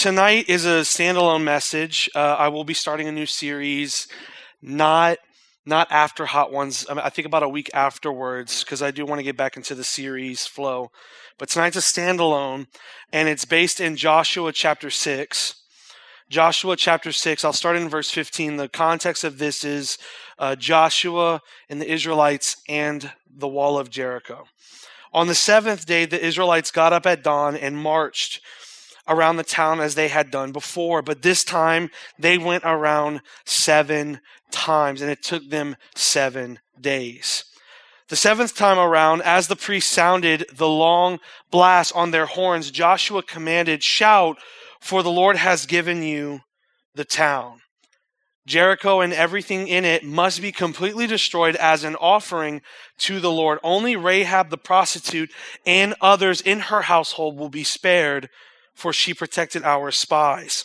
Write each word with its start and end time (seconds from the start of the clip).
tonight 0.00 0.48
is 0.48 0.64
a 0.64 0.80
standalone 0.80 1.44
message. 1.44 2.08
Uh, 2.14 2.34
I 2.38 2.48
will 2.48 2.64
be 2.64 2.72
starting 2.72 3.06
a 3.06 3.12
new 3.12 3.26
series, 3.26 4.08
not 4.62 5.18
not 5.66 5.92
after 5.92 6.24
Hot 6.24 6.50
Ones. 6.50 6.86
I, 6.88 6.94
mean, 6.94 7.02
I 7.04 7.10
think 7.10 7.26
about 7.26 7.42
a 7.42 7.48
week 7.50 7.68
afterwards 7.74 8.64
because 8.64 8.80
I 8.80 8.92
do 8.92 9.04
want 9.04 9.18
to 9.18 9.22
get 9.22 9.36
back 9.36 9.58
into 9.58 9.74
the 9.74 9.84
series 9.84 10.46
flow. 10.46 10.90
But 11.38 11.50
tonight's 11.50 11.76
a 11.76 11.80
standalone, 11.80 12.68
and 13.12 13.28
it's 13.28 13.44
based 13.44 13.78
in 13.78 13.94
Joshua 13.94 14.52
chapter 14.54 14.88
six. 14.88 15.56
Joshua 16.30 16.76
chapter 16.76 17.10
6, 17.10 17.44
I'll 17.44 17.52
start 17.52 17.76
in 17.76 17.88
verse 17.88 18.08
15. 18.08 18.56
The 18.56 18.68
context 18.68 19.24
of 19.24 19.38
this 19.38 19.64
is 19.64 19.98
uh, 20.38 20.54
Joshua 20.54 21.42
and 21.68 21.80
the 21.80 21.92
Israelites 21.92 22.56
and 22.68 23.10
the 23.28 23.48
wall 23.48 23.76
of 23.76 23.90
Jericho. 23.90 24.44
On 25.12 25.26
the 25.26 25.34
seventh 25.34 25.86
day, 25.86 26.04
the 26.04 26.24
Israelites 26.24 26.70
got 26.70 26.92
up 26.92 27.04
at 27.04 27.24
dawn 27.24 27.56
and 27.56 27.76
marched 27.76 28.40
around 29.10 29.36
the 29.36 29.44
town 29.44 29.80
as 29.80 29.94
they 29.94 30.08
had 30.08 30.30
done 30.30 30.52
before, 30.52 31.02
but 31.02 31.22
this 31.22 31.44
time 31.44 31.90
they 32.18 32.38
went 32.38 32.64
around 32.64 33.20
seven 33.44 34.20
times, 34.50 35.02
and 35.02 35.10
it 35.10 35.22
took 35.22 35.50
them 35.50 35.76
seven 35.94 36.60
days. 36.80 37.44
The 38.08 38.16
seventh 38.16 38.56
time 38.56 38.78
around, 38.78 39.22
as 39.22 39.48
the 39.48 39.56
priests 39.56 39.92
sounded 39.92 40.46
the 40.52 40.68
long 40.68 41.20
blast 41.50 41.94
on 41.94 42.10
their 42.10 42.26
horns, 42.26 42.70
Joshua 42.70 43.22
commanded, 43.22 43.82
Shout, 43.82 44.38
for 44.80 45.02
the 45.02 45.10
Lord 45.10 45.36
has 45.36 45.66
given 45.66 46.02
you 46.02 46.40
the 46.94 47.04
town. 47.04 47.60
Jericho 48.46 49.00
and 49.00 49.12
everything 49.12 49.68
in 49.68 49.84
it 49.84 50.02
must 50.02 50.42
be 50.42 50.50
completely 50.50 51.06
destroyed 51.06 51.54
as 51.56 51.84
an 51.84 51.94
offering 51.96 52.62
to 52.98 53.20
the 53.20 53.30
Lord. 53.30 53.60
Only 53.62 53.94
Rahab 53.94 54.50
the 54.50 54.58
prostitute 54.58 55.30
and 55.64 55.94
others 56.00 56.40
in 56.40 56.58
her 56.58 56.82
household 56.82 57.38
will 57.38 57.48
be 57.48 57.62
spared, 57.62 58.28
for 58.80 58.92
she 58.92 59.14
protected 59.14 59.62
our 59.62 59.90
spies. 59.90 60.64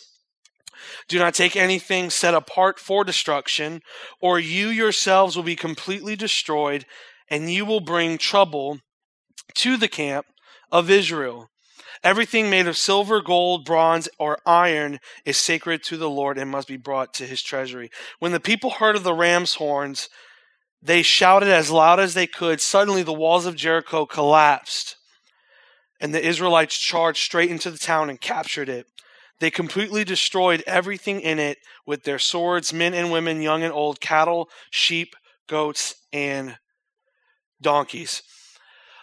Do 1.08 1.18
not 1.18 1.34
take 1.34 1.56
anything 1.56 2.10
set 2.10 2.34
apart 2.34 2.78
for 2.78 3.04
destruction, 3.04 3.82
or 4.20 4.38
you 4.38 4.68
yourselves 4.68 5.36
will 5.36 5.42
be 5.42 5.56
completely 5.56 6.16
destroyed, 6.16 6.86
and 7.28 7.52
you 7.52 7.64
will 7.64 7.80
bring 7.80 8.18
trouble 8.18 8.80
to 9.54 9.76
the 9.76 9.88
camp 9.88 10.26
of 10.72 10.90
Israel. 10.90 11.48
Everything 12.02 12.50
made 12.50 12.66
of 12.66 12.76
silver, 12.76 13.20
gold, 13.20 13.64
bronze, 13.64 14.08
or 14.18 14.38
iron 14.46 15.00
is 15.24 15.36
sacred 15.36 15.82
to 15.84 15.96
the 15.96 16.10
Lord 16.10 16.38
and 16.38 16.50
must 16.50 16.68
be 16.68 16.76
brought 16.76 17.14
to 17.14 17.26
his 17.26 17.42
treasury. 17.42 17.90
When 18.18 18.32
the 18.32 18.40
people 18.40 18.70
heard 18.70 18.96
of 18.96 19.04
the 19.04 19.14
ram's 19.14 19.54
horns, 19.54 20.08
they 20.82 21.02
shouted 21.02 21.48
as 21.48 21.70
loud 21.70 21.98
as 21.98 22.14
they 22.14 22.26
could. 22.26 22.60
Suddenly, 22.60 23.02
the 23.02 23.12
walls 23.12 23.46
of 23.46 23.56
Jericho 23.56 24.06
collapsed, 24.06 24.96
and 26.00 26.14
the 26.14 26.24
Israelites 26.24 26.78
charged 26.78 27.22
straight 27.22 27.50
into 27.50 27.70
the 27.70 27.78
town 27.78 28.10
and 28.10 28.20
captured 28.20 28.68
it. 28.68 28.86
They 29.38 29.50
completely 29.50 30.04
destroyed 30.04 30.62
everything 30.66 31.20
in 31.20 31.38
it 31.38 31.58
with 31.86 32.04
their 32.04 32.18
swords, 32.18 32.72
men 32.72 32.94
and 32.94 33.12
women, 33.12 33.42
young 33.42 33.62
and 33.62 33.72
old, 33.72 34.00
cattle, 34.00 34.48
sheep, 34.70 35.14
goats, 35.48 35.94
and 36.12 36.56
donkeys. 37.60 38.22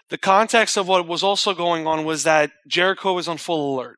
The 0.10 0.18
context 0.18 0.78
of 0.78 0.88
what 0.88 1.08
was 1.08 1.24
also 1.24 1.54
going 1.54 1.88
on 1.88 2.06
was 2.06 2.24
that 2.24 2.52
Jericho 2.68 3.14
was 3.14 3.28
on 3.28 3.38
full 3.38 3.76
alert. 3.76 3.98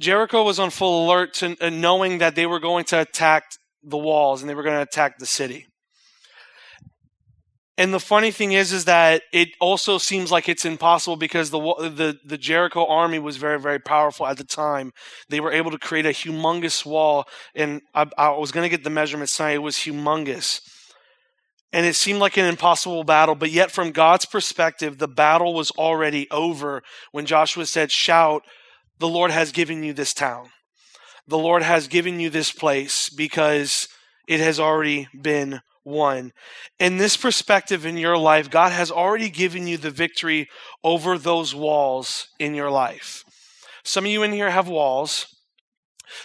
Jericho 0.00 0.42
was 0.42 0.58
on 0.58 0.70
full 0.70 1.06
alert 1.06 1.34
to 1.34 1.56
uh, 1.60 1.70
knowing 1.70 2.18
that 2.18 2.34
they 2.34 2.46
were 2.46 2.60
going 2.60 2.84
to 2.86 3.00
attack 3.00 3.44
the 3.82 3.98
walls 3.98 4.42
and 4.42 4.50
they 4.50 4.54
were 4.54 4.62
going 4.62 4.76
to 4.76 4.82
attack 4.82 5.18
the 5.18 5.26
city. 5.26 5.66
And 7.78 7.92
the 7.92 8.00
funny 8.00 8.30
thing 8.30 8.52
is, 8.52 8.72
is 8.72 8.84
that 8.84 9.22
it 9.32 9.48
also 9.58 9.96
seems 9.96 10.30
like 10.30 10.48
it's 10.48 10.66
impossible 10.66 11.16
because 11.16 11.50
the 11.50 11.58
the 11.58 12.18
the 12.24 12.36
Jericho 12.36 12.86
army 12.86 13.18
was 13.18 13.38
very 13.38 13.58
very 13.58 13.78
powerful 13.78 14.26
at 14.26 14.36
the 14.36 14.44
time. 14.44 14.92
They 15.30 15.40
were 15.40 15.52
able 15.52 15.70
to 15.70 15.78
create 15.78 16.04
a 16.04 16.10
humongous 16.10 16.84
wall, 16.84 17.24
and 17.54 17.80
I, 17.94 18.06
I 18.18 18.30
was 18.36 18.52
going 18.52 18.64
to 18.64 18.76
get 18.76 18.84
the 18.84 18.90
measurements 18.90 19.36
tonight. 19.36 19.54
It 19.54 19.58
was 19.58 19.76
humongous 19.76 20.60
and 21.72 21.86
it 21.86 21.96
seemed 21.96 22.18
like 22.20 22.36
an 22.36 22.44
impossible 22.44 23.02
battle, 23.02 23.34
but 23.34 23.50
yet 23.50 23.70
from 23.70 23.92
God's 23.92 24.26
perspective, 24.26 24.98
the 24.98 25.08
battle 25.08 25.54
was 25.54 25.70
already 25.72 26.30
over 26.30 26.82
when 27.12 27.24
Joshua 27.24 27.64
said, 27.64 27.90
Shout, 27.90 28.42
the 28.98 29.08
Lord 29.08 29.30
has 29.30 29.52
given 29.52 29.82
you 29.82 29.94
this 29.94 30.12
town. 30.12 30.50
The 31.26 31.38
Lord 31.38 31.62
has 31.62 31.88
given 31.88 32.20
you 32.20 32.28
this 32.28 32.52
place 32.52 33.08
because 33.08 33.88
it 34.28 34.40
has 34.40 34.60
already 34.60 35.08
been 35.18 35.62
won. 35.84 36.32
In 36.78 36.96
this 36.96 37.16
perspective 37.16 37.84
in 37.84 37.96
your 37.96 38.16
life, 38.16 38.50
God 38.50 38.72
has 38.72 38.90
already 38.90 39.30
given 39.30 39.66
you 39.66 39.76
the 39.76 39.90
victory 39.90 40.48
over 40.84 41.18
those 41.18 41.54
walls 41.54 42.28
in 42.38 42.54
your 42.54 42.70
life. 42.70 43.24
Some 43.84 44.04
of 44.04 44.10
you 44.10 44.22
in 44.22 44.32
here 44.32 44.50
have 44.50 44.68
walls. 44.68 45.26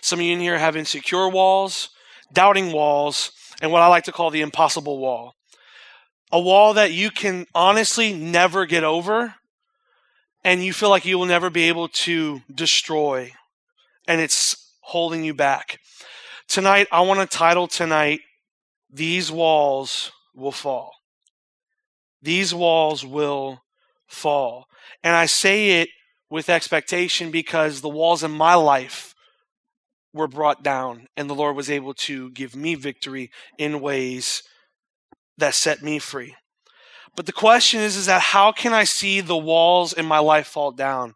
Some 0.02 0.20
of 0.20 0.26
you 0.26 0.34
in 0.34 0.40
here 0.40 0.58
have 0.58 0.76
insecure 0.76 1.30
walls, 1.30 1.90
doubting 2.32 2.72
walls, 2.72 3.32
and 3.62 3.72
what 3.72 3.82
I 3.82 3.88
like 3.88 4.04
to 4.04 4.12
call 4.12 4.30
the 4.30 4.42
impossible 4.42 5.00
wall 5.00 5.38
a 6.32 6.40
wall 6.40 6.74
that 6.74 6.92
you 6.92 7.10
can 7.10 7.46
honestly 7.56 8.14
never 8.14 8.66
get 8.66 8.84
over 8.84 9.36
and 10.44 10.64
you 10.64 10.74
feel 10.74 10.90
like 10.90 11.06
you 11.06 11.18
will 11.18 11.26
never 11.26 11.50
be 11.50 11.64
able 11.64 11.88
to 11.88 12.42
destroy 12.54 13.32
and 14.08 14.22
it's 14.22 14.72
holding 14.82 15.24
you 15.24 15.34
back. 15.34 15.80
Tonight, 16.48 16.88
I 16.92 17.02
want 17.02 17.20
to 17.20 17.38
title 17.38 17.68
tonight, 17.68 18.22
These 18.98 19.32
Walls 19.32 20.12
Will 20.34 20.52
Fall. 20.52 20.92
These 22.20 22.52
walls 22.54 23.06
will 23.06 23.62
fall. 24.08 24.66
And 25.04 25.16
I 25.16 25.28
say 25.28 25.82
it 25.82 25.90
with 26.32 26.50
expectation 26.50 27.30
because 27.30 27.82
the 27.82 27.90
walls 27.90 28.24
in 28.24 28.32
my 28.32 28.56
life 28.56 29.14
were 30.14 30.28
brought 30.28 30.64
down 30.64 31.08
and 31.16 31.30
the 31.30 31.36
Lord 31.36 31.56
was 31.56 31.70
able 31.70 31.94
to 31.94 32.32
give 32.32 32.56
me 32.56 32.74
victory 32.74 33.30
in 33.60 33.82
ways 33.82 34.42
that 35.38 35.54
set 35.54 35.84
me 35.84 36.00
free. 36.00 36.36
But 37.16 37.28
the 37.28 37.34
question 37.34 37.82
is, 37.82 37.98
is 37.98 38.08
that 38.08 38.22
how 38.22 38.52
can 38.52 38.74
I 38.74 38.84
see 38.84 39.22
the 39.22 39.38
walls 39.38 39.94
in 39.94 40.08
my 40.08 40.20
life 40.20 40.48
fall 40.48 40.72
down? 40.72 41.14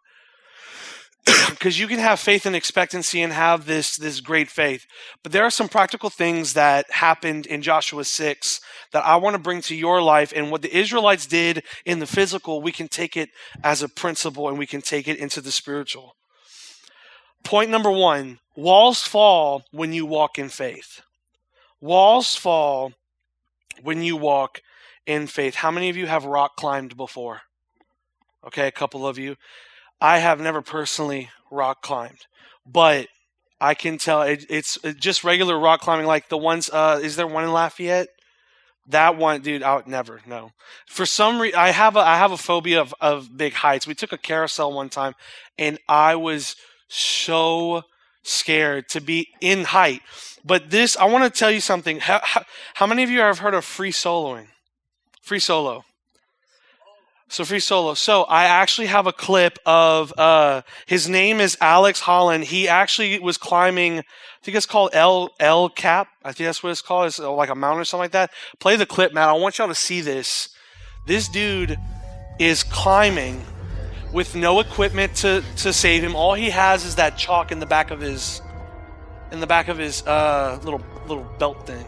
Because 1.50 1.78
you 1.78 1.86
can 1.86 1.98
have 1.98 2.18
faith 2.18 2.46
and 2.46 2.56
expectancy 2.56 3.22
and 3.22 3.32
have 3.32 3.66
this 3.66 3.96
this 3.96 4.20
great 4.20 4.50
faith, 4.50 4.86
but 5.22 5.32
there 5.32 5.44
are 5.44 5.50
some 5.50 5.68
practical 5.68 6.10
things 6.10 6.54
that 6.54 6.90
happened 6.90 7.46
in 7.46 7.62
Joshua 7.62 8.04
six 8.04 8.60
that 8.92 9.04
I 9.04 9.16
want 9.16 9.34
to 9.34 9.42
bring 9.42 9.60
to 9.62 9.74
your 9.74 10.02
life. 10.02 10.32
And 10.34 10.50
what 10.50 10.62
the 10.62 10.76
Israelites 10.76 11.26
did 11.26 11.62
in 11.84 12.00
the 12.00 12.06
physical, 12.06 12.60
we 12.60 12.72
can 12.72 12.88
take 12.88 13.16
it 13.16 13.30
as 13.62 13.82
a 13.82 13.88
principle 13.88 14.48
and 14.48 14.58
we 14.58 14.66
can 14.66 14.80
take 14.80 15.06
it 15.06 15.18
into 15.18 15.40
the 15.40 15.52
spiritual. 15.52 16.16
Point 17.44 17.70
number 17.70 17.90
one: 17.90 18.40
walls 18.56 19.02
fall 19.02 19.64
when 19.70 19.92
you 19.92 20.06
walk 20.06 20.38
in 20.38 20.48
faith. 20.48 21.02
Walls 21.80 22.34
fall 22.34 22.92
when 23.82 24.02
you 24.02 24.16
walk 24.16 24.60
in 25.06 25.26
faith. 25.26 25.56
How 25.56 25.70
many 25.70 25.88
of 25.88 25.96
you 25.96 26.06
have 26.06 26.24
rock 26.24 26.56
climbed 26.56 26.96
before? 26.96 27.42
Okay, 28.44 28.66
a 28.66 28.72
couple 28.72 29.06
of 29.06 29.18
you. 29.18 29.36
I 30.02 30.18
have 30.18 30.40
never 30.40 30.62
personally 30.62 31.30
rock 31.48 31.80
climbed, 31.80 32.26
but 32.66 33.06
I 33.60 33.74
can 33.74 33.98
tell 33.98 34.22
it, 34.22 34.44
it's 34.50 34.76
just 34.98 35.22
regular 35.22 35.56
rock 35.56 35.80
climbing, 35.80 36.06
like 36.06 36.28
the 36.28 36.36
ones. 36.36 36.68
Uh, 36.68 36.98
is 37.00 37.14
there 37.14 37.28
one 37.28 37.44
in 37.44 37.52
Lafayette? 37.52 38.08
That 38.88 39.16
one, 39.16 39.42
dude, 39.42 39.62
I 39.62 39.76
would 39.76 39.86
never 39.86 40.20
no. 40.26 40.50
For 40.88 41.06
some 41.06 41.40
reason, 41.40 41.56
I 41.56 41.70
have 41.70 41.94
a 41.94 42.00
I 42.00 42.16
have 42.16 42.32
a 42.32 42.36
phobia 42.36 42.80
of 42.80 42.92
of 43.00 43.36
big 43.36 43.52
heights. 43.52 43.86
We 43.86 43.94
took 43.94 44.12
a 44.12 44.18
carousel 44.18 44.72
one 44.72 44.88
time, 44.88 45.14
and 45.56 45.78
I 45.88 46.16
was 46.16 46.56
so 46.88 47.82
scared 48.24 48.88
to 48.88 49.00
be 49.00 49.28
in 49.40 49.66
height. 49.66 50.02
But 50.44 50.70
this, 50.70 50.96
I 50.96 51.04
want 51.04 51.32
to 51.32 51.38
tell 51.38 51.52
you 51.52 51.60
something. 51.60 52.00
How, 52.00 52.20
how, 52.24 52.42
how, 52.74 52.86
many 52.88 53.04
of 53.04 53.10
you 53.10 53.20
have 53.20 53.38
heard 53.38 53.54
of 53.54 53.64
free 53.64 53.92
soloing? 53.92 54.48
Free 55.22 55.38
solo. 55.38 55.84
So 57.32 57.46
free 57.46 57.60
solo. 57.60 57.94
So 57.94 58.24
I 58.24 58.44
actually 58.44 58.88
have 58.88 59.06
a 59.06 59.12
clip 59.12 59.58
of 59.64 60.12
uh, 60.18 60.60
his 60.84 61.08
name 61.08 61.40
is 61.40 61.56
Alex 61.62 62.02
Honnold. 62.02 62.42
He 62.42 62.68
actually 62.68 63.18
was 63.20 63.38
climbing. 63.38 64.00
I 64.00 64.04
think 64.42 64.54
it's 64.54 64.66
called 64.66 64.90
L 64.92 65.30
L 65.40 65.70
Cap. 65.70 66.08
I 66.22 66.32
think 66.32 66.46
that's 66.46 66.62
what 66.62 66.68
it's 66.68 66.82
called. 66.82 67.06
It's 67.06 67.18
uh, 67.18 67.32
like 67.32 67.48
a 67.48 67.54
mountain 67.54 67.80
or 67.80 67.84
something 67.86 68.04
like 68.04 68.10
that. 68.10 68.32
Play 68.58 68.76
the 68.76 68.84
clip, 68.84 69.14
man. 69.14 69.30
I 69.30 69.32
want 69.32 69.56
y'all 69.56 69.68
to 69.68 69.74
see 69.74 70.02
this. 70.02 70.50
This 71.06 71.26
dude 71.26 71.78
is 72.38 72.64
climbing 72.64 73.42
with 74.12 74.36
no 74.36 74.60
equipment 74.60 75.14
to, 75.16 75.42
to 75.56 75.72
save 75.72 76.04
him. 76.04 76.14
All 76.14 76.34
he 76.34 76.50
has 76.50 76.84
is 76.84 76.96
that 76.96 77.16
chalk 77.16 77.50
in 77.50 77.60
the 77.60 77.66
back 77.66 77.90
of 77.90 77.98
his 78.02 78.42
in 79.30 79.40
the 79.40 79.46
back 79.46 79.68
of 79.68 79.78
his 79.78 80.06
uh, 80.06 80.60
little 80.64 80.82
little 81.06 81.24
belt 81.38 81.66
thing. 81.66 81.86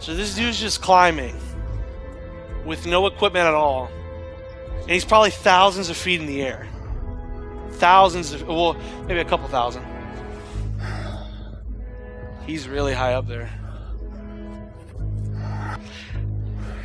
So 0.00 0.12
this 0.12 0.34
dude's 0.34 0.58
just 0.58 0.82
climbing 0.82 1.36
with 2.64 2.86
no 2.86 3.06
equipment 3.06 3.46
at 3.46 3.54
all. 3.54 3.90
And 4.82 4.90
he's 4.90 5.04
probably 5.04 5.30
thousands 5.30 5.88
of 5.88 5.96
feet 5.96 6.20
in 6.20 6.26
the 6.26 6.42
air. 6.42 6.66
Thousands 7.72 8.32
of 8.32 8.46
well, 8.46 8.76
maybe 9.06 9.20
a 9.20 9.24
couple 9.24 9.48
thousand. 9.48 9.84
He's 12.46 12.68
really 12.68 12.92
high 12.92 13.14
up 13.14 13.26
there. 13.26 13.50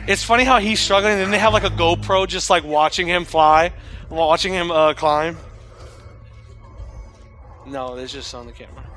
It's 0.07 0.23
funny 0.23 0.43
how 0.43 0.57
he's 0.57 0.79
struggling, 0.79 1.13
and 1.13 1.21
then 1.21 1.31
they 1.31 1.37
have 1.37 1.53
like 1.53 1.63
a 1.63 1.69
GoPro 1.69 2.27
just 2.27 2.49
like 2.49 2.63
watching 2.63 3.07
him 3.07 3.25
fly, 3.25 3.73
watching 4.09 4.53
him 4.53 4.71
uh, 4.71 4.93
climb. 4.93 5.37
No, 7.67 7.95
it's 7.95 8.13
just 8.13 8.33
on 8.33 8.47
the 8.47 8.51
camera. 8.51 8.88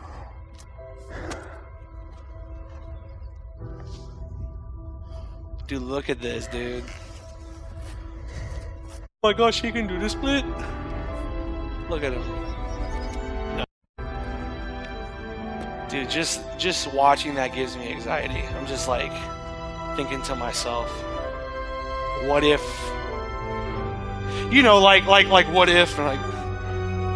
Dude, 5.73 5.81
look 5.81 6.11
at 6.11 6.21
this, 6.21 6.47
dude. 6.49 6.85
Oh 9.25 9.31
my 9.31 9.33
gosh, 9.33 9.63
he 9.63 9.73
can 9.73 9.87
do 9.87 9.99
the 9.99 10.11
split. 10.11 10.45
Look 11.89 12.05
at 12.05 12.13
him. 12.13 12.23
No. 13.57 13.65
Dude, 15.89 16.11
just 16.11 16.43
just 16.59 16.93
watching 16.93 17.37
that 17.37 17.55
gives 17.55 17.75
me 17.79 17.91
anxiety. 17.91 18.43
I'm 18.55 18.67
just 18.67 18.87
like 18.87 19.13
thinking 19.97 20.21
to 20.25 20.37
myself, 20.37 20.91
what 22.27 22.45
if 22.45 22.61
you 24.53 24.63
know, 24.63 24.79
like 24.79 25.07
like 25.07 25.29
like 25.29 25.47
what 25.47 25.71
if 25.71 25.97
like 25.97 26.21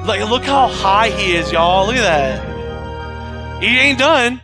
like 0.07 0.27
look 0.31 0.45
how 0.45 0.69
high 0.69 1.11
he 1.11 1.37
is, 1.37 1.53
y'all. 1.53 1.87
Look 1.87 1.97
at 1.97 2.01
that. 2.01 3.63
He 3.63 3.77
ain't 3.79 3.99
done. 3.99 4.41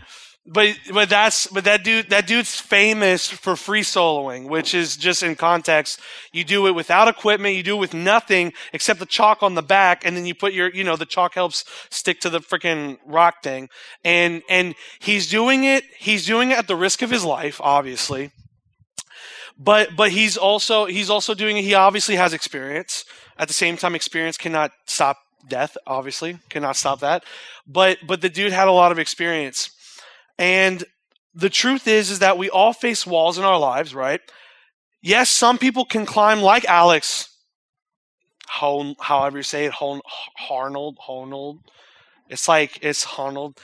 But 0.52 0.76
but 0.93 1.08
that's 1.08 1.46
but 1.46 1.64
that 1.64 1.82
dude 1.82 2.10
that 2.10 2.26
dude's 2.26 2.60
famous 2.60 3.28
for 3.28 3.56
free 3.56 3.81
soloing, 3.81 4.49
which 4.50 4.75
is 4.75 4.96
just 4.99 5.22
in 5.22 5.34
context. 5.34 5.99
You 6.31 6.44
do 6.44 6.66
it 6.66 6.72
without 6.72 7.08
equipment, 7.08 7.56
you 7.56 7.62
do 7.62 7.76
it 7.76 7.81
with 7.81 7.94
nothing 7.94 8.52
except 8.75 9.00
the 9.00 9.06
chalk 9.06 9.43
on 9.43 9.54
the 9.54 9.62
back, 9.62 10.04
and 10.04 10.14
then 10.14 10.26
you 10.26 10.34
put 10.34 10.52
your 10.52 10.69
you 10.69 10.84
know 10.84 10.96
the 10.96 11.06
chalk 11.06 11.34
helps 11.34 11.64
stick 11.88 12.20
to 12.20 12.31
the 12.31 12.40
freaking 12.40 12.99
rock 13.06 13.43
thing, 13.43 13.70
and 14.04 14.43
and 14.50 14.75
he's 14.99 15.31
doing 15.31 15.64
it 15.64 15.84
he's 15.99 16.26
doing 16.26 16.50
it 16.50 16.58
at 16.58 16.66
the 16.66 16.76
risk 16.76 17.00
of 17.00 17.10
his 17.10 17.25
life, 17.25 17.58
obviously. 17.62 18.31
But 19.58 19.96
but 19.96 20.10
he's 20.10 20.37
also 20.37 20.84
he's 20.84 21.08
also 21.08 21.32
doing 21.32 21.56
it. 21.56 21.62
He 21.62 21.75
obviously 21.75 22.16
has 22.16 22.34
experience. 22.34 23.06
At 23.38 23.49
the 23.49 23.54
same 23.54 23.78
time, 23.78 23.94
experience 23.94 24.37
cannot 24.37 24.72
stop 24.84 25.16
death. 25.49 25.78
Obviously, 25.87 26.38
cannot 26.50 26.76
stop 26.76 27.00
that. 27.00 27.25
But 27.66 27.99
but 28.06 28.20
the 28.20 28.28
dude 28.28 28.52
had 28.52 28.69
a 28.69 28.72
lot 28.72 28.93
of 28.93 28.99
experience 28.99 29.70
and 30.38 30.84
the 31.34 31.50
truth 31.50 31.88
is, 31.88 32.11
is 32.11 32.19
that 32.19 32.38
we 32.38 32.50
all 32.50 32.73
face 32.73 33.06
walls 33.06 33.38
in 33.38 33.44
our 33.44 33.58
lives, 33.58 33.94
right? 33.94 34.20
Yes, 35.02 35.31
some 35.31 35.58
people 35.58 35.84
can 35.84 36.06
climb 36.06 36.40
like 36.40 36.64
Alex, 36.67 37.29
however 38.46 39.38
you 39.38 39.43
say 39.43 39.64
it, 39.64 39.73
Harnold, 39.73 40.96
Harnold. 40.99 41.58
It's 42.29 42.49
like 42.49 42.79
it's 42.82 43.05
Harnold. 43.05 43.58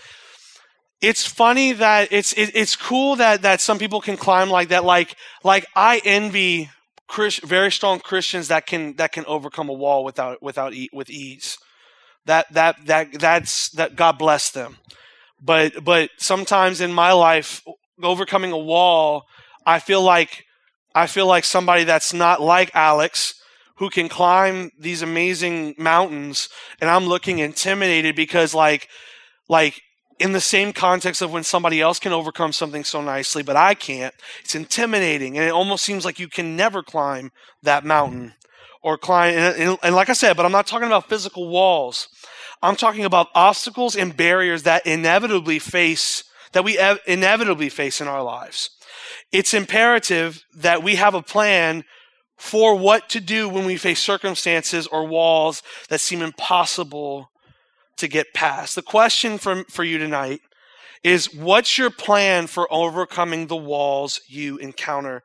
It's 1.00 1.25
funny 1.26 1.73
that 1.73 2.09
it's 2.11 2.32
it, 2.32 2.50
it's 2.55 2.75
cool 2.75 3.17
that 3.17 3.43
that 3.43 3.61
some 3.61 3.79
people 3.79 4.00
can 4.00 4.17
climb 4.17 4.50
like 4.50 4.69
that. 4.69 4.85
Like 4.85 5.14
like 5.44 5.67
I 5.76 6.00
envy 6.05 6.71
Chris, 7.06 7.38
very 7.38 7.71
strong 7.71 8.00
Christians 8.00 8.49
that 8.49 8.67
can 8.67 8.94
that 8.97 9.12
can 9.12 9.25
overcome 9.26 9.69
a 9.69 9.73
wall 9.73 10.05
without 10.05 10.43
without 10.43 10.75
with 10.93 11.09
ease. 11.09 11.56
That 12.26 12.53
that 12.53 12.85
that 12.87 13.19
that's 13.19 13.71
that 13.71 13.94
God 13.94 14.19
bless 14.19 14.50
them. 14.50 14.79
But 15.40 15.85
but 15.85 16.11
sometimes 16.19 16.81
in 16.81 16.93
my 16.93 17.12
life, 17.12 17.62
overcoming 18.02 18.52
a 18.52 18.58
wall, 18.58 19.25
I 19.64 19.79
feel 19.79 20.02
like 20.02 20.44
I 20.94 21.06
feel 21.06 21.26
like 21.26 21.44
somebody 21.44 21.85
that's 21.85 22.12
not 22.12 22.40
like 22.40 22.70
Alex 22.75 23.35
who 23.76 23.90
can 23.90 24.08
climb 24.08 24.70
these 24.79 25.02
amazing 25.02 25.75
mountains 25.79 26.49
and 26.81 26.90
I'm 26.90 27.06
looking 27.06 27.38
intimidated 27.38 28.17
because 28.17 28.55
like 28.55 28.88
like 29.49 29.81
in 30.19 30.32
the 30.32 30.40
same 30.40 30.73
context 30.73 31.23
of 31.23 31.32
when 31.32 31.44
somebody 31.44 31.81
else 31.81 32.00
can 32.00 32.12
overcome 32.12 32.52
something 32.52 32.82
so 32.82 33.00
nicely 33.00 33.43
but 33.43 33.56
I 33.56 33.75
can't. 33.75 34.14
It's 34.40 34.55
intimidating 34.55 35.38
and 35.38 35.46
it 35.46 35.52
almost 35.52 35.85
seems 35.85 36.05
like 36.05 36.19
you 36.19 36.29
can 36.29 36.56
never 36.56 36.82
climb 36.82 37.31
that 37.62 37.85
mountain 37.85 38.29
mm-hmm. 38.29 38.88
or 38.88 38.99
climb 38.99 39.35
and, 39.35 39.56
and, 39.56 39.79
and 39.82 39.94
like 39.94 40.08
I 40.08 40.14
said 40.14 40.37
but 40.37 40.44
I'm 40.44 40.52
not 40.52 40.67
talking 40.67 40.88
about 40.88 41.08
physical 41.08 41.49
walls 41.49 42.08
I'm 42.62 42.76
talking 42.76 43.05
about 43.05 43.28
obstacles 43.34 43.96
and 43.96 44.16
barriers 44.16 44.64
that 44.64 44.87
inevitably 44.87 45.58
face, 45.58 46.25
that 46.52 46.64
we 46.64 46.78
ev- 46.78 47.00
inevitably 47.06 47.69
face 47.69 48.00
in 48.00 48.08
our 48.08 48.22
lives. 48.22 48.70
It's 49.32 49.55
imperative 49.55 50.43
that 50.55 50.82
we 50.82 50.96
have 50.96 51.14
a 51.14 51.22
plan 51.22 51.84
for 52.37 52.75
what 52.76 53.08
to 53.10 53.20
do 53.20 53.49
when 53.49 53.64
we 53.64 53.76
face 53.76 54.00
circumstances 54.00 54.87
or 54.87 55.06
walls 55.06 55.62
that 55.88 56.00
seem 56.00 56.22
impossible 56.22 57.31
to 57.96 58.08
get 58.08 58.32
past. 58.32 58.75
The 58.75 58.82
question 58.82 59.38
for, 59.38 59.64
for 59.64 59.84
you 59.84 59.99
tonight 59.99 60.40
is 61.02 61.34
what's 61.34 61.78
your 61.78 61.90
plan 61.90 62.46
for 62.46 62.72
overcoming 62.72 63.46
the 63.46 63.56
walls 63.56 64.20
you 64.28 64.56
encounter 64.58 65.22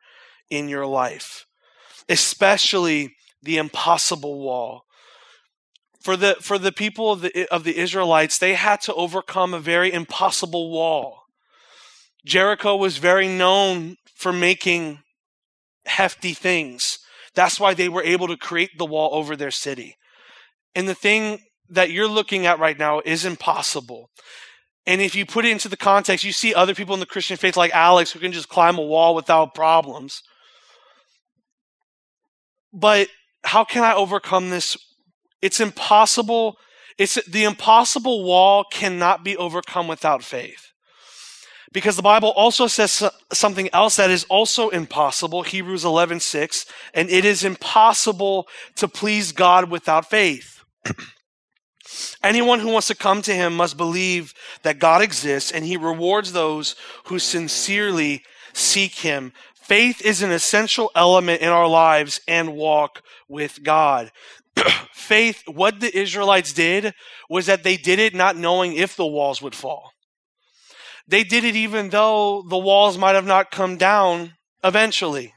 in 0.50 0.68
your 0.68 0.86
life? 0.86 1.46
Especially 2.08 3.14
the 3.42 3.58
impossible 3.58 4.40
wall 4.40 4.84
for 6.04 6.18
the 6.18 6.36
for 6.38 6.58
the 6.58 6.70
people 6.70 7.10
of 7.10 7.22
the 7.22 7.48
of 7.50 7.64
the 7.64 7.78
Israelites, 7.78 8.36
they 8.36 8.52
had 8.52 8.82
to 8.82 8.92
overcome 8.92 9.54
a 9.54 9.58
very 9.58 9.90
impossible 9.90 10.70
wall. 10.70 11.22
Jericho 12.26 12.76
was 12.76 12.98
very 12.98 13.26
known 13.26 13.96
for 14.14 14.30
making 14.30 14.98
hefty 15.86 16.34
things. 16.34 16.98
That's 17.34 17.58
why 17.58 17.72
they 17.72 17.88
were 17.88 18.02
able 18.02 18.28
to 18.28 18.36
create 18.36 18.76
the 18.76 18.84
wall 18.84 19.14
over 19.14 19.34
their 19.34 19.50
city. 19.50 19.96
And 20.74 20.86
the 20.86 20.94
thing 20.94 21.40
that 21.70 21.90
you're 21.90 22.06
looking 22.06 22.44
at 22.44 22.58
right 22.58 22.78
now 22.78 23.00
is 23.04 23.24
impossible. 23.24 24.10
And 24.86 25.00
if 25.00 25.14
you 25.14 25.24
put 25.24 25.46
it 25.46 25.52
into 25.52 25.70
the 25.70 25.76
context, 25.76 26.22
you 26.22 26.32
see 26.32 26.52
other 26.52 26.74
people 26.74 26.92
in 26.92 27.00
the 27.00 27.06
Christian 27.06 27.38
faith 27.38 27.56
like 27.56 27.72
Alex 27.72 28.12
who 28.12 28.18
can 28.18 28.32
just 28.32 28.50
climb 28.50 28.76
a 28.76 28.82
wall 28.82 29.14
without 29.14 29.54
problems. 29.54 30.22
But 32.74 33.08
how 33.42 33.64
can 33.64 33.82
I 33.82 33.94
overcome 33.94 34.50
this 34.50 34.76
it's 35.44 35.60
impossible. 35.60 36.56
It's 36.96 37.22
the 37.26 37.44
impossible 37.44 38.24
wall 38.24 38.64
cannot 38.64 39.22
be 39.22 39.36
overcome 39.36 39.88
without 39.88 40.24
faith. 40.24 40.72
Because 41.70 41.96
the 41.96 42.02
Bible 42.02 42.30
also 42.30 42.66
says 42.66 43.10
something 43.30 43.68
else 43.74 43.96
that 43.96 44.08
is 44.08 44.24
also 44.30 44.70
impossible, 44.70 45.42
Hebrews 45.42 45.84
11:6, 45.84 46.64
and 46.94 47.10
it 47.10 47.26
is 47.26 47.44
impossible 47.44 48.48
to 48.76 48.88
please 48.88 49.32
God 49.32 49.70
without 49.70 50.08
faith. 50.08 50.62
Anyone 52.22 52.60
who 52.60 52.72
wants 52.72 52.86
to 52.86 52.94
come 52.94 53.20
to 53.22 53.34
him 53.34 53.54
must 53.54 53.76
believe 53.76 54.32
that 54.62 54.78
God 54.78 55.02
exists 55.02 55.52
and 55.52 55.66
he 55.66 55.76
rewards 55.76 56.32
those 56.32 56.74
who 57.08 57.18
sincerely 57.18 58.22
seek 58.54 58.94
him. 58.94 59.34
Faith 59.54 60.00
is 60.00 60.22
an 60.22 60.30
essential 60.30 60.90
element 60.94 61.42
in 61.42 61.48
our 61.48 61.68
lives 61.68 62.22
and 62.26 62.56
walk 62.56 63.02
with 63.28 63.62
God. 63.62 64.10
faith, 64.92 65.42
what 65.46 65.80
the 65.80 65.96
Israelites 65.96 66.52
did 66.52 66.94
was 67.28 67.46
that 67.46 67.62
they 67.62 67.76
did 67.76 67.98
it 67.98 68.14
not 68.14 68.36
knowing 68.36 68.74
if 68.74 68.96
the 68.96 69.06
walls 69.06 69.42
would 69.42 69.54
fall. 69.54 69.92
They 71.06 71.24
did 71.24 71.44
it 71.44 71.56
even 71.56 71.90
though 71.90 72.42
the 72.48 72.58
walls 72.58 72.96
might 72.96 73.14
have 73.14 73.26
not 73.26 73.50
come 73.50 73.76
down 73.76 74.34
eventually. 74.62 75.34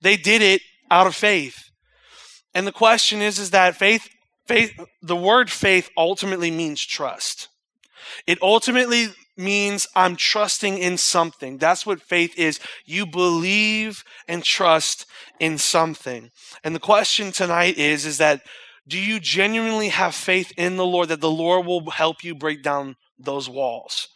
They 0.00 0.16
did 0.16 0.42
it 0.42 0.62
out 0.90 1.06
of 1.06 1.14
faith. 1.14 1.70
And 2.54 2.66
the 2.66 2.72
question 2.72 3.20
is, 3.20 3.38
is 3.38 3.50
that 3.50 3.76
faith, 3.76 4.08
faith, 4.46 4.72
the 5.02 5.16
word 5.16 5.50
faith 5.50 5.90
ultimately 5.96 6.50
means 6.50 6.84
trust. 6.84 7.48
It 8.26 8.40
ultimately 8.40 9.08
means 9.36 9.86
I'm 9.94 10.16
trusting 10.16 10.78
in 10.78 10.96
something. 10.98 11.58
That's 11.58 11.84
what 11.86 12.00
faith 12.00 12.38
is. 12.38 12.60
You 12.84 13.06
believe 13.06 14.04
and 14.28 14.42
trust 14.42 15.06
in 15.40 15.58
something. 15.58 16.30
And 16.62 16.74
the 16.74 16.80
question 16.80 17.32
tonight 17.32 17.78
is, 17.78 18.06
is 18.06 18.18
that 18.18 18.42
do 18.86 18.98
you 18.98 19.18
genuinely 19.18 19.88
have 19.88 20.14
faith 20.14 20.52
in 20.56 20.76
the 20.76 20.86
Lord 20.86 21.08
that 21.08 21.20
the 21.20 21.30
Lord 21.30 21.66
will 21.66 21.90
help 21.90 22.22
you 22.22 22.34
break 22.34 22.62
down 22.62 22.96
those 23.18 23.48
walls? 23.48 24.08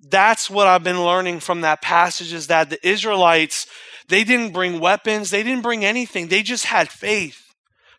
That's 0.00 0.50
what 0.50 0.66
I've 0.66 0.82
been 0.82 1.04
learning 1.04 1.40
from 1.40 1.62
that 1.62 1.80
passage 1.80 2.32
is 2.32 2.48
that 2.48 2.68
the 2.68 2.86
Israelites, 2.86 3.66
they 4.08 4.24
didn't 4.24 4.52
bring 4.52 4.80
weapons. 4.80 5.30
They 5.30 5.42
didn't 5.42 5.62
bring 5.62 5.84
anything. 5.84 6.28
They 6.28 6.42
just 6.42 6.66
had 6.66 6.90
faith 6.90 7.43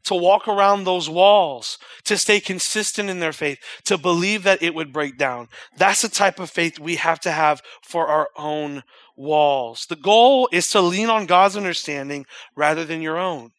to 0.05 0.15
walk 0.15 0.47
around 0.47 0.83
those 0.83 1.09
walls, 1.09 1.77
to 2.05 2.17
stay 2.17 2.39
consistent 2.39 3.09
in 3.09 3.19
their 3.19 3.33
faith, 3.33 3.59
to 3.83 3.97
believe 3.97 4.43
that 4.43 4.61
it 4.61 4.73
would 4.73 4.93
break 4.93 5.17
down. 5.17 5.47
That's 5.77 6.01
the 6.01 6.09
type 6.09 6.39
of 6.39 6.49
faith 6.49 6.79
we 6.79 6.95
have 6.95 7.19
to 7.21 7.31
have 7.31 7.61
for 7.81 8.07
our 8.07 8.29
own 8.37 8.83
walls. 9.15 9.85
The 9.87 9.95
goal 9.95 10.49
is 10.51 10.69
to 10.69 10.81
lean 10.81 11.09
on 11.09 11.25
God's 11.25 11.57
understanding 11.57 12.25
rather 12.55 12.85
than 12.85 13.01
your 13.01 13.17
own. 13.17 13.51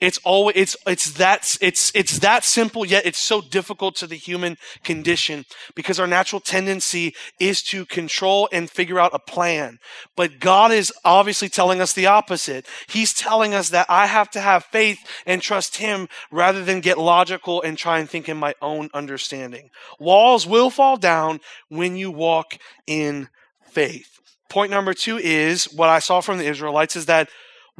It's 0.00 0.18
always 0.24 0.56
it's 0.56 0.76
it's 0.86 1.12
that 1.14 1.58
it's 1.60 1.92
it's 1.94 2.20
that 2.20 2.44
simple 2.44 2.86
yet 2.86 3.04
it's 3.04 3.18
so 3.18 3.42
difficult 3.42 3.96
to 3.96 4.06
the 4.06 4.16
human 4.16 4.56
condition 4.82 5.44
because 5.74 6.00
our 6.00 6.06
natural 6.06 6.40
tendency 6.40 7.14
is 7.38 7.62
to 7.64 7.84
control 7.84 8.48
and 8.50 8.70
figure 8.70 8.98
out 8.98 9.14
a 9.14 9.18
plan. 9.18 9.78
But 10.16 10.40
God 10.40 10.72
is 10.72 10.92
obviously 11.04 11.50
telling 11.50 11.82
us 11.82 11.92
the 11.92 12.06
opposite. 12.06 12.66
He's 12.88 13.12
telling 13.12 13.52
us 13.52 13.68
that 13.70 13.86
I 13.90 14.06
have 14.06 14.30
to 14.30 14.40
have 14.40 14.64
faith 14.64 14.98
and 15.26 15.42
trust 15.42 15.76
him 15.76 16.08
rather 16.30 16.64
than 16.64 16.80
get 16.80 16.98
logical 16.98 17.60
and 17.60 17.76
try 17.76 17.98
and 17.98 18.08
think 18.08 18.28
in 18.28 18.38
my 18.38 18.54
own 18.62 18.88
understanding. 18.94 19.68
Walls 19.98 20.46
will 20.46 20.70
fall 20.70 20.96
down 20.96 21.40
when 21.68 21.96
you 21.96 22.10
walk 22.10 22.56
in 22.86 23.28
faith. 23.64 24.18
Point 24.48 24.70
number 24.70 24.94
2 24.94 25.18
is 25.18 25.64
what 25.64 25.88
I 25.88 25.98
saw 25.98 26.20
from 26.20 26.38
the 26.38 26.46
Israelites 26.46 26.96
is 26.96 27.06
that 27.06 27.28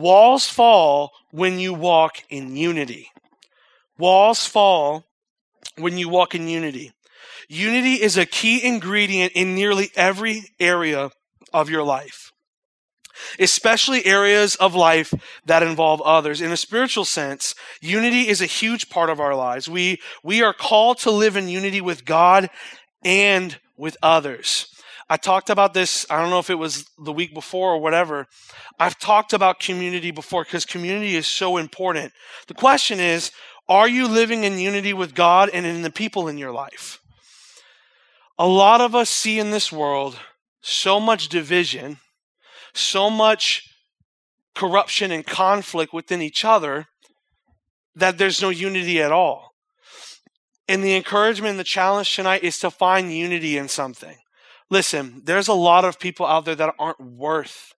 Walls 0.00 0.48
fall 0.48 1.12
when 1.30 1.58
you 1.58 1.74
walk 1.74 2.22
in 2.30 2.56
unity. 2.56 3.10
Walls 3.98 4.46
fall 4.46 5.04
when 5.76 5.98
you 5.98 6.08
walk 6.08 6.34
in 6.34 6.48
unity. 6.48 6.92
Unity 7.48 7.94
is 7.94 8.16
a 8.16 8.24
key 8.24 8.64
ingredient 8.64 9.32
in 9.34 9.54
nearly 9.54 9.90
every 9.94 10.44
area 10.58 11.10
of 11.52 11.68
your 11.68 11.82
life, 11.82 12.32
especially 13.38 14.06
areas 14.06 14.56
of 14.56 14.74
life 14.74 15.12
that 15.44 15.62
involve 15.62 16.00
others. 16.00 16.40
In 16.40 16.50
a 16.50 16.56
spiritual 16.56 17.04
sense, 17.04 17.54
unity 17.82 18.28
is 18.28 18.40
a 18.40 18.46
huge 18.46 18.88
part 18.88 19.10
of 19.10 19.20
our 19.20 19.34
lives. 19.34 19.68
We, 19.68 20.00
we 20.22 20.42
are 20.42 20.54
called 20.54 20.98
to 21.00 21.10
live 21.10 21.36
in 21.36 21.48
unity 21.48 21.82
with 21.82 22.06
God 22.06 22.48
and 23.04 23.58
with 23.76 23.98
others. 24.02 24.69
I 25.10 25.16
talked 25.16 25.50
about 25.50 25.74
this, 25.74 26.06
I 26.08 26.20
don't 26.20 26.30
know 26.30 26.38
if 26.38 26.50
it 26.50 26.54
was 26.54 26.84
the 26.96 27.12
week 27.12 27.34
before 27.34 27.74
or 27.74 27.78
whatever. 27.80 28.28
I've 28.78 28.96
talked 28.96 29.32
about 29.32 29.58
community 29.58 30.12
before 30.12 30.44
because 30.44 30.64
community 30.64 31.16
is 31.16 31.26
so 31.26 31.56
important. 31.56 32.12
The 32.46 32.54
question 32.54 33.00
is, 33.00 33.32
are 33.68 33.88
you 33.88 34.06
living 34.06 34.44
in 34.44 34.56
unity 34.56 34.92
with 34.92 35.16
God 35.16 35.50
and 35.52 35.66
in 35.66 35.82
the 35.82 35.90
people 35.90 36.28
in 36.28 36.38
your 36.38 36.52
life? 36.52 37.00
A 38.38 38.46
lot 38.46 38.80
of 38.80 38.94
us 38.94 39.10
see 39.10 39.40
in 39.40 39.50
this 39.50 39.72
world 39.72 40.16
so 40.62 41.00
much 41.00 41.28
division, 41.28 41.98
so 42.72 43.10
much 43.10 43.68
corruption 44.54 45.10
and 45.10 45.26
conflict 45.26 45.92
within 45.92 46.22
each 46.22 46.44
other 46.44 46.86
that 47.96 48.16
there's 48.16 48.40
no 48.40 48.50
unity 48.50 49.02
at 49.02 49.10
all. 49.10 49.54
And 50.68 50.84
the 50.84 50.94
encouragement 50.94 51.50
and 51.50 51.58
the 51.58 51.64
challenge 51.64 52.14
tonight 52.14 52.44
is 52.44 52.60
to 52.60 52.70
find 52.70 53.12
unity 53.12 53.58
in 53.58 53.66
something. 53.66 54.16
Listen, 54.70 55.22
there's 55.24 55.48
a 55.48 55.52
lot 55.52 55.84
of 55.84 55.98
people 55.98 56.24
out 56.24 56.44
there 56.44 56.54
that 56.54 56.74
aren't 56.78 57.00
worth 57.00 57.74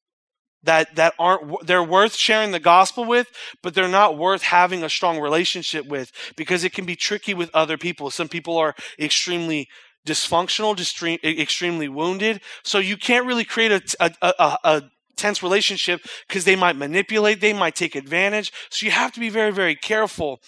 that 0.65 0.95
that 0.95 1.15
aren't 1.19 1.67
they're 1.67 1.83
worth 1.83 2.15
sharing 2.15 2.53
the 2.53 2.61
gospel 2.61 3.05
with, 3.05 3.29
but 3.63 3.75
they're 3.75 3.89
not 3.89 4.17
worth 4.17 4.43
having 4.43 4.85
a 4.85 4.89
strong 4.89 5.19
relationship 5.19 5.87
with 5.87 6.13
because 6.37 6.63
it 6.63 6.73
can 6.73 6.85
be 6.85 6.95
tricky 6.95 7.35
with 7.35 7.51
other 7.53 7.77
people. 7.77 8.11
Some 8.11 8.29
people 8.29 8.57
are 8.59 8.75
extremely 8.99 9.69
dysfunctional, 10.07 10.79
extremely 11.25 11.89
wounded, 11.89 12.41
so 12.63 12.79
you 12.79 12.97
can't 12.97 13.27
really 13.27 13.45
create 13.45 13.73
a, 13.73 14.15
a, 14.21 14.35
a, 14.39 14.59
a 14.65 14.83
tense 15.17 15.43
relationship 15.43 16.01
because 16.29 16.45
they 16.45 16.57
might 16.57 16.77
manipulate, 16.77 17.41
they 17.41 17.53
might 17.53 17.75
take 17.75 17.95
advantage. 17.95 18.53
So 18.71 18.85
you 18.85 18.93
have 18.93 19.13
to 19.13 19.21
be 19.21 19.31
very, 19.31 19.53
very 19.53 19.77
careful. 19.77 20.41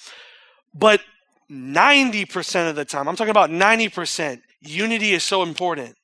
But 0.75 1.01
90% 1.51 2.69
of 2.69 2.75
the 2.75 2.85
time, 2.85 3.09
I'm 3.09 3.15
talking 3.15 3.31
about 3.31 3.51
90%, 3.51 4.41
unity 4.61 5.13
is 5.13 5.23
so 5.23 5.43
important 5.43 5.95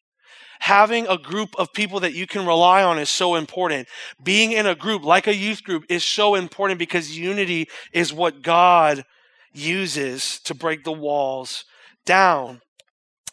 having 0.61 1.07
a 1.09 1.19
group 1.19 1.55
of 1.59 1.73
people 1.73 2.01
that 2.01 2.15
you 2.15 2.27
can 2.27 2.47
rely 2.47 2.83
on 2.83 2.99
is 2.99 3.09
so 3.09 3.35
important. 3.35 3.89
Being 4.23 4.53
in 4.53 4.67
a 4.67 4.75
group 4.75 5.03
like 5.03 5.27
a 5.27 5.35
youth 5.35 5.65
group 5.65 5.85
is 5.89 6.05
so 6.05 6.35
important 6.35 6.79
because 6.79 7.19
unity 7.19 7.69
is 7.93 8.13
what 8.13 8.43
God 8.43 9.05
uses 9.53 10.39
to 10.41 10.55
break 10.55 10.85
the 10.85 10.93
walls 10.93 11.65
down. 12.05 12.61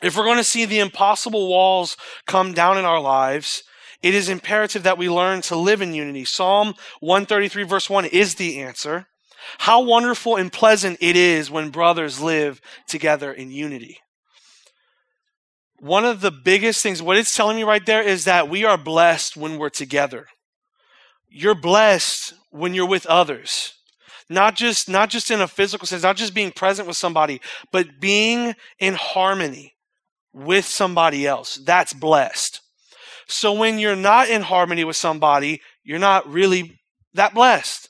If 0.02 0.16
we're 0.16 0.24
going 0.24 0.38
to 0.38 0.44
see 0.44 0.66
the 0.66 0.80
impossible 0.80 1.50
walls 1.50 1.98
come 2.26 2.54
down 2.54 2.78
in 2.78 2.86
our 2.86 3.02
lives, 3.02 3.64
it 4.02 4.16
is 4.16 4.30
imperative 4.30 4.84
that 4.84 4.98
we 4.98 5.10
learn 5.10 5.42
to 5.44 5.56
live 5.56 5.82
in 5.82 5.94
unity. 5.94 6.24
Psalm 6.24 6.76
133 7.02 7.64
verse 7.64 7.90
1 7.90 8.06
is 8.06 8.36
the 8.36 8.60
answer. 8.60 9.08
How 9.60 9.82
wonderful 9.82 10.36
and 10.36 10.52
pleasant 10.52 10.98
it 11.02 11.16
is 11.16 11.52
when 11.52 11.70
brothers 11.70 12.22
live 12.22 12.62
together 12.88 13.32
in 13.32 13.52
unity 13.52 14.00
one 15.80 16.06
of 16.06 16.22
the 16.22 16.32
biggest 16.32 16.82
things, 16.82 17.02
what 17.02 17.18
it's 17.18 17.36
telling 17.36 17.58
me 17.58 17.64
right 17.64 17.86
there 17.86 18.02
is 18.02 18.26
that 18.26 18.50
we 18.50 18.66
are 18.66 18.78
blessed 18.78 19.38
when 19.38 19.58
we're 19.58 19.70
together. 19.70 20.28
You're 21.30 21.56
blessed 21.56 22.34
when 22.50 22.74
you're 22.74 22.88
with 22.88 23.06
others. 23.06 23.74
Not 24.30 24.56
just, 24.56 24.90
not 24.90 25.10
just 25.10 25.32
in 25.32 25.40
a 25.40 25.48
physical 25.48 25.88
sense, 25.88 26.04
not 26.04 26.18
just 26.18 26.34
being 26.34 26.52
present 26.52 26.88
with 26.88 26.98
somebody, 26.98 27.40
but 27.72 28.00
being 28.00 28.56
in 28.80 28.96
harmony 28.96 29.76
with 30.34 30.66
somebody 30.66 31.26
else. 31.26 31.56
That's 31.56 31.94
blessed. 31.94 32.62
So 33.28 33.54
when 33.54 33.80
you're 33.80 33.96
not 33.96 34.30
in 34.30 34.42
harmony 34.42 34.84
with 34.84 34.96
somebody, 34.96 35.62
you're 35.84 36.00
not 36.00 36.28
really 36.28 36.80
that 37.14 37.34
blessed. 37.34 37.90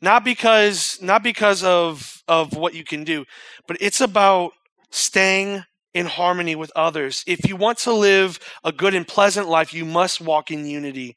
Not 0.00 0.24
because, 0.24 0.98
not 1.00 1.22
because 1.22 1.62
of, 1.62 2.22
of 2.28 2.54
what 2.56 2.74
you 2.74 2.84
can 2.84 3.04
do, 3.04 3.24
but 3.66 3.76
it's 3.80 4.00
about 4.00 4.52
staying 4.90 5.64
in 5.94 6.06
harmony 6.06 6.54
with 6.54 6.72
others. 6.74 7.24
If 7.26 7.46
you 7.46 7.56
want 7.56 7.78
to 7.78 7.92
live 7.92 8.38
a 8.64 8.72
good 8.72 8.94
and 8.94 9.06
pleasant 9.06 9.48
life, 9.48 9.74
you 9.74 9.84
must 9.84 10.20
walk 10.20 10.50
in 10.50 10.66
unity 10.66 11.16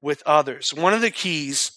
with 0.00 0.22
others. 0.26 0.72
One 0.72 0.94
of 0.94 1.00
the 1.00 1.10
keys 1.10 1.72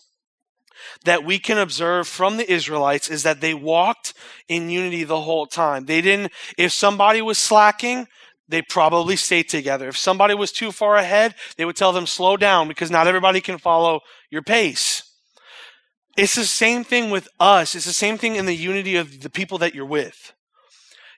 that 1.05 1.23
we 1.23 1.39
can 1.39 1.57
observe 1.57 2.07
from 2.07 2.37
the 2.37 2.51
Israelites 2.51 3.09
is 3.09 3.23
that 3.23 3.41
they 3.41 3.53
walked 3.53 4.13
in 4.47 4.69
unity 4.69 5.03
the 5.03 5.21
whole 5.21 5.45
time. 5.45 5.85
They 5.85 6.01
didn't, 6.01 6.31
if 6.57 6.71
somebody 6.71 7.21
was 7.21 7.37
slacking, 7.37 8.07
they 8.47 8.61
probably 8.61 9.15
stayed 9.15 9.49
together. 9.49 9.89
If 9.89 9.97
somebody 9.97 10.33
was 10.33 10.51
too 10.51 10.71
far 10.71 10.95
ahead, 10.95 11.35
they 11.57 11.65
would 11.65 11.75
tell 11.75 11.91
them 11.91 12.05
slow 12.05 12.37
down 12.37 12.67
because 12.67 12.89
not 12.89 13.07
everybody 13.07 13.41
can 13.41 13.57
follow 13.57 14.01
your 14.29 14.41
pace. 14.41 15.03
It's 16.15 16.35
the 16.35 16.45
same 16.45 16.83
thing 16.83 17.09
with 17.09 17.27
us. 17.39 17.75
It's 17.75 17.85
the 17.85 17.93
same 17.93 18.17
thing 18.17 18.35
in 18.35 18.45
the 18.45 18.55
unity 18.55 18.95
of 18.95 19.21
the 19.21 19.29
people 19.29 19.57
that 19.59 19.75
you're 19.75 19.85
with. 19.85 20.33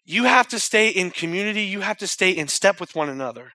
You 0.09 0.23
have 0.23 0.47
to 0.47 0.59
stay 0.59 0.89
in 0.89 1.11
community. 1.11 1.61
You 1.61 1.81
have 1.81 1.99
to 1.99 2.07
stay 2.07 2.31
in 2.31 2.47
step 2.47 2.79
with 2.79 2.95
one 2.95 3.09
another. 3.09 3.51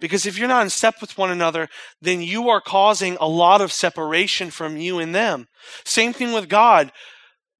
Because 0.00 0.24
if 0.24 0.38
you're 0.38 0.48
not 0.48 0.62
in 0.62 0.70
step 0.70 1.02
with 1.02 1.18
one 1.18 1.30
another, 1.30 1.68
then 2.00 2.22
you 2.22 2.48
are 2.48 2.62
causing 2.62 3.18
a 3.20 3.28
lot 3.28 3.60
of 3.60 3.72
separation 3.72 4.50
from 4.50 4.78
you 4.78 4.98
and 4.98 5.14
them. 5.14 5.48
Same 5.84 6.14
thing 6.14 6.32
with 6.32 6.48
God. 6.48 6.92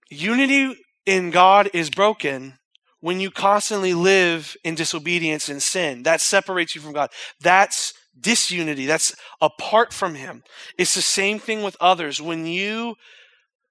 Unity 0.09 0.75
in 1.05 1.31
God 1.31 1.69
is 1.75 1.91
broken 1.91 2.55
when 3.01 3.21
you 3.21 3.31
constantly 3.31 3.93
live 3.93 4.57
in 4.65 4.75
disobedience 4.75 5.51
and 5.51 5.63
sin. 5.63 6.05
That 6.05 6.23
separates 6.23 6.75
you 6.75 6.81
from 6.81 6.95
God. 6.95 7.11
That's 7.43 7.93
disunity. 8.19 8.87
That's 8.87 9.15
apart 9.43 9.93
from 9.93 10.15
Him. 10.15 10.43
It's 10.79 10.95
the 10.95 11.03
same 11.03 11.39
thing 11.39 11.63
with 11.63 11.77
others. 11.83 12.19
When 12.19 12.47
you, 12.47 12.95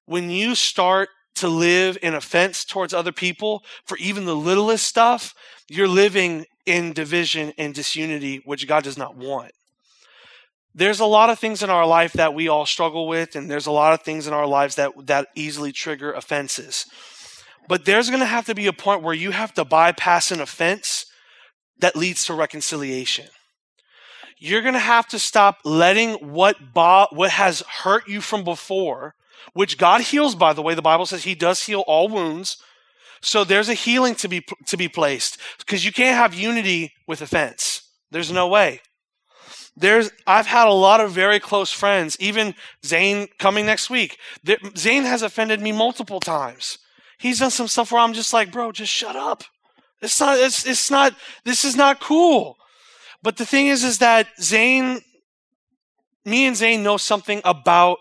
when 0.05 0.29
you 0.29 0.53
start 0.53 1.09
to 1.37 1.47
live 1.47 1.97
in 2.01 2.13
offense 2.13 2.63
towards 2.63 2.93
other 2.93 3.11
people 3.11 3.63
for 3.85 3.97
even 3.97 4.25
the 4.25 4.35
littlest 4.35 4.87
stuff, 4.87 5.33
you're 5.69 5.87
living 5.87 6.45
in 6.65 6.93
division 6.93 7.53
and 7.57 7.73
disunity, 7.73 8.41
which 8.45 8.67
God 8.67 8.83
does 8.83 8.97
not 8.97 9.15
want. 9.15 9.51
There's 10.75 10.99
a 10.99 11.05
lot 11.05 11.29
of 11.29 11.39
things 11.39 11.63
in 11.63 11.69
our 11.69 11.87
life 11.87 12.13
that 12.13 12.35
we 12.35 12.47
all 12.47 12.65
struggle 12.65 13.07
with, 13.07 13.35
and 13.35 13.49
there's 13.49 13.65
a 13.65 13.71
lot 13.71 13.93
of 13.93 14.01
things 14.01 14.27
in 14.27 14.33
our 14.33 14.45
lives 14.45 14.75
that, 14.75 14.91
that 15.07 15.27
easily 15.35 15.71
trigger 15.71 16.11
offenses. 16.13 16.85
But 17.67 17.85
there's 17.85 18.09
going 18.09 18.19
to 18.19 18.27
have 18.27 18.45
to 18.45 18.55
be 18.55 18.67
a 18.67 18.73
point 18.73 19.01
where 19.01 19.13
you 19.13 19.31
have 19.31 19.53
to 19.55 19.65
bypass 19.65 20.31
an 20.31 20.39
offense 20.39 21.05
that 21.79 21.95
leads 21.95 22.25
to 22.25 22.33
reconciliation. 22.33 23.27
You're 24.39 24.61
going 24.61 24.73
to 24.73 24.79
have 24.79 25.07
to 25.07 25.19
stop 25.19 25.59
letting 25.65 26.13
what, 26.13 26.73
bo- 26.73 27.07
what 27.11 27.31
has 27.31 27.61
hurt 27.61 28.07
you 28.07 28.21
from 28.21 28.43
before 28.43 29.15
which 29.53 29.77
God 29.77 30.01
heals, 30.01 30.35
by 30.35 30.53
the 30.53 30.61
way. 30.61 30.73
The 30.73 30.81
Bible 30.81 31.05
says 31.05 31.23
He 31.23 31.35
does 31.35 31.63
heal 31.63 31.83
all 31.87 32.07
wounds. 32.07 32.57
So 33.21 33.43
there's 33.43 33.69
a 33.69 33.73
healing 33.73 34.15
to 34.15 34.27
be, 34.27 34.45
to 34.67 34.77
be 34.77 34.87
placed 34.87 35.39
because 35.57 35.83
you 35.83 35.91
can't 35.91 36.15
have 36.15 36.33
unity 36.33 36.93
with 37.07 37.21
offense. 37.21 37.81
There's 38.11 38.31
no 38.31 38.47
way. 38.47 38.81
There's, 39.75 40.11
I've 40.25 40.47
had 40.47 40.67
a 40.67 40.73
lot 40.73 41.01
of 41.01 41.11
very 41.11 41.39
close 41.39 41.71
friends, 41.71 42.17
even 42.19 42.55
Zane 42.83 43.27
coming 43.37 43.65
next 43.65 43.89
week. 43.89 44.17
Zane 44.75 45.03
has 45.03 45.21
offended 45.21 45.61
me 45.61 45.71
multiple 45.71 46.19
times. 46.19 46.79
He's 47.19 47.39
done 47.39 47.51
some 47.51 47.67
stuff 47.67 47.91
where 47.91 48.01
I'm 48.01 48.13
just 48.13 48.33
like, 48.33 48.51
bro, 48.51 48.71
just 48.71 48.91
shut 48.91 49.15
up. 49.15 49.43
It's 50.01 50.19
not, 50.19 50.37
it's, 50.37 50.65
it's 50.65 50.89
not, 50.91 51.13
this 51.43 51.63
is 51.63 51.75
not 51.75 51.99
cool. 51.99 52.57
But 53.21 53.37
the 53.37 53.45
thing 53.45 53.67
is, 53.67 53.83
is 53.83 53.99
that 53.99 54.27
Zane, 54.41 55.01
me 56.25 56.45
and 56.45 56.55
Zane 56.55 56.83
know 56.83 56.97
something 56.97 57.41
about 57.43 57.97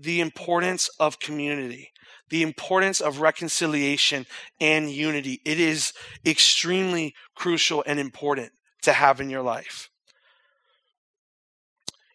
the 0.00 0.20
importance 0.20 0.88
of 0.98 1.18
community, 1.18 1.90
the 2.28 2.42
importance 2.42 3.00
of 3.00 3.20
reconciliation 3.20 4.26
and 4.60 4.90
unity. 4.90 5.40
It 5.44 5.60
is 5.60 5.92
extremely 6.24 7.14
crucial 7.34 7.84
and 7.86 8.00
important 8.00 8.52
to 8.82 8.92
have 8.92 9.20
in 9.20 9.30
your 9.30 9.42
life. 9.42 9.90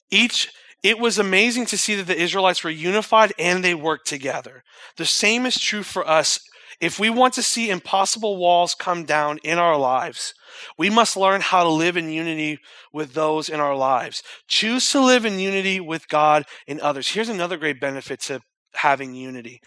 Each 0.09 0.49
it 0.83 0.99
was 0.99 1.17
amazing 1.17 1.65
to 1.67 1.79
see 1.79 1.95
that 1.95 2.05
the 2.05 2.21
Israelites 2.21 2.63
were 2.63 2.69
unified 2.69 3.33
and 3.39 3.63
they 3.63 3.73
worked 3.73 4.05
together. 4.05 4.63
The 4.97 5.05
same 5.05 5.47
is 5.47 5.59
true 5.59 5.81
for 5.81 6.07
us. 6.07 6.39
If 6.82 7.00
we 7.00 7.10
want 7.10 7.34
to 7.36 7.44
see 7.44 7.70
impossible 7.70 8.38
walls 8.38 8.75
come 8.75 9.05
down 9.05 9.39
in 9.44 9.58
our 9.58 9.77
lives, 9.77 10.34
we 10.77 10.89
must 10.89 11.17
learn 11.17 11.41
how 11.41 11.63
to 11.63 11.70
live 11.70 11.98
in 11.98 12.10
unity 12.10 12.60
with 12.94 13.13
those 13.13 13.50
in 13.50 13.60
our 13.60 13.75
lives. 13.75 14.24
Choose 14.48 14.89
to 14.91 15.00
live 15.00 15.25
in 15.25 15.39
unity 15.39 15.79
with 15.79 16.08
God 16.08 16.44
and 16.67 16.79
others. 16.79 17.10
Here's 17.10 17.29
another 17.29 17.58
great 17.58 17.79
benefit 17.79 18.20
to 18.22 18.41
having 18.74 19.15
unity. 19.15 19.62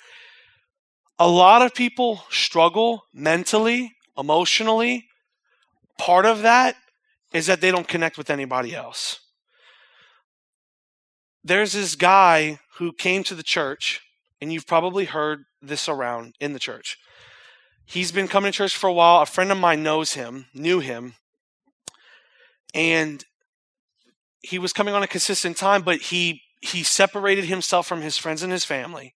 A 1.19 1.29
lot 1.29 1.63
of 1.63 1.75
people 1.75 2.23
struggle 2.31 3.05
mentally, 3.13 3.93
emotionally. 4.17 5.07
Part 5.99 6.27
of 6.27 6.43
that 6.43 6.77
is 7.33 7.47
that 7.47 7.61
they 7.61 7.71
don't 7.71 7.89
connect 7.89 8.17
with 8.17 8.31
anybody 8.31 8.75
else. 8.75 9.21
There's 11.43 11.73
this 11.73 11.95
guy 11.95 12.61
who 12.77 12.93
came 12.93 13.25
to 13.25 13.35
the 13.35 13.43
church, 13.43 14.01
and 14.41 14.53
you've 14.53 14.67
probably 14.67 15.07
heard 15.07 15.45
this 15.61 15.89
around 15.89 16.35
in 16.41 16.53
the 16.53 16.59
church. 16.59 16.99
he's 17.85 18.13
been 18.13 18.29
coming 18.29 18.53
to 18.53 18.57
church 18.57 18.77
for 18.77 18.89
a 18.89 18.93
while. 18.93 19.23
A 19.23 19.27
friend 19.27 19.51
of 19.51 19.59
mine 19.59 19.83
knows 19.83 20.13
him, 20.13 20.47
knew 20.55 20.81
him, 20.81 21.15
and 22.75 23.25
he 24.43 24.59
was 24.59 24.73
coming 24.73 24.95
on 24.95 25.03
a 25.03 25.07
consistent 25.07 25.57
time, 25.57 25.83
but 25.83 26.01
he 26.01 26.43
he 26.61 26.83
separated 26.83 27.45
himself 27.45 27.87
from 27.87 28.03
his 28.03 28.19
friends 28.19 28.43
and 28.43 28.53
his 28.53 28.65
family. 28.65 29.15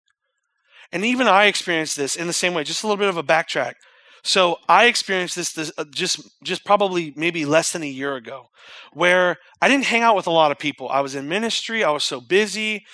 And 0.92 1.04
even 1.04 1.26
I 1.26 1.46
experienced 1.46 1.96
this 1.96 2.14
in 2.16 2.28
the 2.28 2.32
same 2.32 2.54
way. 2.54 2.64
Just 2.64 2.84
a 2.84 2.86
little 2.86 2.98
bit 2.98 3.08
of 3.08 3.16
a 3.16 3.22
backtrack. 3.22 3.74
So 4.22 4.58
I 4.68 4.86
experienced 4.86 5.34
this, 5.34 5.52
this 5.52 5.72
uh, 5.76 5.84
just 5.90 6.20
just 6.44 6.64
probably 6.64 7.12
maybe 7.16 7.44
less 7.44 7.72
than 7.72 7.82
a 7.82 7.86
year 7.86 8.14
ago, 8.14 8.50
where 8.92 9.38
I 9.60 9.68
didn't 9.68 9.86
hang 9.86 10.02
out 10.02 10.14
with 10.14 10.28
a 10.28 10.30
lot 10.30 10.52
of 10.52 10.58
people. 10.58 10.88
I 10.88 11.00
was 11.00 11.14
in 11.14 11.28
ministry. 11.28 11.82
I 11.82 11.90
was 11.90 12.04
so 12.04 12.20
busy. 12.20 12.84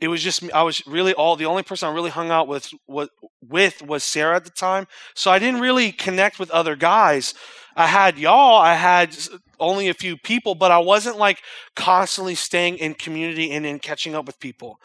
It 0.00 0.08
was 0.08 0.22
just 0.22 0.50
I 0.52 0.62
was 0.62 0.84
really 0.86 1.12
all 1.12 1.36
the 1.36 1.46
only 1.46 1.62
person 1.62 1.88
I 1.88 1.92
really 1.92 2.10
hung 2.10 2.30
out 2.30 2.48
with 2.48 2.70
was, 2.86 3.08
with 3.42 3.82
was 3.82 4.02
Sarah 4.02 4.36
at 4.36 4.44
the 4.44 4.50
time. 4.50 4.86
So 5.14 5.30
I 5.30 5.38
didn't 5.38 5.60
really 5.60 5.92
connect 5.92 6.38
with 6.38 6.50
other 6.50 6.74
guys. 6.76 7.34
I 7.76 7.86
had 7.86 8.18
y'all. 8.18 8.60
I 8.60 8.74
had 8.74 9.16
only 9.58 9.88
a 9.88 9.94
few 9.94 10.16
people, 10.16 10.54
but 10.54 10.70
I 10.70 10.78
wasn't 10.78 11.18
like 11.18 11.42
constantly 11.76 12.34
staying 12.34 12.78
in 12.78 12.94
community 12.94 13.50
and 13.52 13.66
in 13.66 13.78
catching 13.78 14.14
up 14.14 14.26
with 14.26 14.40
people 14.40 14.78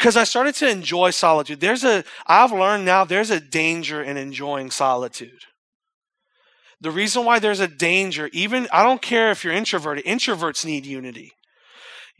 because 0.00 0.16
I 0.16 0.24
started 0.24 0.54
to 0.56 0.68
enjoy 0.70 1.10
solitude. 1.10 1.60
There's 1.60 1.84
a, 1.84 2.04
I've 2.26 2.52
learned 2.52 2.86
now 2.86 3.04
there's 3.04 3.28
a 3.28 3.38
danger 3.38 4.02
in 4.02 4.16
enjoying 4.16 4.70
solitude. 4.70 5.42
The 6.80 6.90
reason 6.90 7.26
why 7.26 7.38
there's 7.38 7.60
a 7.60 7.68
danger, 7.68 8.30
even, 8.32 8.66
I 8.72 8.82
don't 8.82 9.02
care 9.02 9.30
if 9.30 9.44
you're 9.44 9.52
introverted, 9.52 10.06
introverts 10.06 10.64
need 10.64 10.86
unity. 10.86 11.32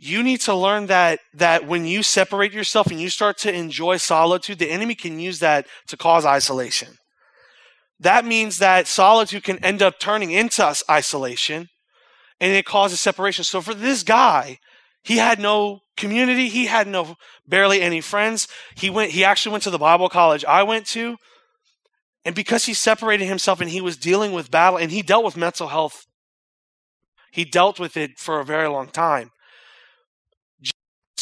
You 0.02 0.22
need 0.22 0.40
to 0.42 0.54
learn 0.54 0.86
that, 0.86 1.20
that 1.34 1.66
when 1.66 1.84
you 1.84 2.02
separate 2.02 2.54
yourself 2.54 2.86
and 2.86 2.98
you 2.98 3.10
start 3.10 3.36
to 3.38 3.52
enjoy 3.54 3.98
solitude, 3.98 4.58
the 4.58 4.70
enemy 4.70 4.94
can 4.94 5.20
use 5.20 5.40
that 5.40 5.66
to 5.88 5.96
cause 5.98 6.24
isolation. 6.24 6.96
That 7.98 8.24
means 8.24 8.56
that 8.58 8.86
solitude 8.86 9.44
can 9.44 9.62
end 9.62 9.82
up 9.82 9.98
turning 10.00 10.30
into 10.30 10.74
isolation 10.88 11.68
and 12.40 12.52
it 12.54 12.64
causes 12.64 12.98
separation. 12.98 13.44
So 13.44 13.60
for 13.60 13.74
this 13.74 14.02
guy, 14.02 14.56
he 15.04 15.18
had 15.18 15.38
no 15.38 15.80
community. 15.98 16.48
He 16.48 16.64
had 16.64 16.88
no 16.88 17.16
barely 17.46 17.82
any 17.82 18.00
friends. 18.00 18.48
He 18.74 18.88
went 18.88 19.12
he 19.12 19.22
actually 19.22 19.52
went 19.52 19.64
to 19.64 19.70
the 19.70 19.76
Bible 19.78 20.08
college 20.08 20.46
I 20.46 20.62
went 20.62 20.86
to. 20.86 21.18
And 22.24 22.34
because 22.34 22.64
he 22.64 22.72
separated 22.72 23.26
himself 23.26 23.60
and 23.60 23.68
he 23.68 23.82
was 23.82 23.98
dealing 23.98 24.32
with 24.32 24.50
battle 24.50 24.78
and 24.78 24.90
he 24.90 25.02
dealt 25.02 25.26
with 25.26 25.36
mental 25.36 25.68
health. 25.68 26.06
He 27.32 27.44
dealt 27.44 27.78
with 27.78 27.98
it 27.98 28.18
for 28.18 28.40
a 28.40 28.46
very 28.46 28.66
long 28.66 28.88
time. 28.88 29.30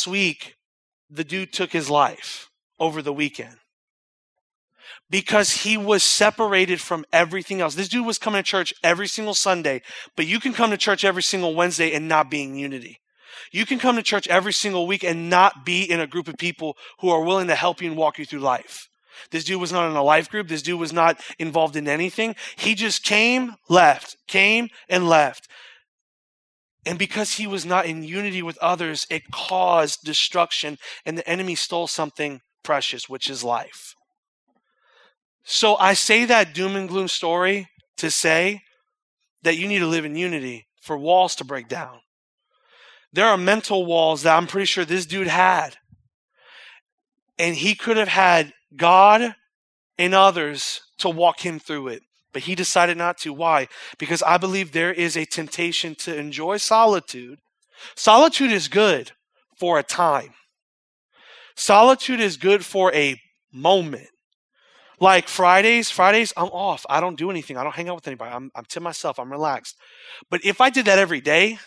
Week, 0.07 0.57
the 1.11 1.25
dude 1.25 1.52
took 1.52 1.73
his 1.73 1.90
life 1.90 2.50
over 2.78 3.02
the 3.02 3.12
weekend 3.12 3.57
because 5.11 5.62
he 5.62 5.76
was 5.76 6.02
separated 6.02 6.81
from 6.81 7.05
everything 7.12 7.61
else. 7.61 7.75
This 7.75 7.88
dude 7.88 8.07
was 8.07 8.19
coming 8.19 8.43
to 8.43 8.49
church 8.49 8.75
every 8.83 9.07
single 9.07 9.35
Sunday, 9.35 9.83
but 10.17 10.26
you 10.26 10.40
can 10.40 10.52
come 10.52 10.71
to 10.71 10.76
church 10.76 11.05
every 11.05 11.23
single 11.23 11.55
Wednesday 11.55 11.93
and 11.93 12.09
not 12.09 12.31
be 12.31 12.43
in 12.43 12.57
unity. 12.57 13.00
You 13.50 13.64
can 13.64 13.78
come 13.78 13.97
to 13.97 14.02
church 14.02 14.28
every 14.28 14.52
single 14.52 14.87
week 14.87 15.05
and 15.05 15.31
not 15.31 15.64
be 15.64 15.83
in 15.83 16.00
a 16.00 16.07
group 16.07 16.28
of 16.28 16.37
people 16.37 16.76
who 17.00 17.09
are 17.09 17.23
willing 17.23 17.47
to 17.49 17.55
help 17.55 17.81
you 17.81 17.88
and 17.88 17.97
walk 17.97 18.19
you 18.19 18.26
through 18.26 18.40
life. 18.40 18.88
This 19.31 19.45
dude 19.45 19.61
was 19.61 19.73
not 19.73 19.90
in 19.90 19.97
a 19.97 20.02
life 20.02 20.31
group. 20.31 20.49
This 20.49 20.62
dude 20.62 20.78
was 20.78 20.93
not 20.93 21.21
involved 21.38 21.76
in 21.76 21.88
anything. 21.88 22.37
He 22.57 22.75
just 22.75 23.02
came, 23.02 23.55
left, 23.69 24.17
came, 24.26 24.69
and 24.88 25.09
left. 25.09 25.49
And 26.88 26.99
because 26.99 27.35
he 27.35 27.47
was 27.47 27.66
not 27.66 27.85
in 27.85 28.02
unity 28.02 28.40
with 28.40 28.57
others, 28.62 29.07
it 29.11 29.30
caused 29.30 30.04
destruction, 30.04 30.78
and 31.04 31.18
the 31.18 31.28
enemy 31.28 31.54
stole 31.54 31.87
something 31.87 32.40
precious, 32.62 33.11
which 33.11 33.28
is 33.28 33.45
life. 33.45 33.95
So 35.45 35.76
I 35.76 35.92
say 35.92 36.25
that 36.25 36.54
doom 36.54 36.76
and 36.76 36.88
gloom 36.88 37.09
story 37.09 37.68
to 37.99 38.11
say 38.11 38.62
that 39.42 39.59
you 39.59 39.68
need 39.68 39.80
to 39.80 39.87
live 39.87 40.07
in 40.07 40.16
unity 40.16 40.66
for 40.80 40.97
walls 40.97 41.35
to 41.37 41.45
break 41.45 41.68
down. 41.68 41.99
There 43.13 43.26
are 43.26 43.36
mental 43.36 43.84
walls 43.84 44.23
that 44.23 44.34
I'm 44.34 44.47
pretty 44.47 44.65
sure 44.65 44.86
this 44.86 45.04
dude 45.04 45.26
had. 45.26 45.76
And 47.39 47.54
he 47.54 47.75
could 47.75 47.99
have 47.99 48.08
had 48.08 48.54
God 48.75 49.34
and 49.99 50.15
others 50.15 50.80
to 51.00 51.10
walk 51.10 51.41
him 51.41 51.58
through 51.58 51.89
it. 51.89 52.02
But 52.32 52.43
he 52.43 52.54
decided 52.54 52.97
not 52.97 53.19
to. 53.19 53.32
Why? 53.32 53.69
Because 53.99 54.23
I 54.23 54.36
believe 54.36 54.73
there 54.73 54.93
is 54.93 55.17
a 55.17 55.25
temptation 55.25 55.95
to 55.97 56.14
enjoy 56.17 56.58
solitude. 56.58 57.38
Solitude 57.97 58.52
is 58.52 58.69
good 58.69 59.12
for 59.56 59.78
a 59.78 59.82
time. 59.82 60.34
Solitude 61.56 62.21
is 62.21 62.36
good 62.36 62.64
for 62.64 62.95
a 62.95 63.21
moment. 63.52 64.08
Like 65.00 65.28
Fridays, 65.28 65.91
Fridays, 65.91 66.32
I'm 66.36 66.49
off. 66.49 66.84
I 66.88 67.00
don't 67.00 67.19
do 67.19 67.30
anything. 67.30 67.56
I 67.56 67.62
don't 67.62 67.75
hang 67.75 67.88
out 67.88 67.97
with 67.97 68.06
anybody. 68.06 68.32
I'm, 68.34 68.50
I'm 68.54 68.64
to 68.67 68.80
myself. 68.80 69.19
I'm 69.19 69.30
relaxed. 69.30 69.76
But 70.30 70.45
if 70.45 70.60
I 70.60 70.71
did 70.71 70.86
that 70.86 70.99
every 70.99 71.21
day, 71.21 71.58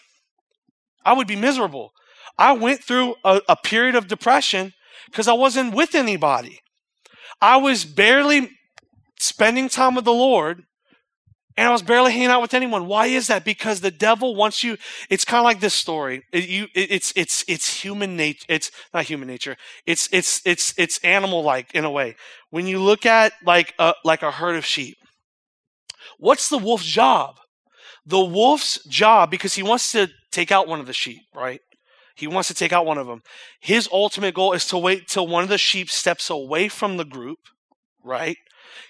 I 1.06 1.14
would 1.14 1.28
be 1.28 1.36
miserable. 1.36 1.92
I 2.38 2.54
went 2.54 2.84
through 2.84 3.16
a, 3.24 3.42
a 3.48 3.56
period 3.56 3.96
of 3.96 4.08
depression 4.08 4.74
because 5.06 5.28
I 5.28 5.34
wasn't 5.34 5.74
with 5.74 5.96
anybody. 5.96 6.60
I 7.42 7.58
was 7.58 7.86
barely 7.86 8.52
spending 9.22 9.70
time 9.70 9.96
with 9.96 10.06
the 10.06 10.14
Lord 10.14 10.64
and 11.58 11.68
I 11.68 11.72
was 11.72 11.82
barely 11.82 12.14
hanging 12.14 12.30
out 12.30 12.42
with 12.42 12.54
anyone. 12.54 12.88
Why 12.88 13.08
is 13.08 13.28
that? 13.28 13.44
Because 13.44 13.82
the 13.82 13.92
devil 13.92 14.36
wants 14.36 14.64
you. 14.64 14.78
It's 15.10 15.26
kind 15.26 15.40
of 15.40 15.44
like 15.44 15.60
this 15.60 15.74
story. 15.74 16.24
It, 16.32 16.48
you, 16.48 16.68
it, 16.74 16.92
it's 16.92 17.14
it's 17.16 17.44
it's 17.48 17.84
human 17.84 18.16
nature. 18.16 18.46
It's 18.48 18.72
not 18.94 19.06
human 19.06 19.28
nature. 19.28 19.58
It's 19.86 20.08
it's 20.14 20.42
it's 20.46 20.74
it's 20.78 20.98
animal 21.04 21.44
like 21.44 21.74
in 21.76 21.84
a 21.84 21.92
way. 21.92 22.16
When 22.50 22.68
you 22.68 22.80
look 22.80 23.06
at 23.06 23.34
like 23.46 23.74
a 23.80 23.94
like 24.04 24.24
a 24.24 24.32
herd 24.32 24.56
of 24.56 24.66
sheep, 24.66 24.98
what's 26.18 26.50
the 26.50 26.58
wolf's 26.58 26.86
job? 26.86 27.36
The 28.06 28.24
wolf's 28.24 28.84
job, 28.86 29.30
because 29.30 29.54
he 29.54 29.64
wants 29.64 29.92
to 29.92 30.10
take 30.32 30.52
out 30.52 30.68
one 30.68 30.80
of 30.80 30.88
the 30.88 30.94
sheep, 30.94 31.22
right? 31.36 31.62
He 32.16 32.28
wants 32.28 32.48
to 32.48 32.54
take 32.54 32.74
out 32.74 32.86
one 32.86 32.98
of 32.98 33.08
them. 33.08 33.22
His 33.60 33.88
ultimate 33.92 34.34
goal 34.34 34.54
is 34.54 34.66
to 34.68 34.78
wait 34.78 35.08
till 35.08 35.28
one 35.28 35.44
of 35.44 35.50
the 35.50 35.58
sheep 35.58 35.90
steps 35.90 36.30
away 36.30 36.70
from 36.70 36.98
the 36.98 37.06
group, 37.06 37.40
right? 38.04 38.38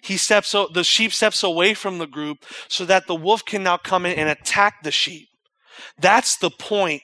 He 0.02 0.17
steps, 0.17 0.52
the 0.52 0.84
sheep 0.84 1.13
steps 1.13 1.44
away 1.44 1.74
from 1.74 1.98
the 1.98 2.08
group 2.08 2.46
so 2.67 2.86
that 2.86 3.08
the 3.08 3.15
wolf 3.15 3.46
can 3.46 3.63
now 3.63 3.78
come 3.78 4.06
in 4.06 4.17
and 4.17 4.30
attack 4.30 4.84
the 4.84 4.91
sheep. 4.91 5.28
That's 6.00 6.38
the 6.38 6.50
point 6.50 7.02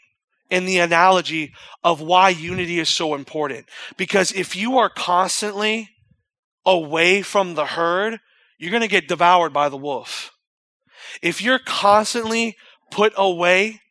in 0.49 0.65
the 0.65 0.79
analogy 0.79 1.53
of 1.83 2.01
why 2.01 2.29
unity 2.29 2.79
is 2.79 2.89
so 2.89 3.15
important. 3.15 3.67
Because 3.97 4.31
if 4.31 4.55
you 4.55 4.77
are 4.77 4.89
constantly 4.89 5.89
away 6.65 7.21
from 7.21 7.55
the 7.55 7.65
herd, 7.65 8.19
you're 8.57 8.71
going 8.71 8.81
to 8.81 8.87
get 8.87 9.07
devoured 9.07 9.53
by 9.53 9.69
the 9.69 9.77
wolf. 9.77 10.31
If 11.21 11.41
you're 11.41 11.59
constantly 11.59 12.55
put 12.91 13.13
away 13.15 13.81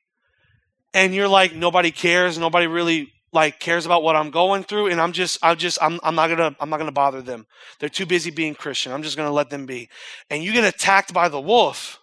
and 0.93 1.15
you're 1.15 1.29
like 1.29 1.55
nobody 1.55 1.91
cares, 1.91 2.39
nobody 2.39 2.67
really 2.67 3.13
like 3.37 3.61
cares 3.61 3.85
about 3.85 4.03
what 4.03 4.17
I'm 4.17 4.31
going 4.31 4.65
through 4.65 4.89
and 4.89 4.99
I'm 4.99 5.13
just 5.13 5.39
I'm 5.43 5.59
just 5.59 5.79
I'm 5.83 6.01
I'm 6.03 6.15
not 6.15 6.29
going 6.29 6.39
to 6.39 6.57
I'm 6.59 6.71
not 6.71 6.79
going 6.79 6.89
to 6.89 6.93
bother 6.93 7.21
them. 7.21 7.47
They're 7.79 7.91
too 7.91 8.07
busy 8.07 8.31
being 8.31 8.55
Christian. 8.55 8.93
I'm 8.93 9.03
just 9.03 9.17
going 9.17 9.29
to 9.29 9.33
let 9.33 9.51
them 9.51 9.67
be. 9.67 9.91
And 10.31 10.43
you 10.43 10.53
get 10.53 10.65
attacked 10.65 11.13
by 11.13 11.29
the 11.29 11.41
wolf. 11.41 12.01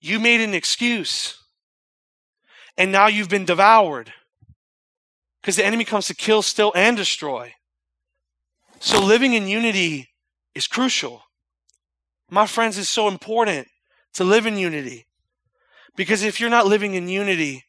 You 0.00 0.18
made 0.18 0.40
an 0.40 0.54
excuse. 0.54 1.36
And 2.78 2.90
now 2.90 3.06
you've 3.06 3.28
been 3.28 3.44
devoured. 3.44 4.12
Because 5.40 5.56
the 5.56 5.64
enemy 5.64 5.84
comes 5.84 6.06
to 6.06 6.14
kill, 6.14 6.40
steal 6.40 6.72
and 6.74 6.96
destroy. 6.96 7.52
So 8.80 8.98
living 8.98 9.34
in 9.34 9.46
unity 9.46 10.08
is 10.54 10.66
crucial. 10.66 11.22
My 12.30 12.46
friends, 12.46 12.78
it's 12.78 12.88
so 12.88 13.08
important 13.08 13.68
to 14.14 14.24
live 14.24 14.46
in 14.46 14.56
unity. 14.56 15.06
Because 15.96 16.22
if 16.22 16.40
you're 16.40 16.48
not 16.48 16.66
living 16.66 16.94
in 16.94 17.08
unity, 17.08 17.64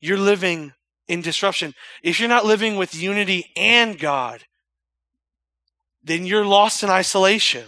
you're 0.00 0.18
living 0.18 0.72
in 1.08 1.20
disruption. 1.20 1.74
If 2.02 2.18
you're 2.18 2.28
not 2.28 2.46
living 2.46 2.76
with 2.76 2.94
unity 2.94 3.50
and 3.56 3.98
God, 3.98 4.44
then 6.02 6.26
you're 6.26 6.44
lost 6.44 6.82
in 6.82 6.90
isolation. 6.90 7.64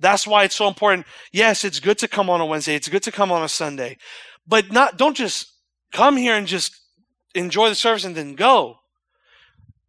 That's 0.00 0.26
why 0.26 0.44
it's 0.44 0.56
so 0.56 0.68
important. 0.68 1.06
Yes, 1.32 1.64
it's 1.64 1.80
good 1.80 1.98
to 1.98 2.08
come 2.08 2.30
on 2.30 2.40
a 2.40 2.46
Wednesday. 2.46 2.74
It's 2.74 2.88
good 2.88 3.02
to 3.04 3.12
come 3.12 3.32
on 3.32 3.42
a 3.42 3.48
Sunday. 3.48 3.98
But 4.46 4.72
not 4.72 4.96
don't 4.96 5.16
just 5.16 5.52
come 5.92 6.16
here 6.16 6.34
and 6.34 6.46
just 6.46 6.76
enjoy 7.34 7.68
the 7.68 7.74
service 7.74 8.04
and 8.04 8.14
then 8.14 8.34
go. 8.34 8.78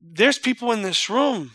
There's 0.01 0.39
people 0.39 0.71
in 0.71 0.81
this 0.81 1.09
room 1.09 1.51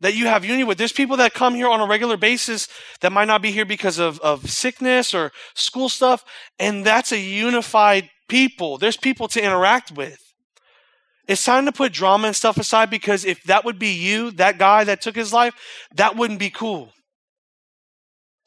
that 0.00 0.14
you 0.14 0.26
have 0.26 0.44
unity 0.44 0.64
with. 0.64 0.78
There's 0.78 0.92
people 0.92 1.16
that 1.18 1.34
come 1.34 1.54
here 1.54 1.68
on 1.68 1.80
a 1.80 1.86
regular 1.86 2.16
basis 2.16 2.68
that 3.00 3.12
might 3.12 3.26
not 3.26 3.42
be 3.42 3.50
here 3.50 3.64
because 3.64 3.98
of, 3.98 4.20
of 4.20 4.50
sickness 4.50 5.14
or 5.14 5.32
school 5.54 5.88
stuff, 5.88 6.24
and 6.58 6.84
that's 6.84 7.12
a 7.12 7.18
unified 7.18 8.10
people. 8.28 8.78
There's 8.78 8.96
people 8.96 9.28
to 9.28 9.42
interact 9.42 9.92
with. 9.92 10.20
It's 11.26 11.44
time 11.44 11.64
to 11.66 11.72
put 11.72 11.92
drama 11.92 12.28
and 12.28 12.36
stuff 12.36 12.58
aside 12.58 12.90
because 12.90 13.24
if 13.24 13.42
that 13.44 13.64
would 13.64 13.78
be 13.78 13.92
you, 13.92 14.30
that 14.32 14.58
guy 14.58 14.84
that 14.84 15.00
took 15.00 15.16
his 15.16 15.32
life, 15.32 15.54
that 15.94 16.16
wouldn't 16.16 16.38
be 16.38 16.50
cool. 16.50 16.92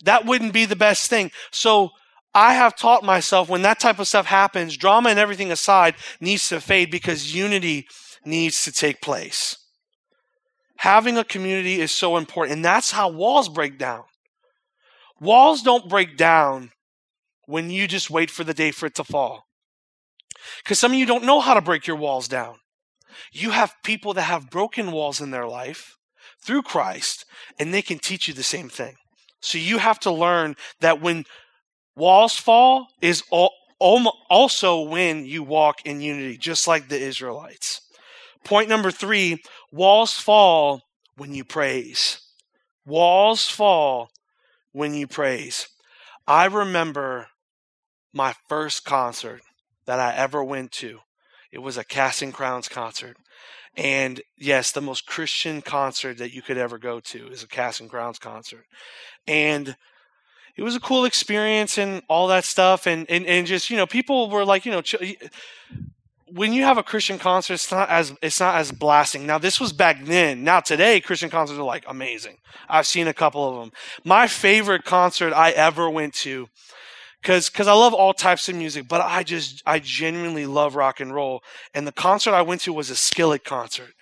That 0.04 0.26
wouldn't 0.26 0.54
be 0.54 0.66
the 0.66 0.76
best 0.76 1.10
thing. 1.10 1.32
So 1.52 1.90
I 2.36 2.54
have 2.54 2.76
taught 2.76 3.04
myself 3.04 3.50
when 3.50 3.64
that 3.64 3.80
type 3.80 3.98
of 3.98 4.08
stuff 4.08 4.28
happens, 4.28 4.78
drama 4.78 5.10
and 5.10 5.18
everything 5.18 5.52
aside 5.52 5.96
needs 6.22 6.48
to 6.50 6.62
fade 6.62 6.92
because 6.92 7.34
unity 7.34 7.88
needs 8.24 8.64
to 8.64 8.72
take 8.72 9.02
place. 9.02 9.58
Having 10.78 11.18
a 11.18 11.24
community 11.24 11.82
is 11.82 11.92
so 11.92 12.16
important, 12.16 12.58
and 12.58 12.66
that's 12.66 12.92
how 12.92 13.10
walls 13.10 13.50
break 13.50 13.80
down. 13.80 14.04
Walls 15.20 15.64
don't 15.64 15.90
break 15.90 16.16
down 16.16 16.70
when 17.48 17.72
you 17.72 17.88
just 17.88 18.12
wait 18.12 18.30
for 18.30 18.44
the 18.44 18.54
day 18.54 18.70
for 18.70 18.86
it 18.86 18.94
to 18.96 19.04
fall. 19.04 19.47
Because 20.64 20.80
some 20.80 20.92
of 20.92 20.98
you 20.98 21.06
don't 21.06 21.26
know 21.26 21.40
how 21.40 21.54
to 21.54 21.62
break 21.62 21.88
your 21.88 21.98
walls 21.98 22.28
down. 22.28 22.56
You 23.32 23.52
have 23.52 23.74
people 23.84 24.14
that 24.14 24.24
have 24.24 24.50
broken 24.50 24.92
walls 24.92 25.22
in 25.22 25.32
their 25.32 25.48
life 25.48 25.96
through 26.42 26.64
Christ, 26.64 27.26
and 27.60 27.74
they 27.74 27.82
can 27.82 28.00
teach 28.00 28.28
you 28.28 28.34
the 28.34 28.44
same 28.44 28.70
thing. 28.70 28.96
So 29.42 29.58
you 29.58 29.78
have 29.78 30.00
to 30.02 30.12
learn 30.12 30.56
that 30.82 31.02
when 31.02 31.26
walls 31.96 32.38
fall 32.38 32.88
is 33.02 33.24
also 33.30 34.82
when 34.82 35.26
you 35.26 35.44
walk 35.44 35.86
in 35.86 36.02
unity, 36.02 36.38
just 36.38 36.68
like 36.68 36.90
the 36.90 37.00
Israelites. 37.00 37.82
Point 38.44 38.70
number 38.70 38.92
three 38.92 39.42
walls 39.72 40.14
fall 40.14 40.82
when 41.16 41.34
you 41.34 41.44
praise. 41.44 42.20
Walls 42.86 43.48
fall 43.48 44.10
when 44.72 44.94
you 44.94 45.08
praise. 45.08 45.68
I 46.28 46.46
remember 46.46 47.28
my 48.14 48.36
first 48.48 48.86
concert 48.86 49.42
that 49.88 50.00
I 50.00 50.14
ever 50.14 50.44
went 50.44 50.72
to. 50.74 51.00
It 51.52 51.60
was 51.60 51.78
a 51.78 51.84
Casting 51.84 52.32
Crowns 52.32 52.68
concert. 52.68 53.18
And 53.76 54.22
yes, 54.38 54.72
the 54.72 54.82
most 54.82 55.08
Christian 55.08 55.62
concert 55.62 56.18
that 56.20 56.34
you 56.34 56.42
could 56.42 56.58
ever 56.58 56.78
go 56.78 57.00
to 57.00 57.28
is 57.28 57.42
a 57.42 57.48
Casting 57.48 57.90
Crowns 57.90 58.20
concert. 58.20 58.66
And 59.28 59.76
it 60.56 60.64
was 60.64 60.76
a 60.76 60.80
cool 60.80 61.06
experience 61.06 61.78
and 61.78 62.04
all 62.08 62.28
that 62.28 62.44
stuff. 62.44 62.86
And, 62.86 63.10
and, 63.10 63.26
and 63.26 63.48
just, 63.48 63.70
you 63.70 63.78
know, 63.78 63.88
people 63.88 64.30
were 64.30 64.46
like, 64.46 64.66
you 64.66 64.72
know, 64.72 64.82
when 66.34 66.52
you 66.52 66.64
have 66.64 66.78
a 66.78 66.84
Christian 66.84 67.20
concert, 67.20 67.54
it's 67.54 67.72
not 67.72 67.90
as 67.90 68.14
it's 68.22 68.40
not 68.40 68.56
as 68.56 68.72
blasting. 68.72 69.26
Now 69.26 69.38
this 69.38 69.60
was 69.60 69.72
back 69.72 70.04
then. 70.04 70.44
Now 70.44 70.60
today, 70.60 71.00
Christian 71.00 71.30
concerts 71.30 71.58
are 71.58 71.64
like 71.64 71.86
amazing. 71.88 72.38
I've 72.68 72.88
seen 72.88 73.08
a 73.08 73.14
couple 73.14 73.48
of 73.48 73.60
them. 73.60 73.72
My 74.04 74.28
favorite 74.28 74.84
concert 74.84 75.34
I 75.34 75.52
ever 75.52 75.90
went 75.90 76.14
to, 76.16 76.50
because 77.28 77.50
because 77.50 77.68
I 77.68 77.74
love 77.74 77.94
all 77.94 78.14
types 78.14 78.48
of 78.48 78.56
music, 78.56 78.88
but 78.88 79.02
I 79.02 79.22
just 79.22 79.62
I 79.66 79.80
genuinely 79.80 80.46
love 80.46 80.78
rock 80.78 81.02
and 81.02 81.14
roll. 81.14 81.44
And 81.74 81.86
the 81.86 81.92
concert 81.92 82.32
I 82.34 82.42
went 82.42 82.62
to 82.62 82.72
was 82.72 82.90
a 82.90 82.96
Skillet 82.96 83.44
concert. 83.44 83.94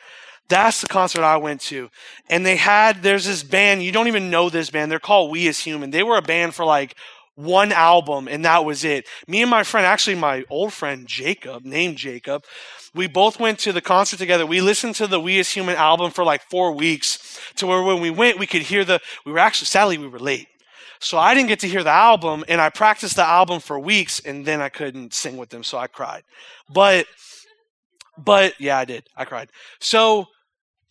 That's 0.48 0.80
the 0.80 0.88
concert 0.88 1.24
I 1.24 1.38
went 1.38 1.62
to. 1.62 1.90
And 2.30 2.46
they 2.46 2.56
had, 2.56 3.02
there's 3.02 3.26
this 3.26 3.42
band, 3.42 3.82
you 3.82 3.92
don't 3.92 4.06
even 4.06 4.30
know 4.30 4.52
this 4.52 4.70
band. 4.70 4.92
They're 4.92 5.00
called 5.00 5.32
We 5.32 5.48
As 5.48 5.58
Human. 5.58 5.90
They 5.90 6.04
were 6.04 6.18
a 6.18 6.22
band 6.22 6.54
for 6.54 6.66
like 6.66 6.96
one 7.34 7.72
album 7.72 8.28
and 8.28 8.46
that 8.46 8.64
was 8.64 8.84
it. 8.84 9.08
Me 9.28 9.42
and 9.42 9.50
my 9.50 9.64
friend, 9.64 9.88
actually 9.88 10.18
my 10.18 10.44
old 10.52 10.72
friend 10.72 11.08
Jacob, 11.08 11.66
named 11.66 11.98
Jacob, 11.98 12.44
we 12.94 13.08
both 13.08 13.40
went 13.40 13.58
to 13.58 13.74
the 13.74 13.82
concert 13.82 14.20
together. 14.20 14.46
We 14.46 14.62
listened 14.62 14.94
to 14.96 15.08
the 15.08 15.20
We 15.20 15.40
As 15.40 15.50
Human 15.50 15.78
album 15.78 16.12
for 16.12 16.24
like 16.24 16.44
four 16.44 16.74
weeks 16.74 17.40
to 17.56 17.66
where 17.66 17.82
when 17.82 18.02
we 18.02 18.12
went, 18.12 18.38
we 18.38 18.46
could 18.46 18.62
hear 18.62 18.86
the, 18.86 19.02
we 19.26 19.32
were 19.32 19.40
actually, 19.40 19.66
sadly, 19.66 19.98
we 19.98 20.08
were 20.08 20.20
late. 20.20 20.48
So 21.00 21.18
I 21.18 21.34
didn't 21.34 21.50
get 21.50 21.60
to 21.62 21.68
hear 21.68 21.84
the 21.84 21.92
album 21.92 22.44
and 22.48 22.62
I 22.62 22.70
practiced 22.70 23.16
the 23.16 23.26
album 23.26 23.60
for 23.60 23.80
weeks 23.80 24.20
and 24.20 24.46
then 24.46 24.62
I 24.62 24.70
couldn't 24.70 25.14
sing 25.14 25.38
with 25.38 25.50
them. 25.50 25.64
So 25.64 25.78
I 25.78 25.88
cried. 25.88 26.24
But, 26.70 27.08
but 28.18 28.60
yeah, 28.60 28.78
I 28.78 28.86
did. 28.86 29.08
I 29.16 29.26
cried. 29.26 29.50
So 29.80 30.28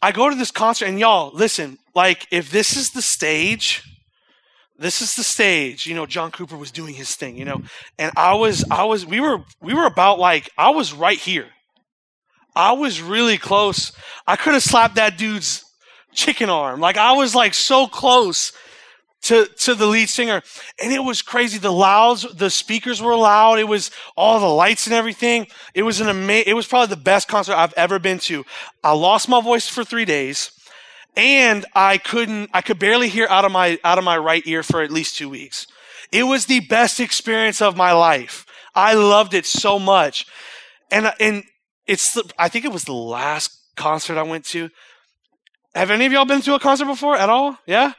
I 0.03 0.13
go 0.13 0.29
to 0.29 0.37
this 0.37 0.51
concert 0.51 0.87
and 0.87 1.01
y'all, 1.01 1.31
listen, 1.33 1.79
like 1.95 2.27
if 2.31 2.51
this 2.51 2.77
is 2.77 2.91
the 2.91 3.03
stage, 3.03 3.83
this 4.79 5.01
is 5.01 5.15
the 5.15 5.23
stage 5.23 5.87
you 5.87 5.95
know 5.95 6.07
john 6.07 6.31
cooper 6.31 6.57
was 6.57 6.71
doing 6.71 6.95
his 6.95 7.15
thing 7.15 7.37
you 7.37 7.45
know 7.45 7.63
and 7.99 8.13
i 8.17 8.35
was 8.35 8.65
i 8.71 8.85
was 8.85 9.07
we 9.07 9.21
were 9.21 9.39
we 9.61 9.75
were 9.75 9.87
about 9.87 10.19
like 10.19 10.51
i 10.59 10.71
was 10.71 10.93
right 10.93 11.19
here 11.19 11.47
i 12.57 12.73
was 12.73 13.01
really 13.01 13.39
close 13.39 13.93
i 14.27 14.37
could 14.37 14.53
have 14.53 14.63
slapped 14.63 14.97
that 14.97 15.17
dude's 15.17 15.65
chicken 16.13 16.51
arm 16.51 16.81
like 16.81 16.97
i 16.97 17.13
was 17.13 17.35
like 17.35 17.55
so 17.55 17.87
close 17.87 18.53
to 19.25 19.47
to 19.59 19.75
the 19.75 19.87
lead 19.87 20.09
singer 20.09 20.43
and 20.83 20.93
it 20.93 21.03
was 21.03 21.23
crazy 21.23 21.59
the 21.59 21.73
louds 21.73 22.27
the 22.35 22.51
speakers 22.51 23.03
were 23.03 23.17
loud 23.17 23.59
it 23.59 23.69
was 23.69 23.91
all 24.17 24.39
the 24.39 24.47
lights 24.47 24.87
and 24.87 24.95
everything 24.95 25.47
it 25.75 25.83
was 25.83 26.01
an 26.01 26.09
amazing 26.09 26.45
it 26.47 26.55
was 26.55 26.67
probably 26.67 26.95
the 26.95 27.01
best 27.01 27.27
concert 27.27 27.55
i've 27.55 27.73
ever 27.75 27.99
been 27.99 28.19
to 28.19 28.45
i 28.83 28.93
lost 28.93 29.29
my 29.29 29.41
voice 29.41 29.67
for 29.67 29.83
three 29.83 30.05
days 30.05 30.51
and 31.17 31.65
I 31.75 31.99
couldn't, 31.99 32.51
I 32.53 32.61
could 32.61 32.79
barely 32.79 33.09
hear 33.09 33.27
out 33.29 33.45
of 33.45 33.53
my, 33.53 33.79
out 33.85 33.99
of 33.99 34.05
my 34.05 34.17
right 34.17 34.43
ear 34.47 34.63
for 34.63 34.83
at 34.83 34.91
least 34.91 35.17
two 35.17 35.29
weeks. 35.29 35.67
It 36.11 36.25
was 36.25 36.47
the 36.47 36.61
best 36.61 37.01
experience 37.01 37.63
of 37.63 37.77
my 37.77 37.93
life. 37.93 38.47
I 38.75 38.95
loved 38.95 39.35
it 39.35 39.47
so 39.47 39.79
much. 39.79 40.27
And, 40.91 41.13
and 41.21 41.45
it's, 41.87 42.19
I 42.39 42.49
think 42.49 42.65
it 42.65 42.73
was 42.73 42.85
the 42.85 42.93
last 42.93 43.57
concert 43.77 44.19
I 44.19 44.23
went 44.23 44.45
to. 44.47 44.71
Have 45.75 45.91
any 45.91 46.07
of 46.07 46.13
y'all 46.13 46.25
been 46.25 46.41
to 46.43 46.55
a 46.55 46.61
concert 46.61 46.87
before 46.87 47.17
at 47.17 47.29
all? 47.29 47.59
Yeah? 47.67 47.93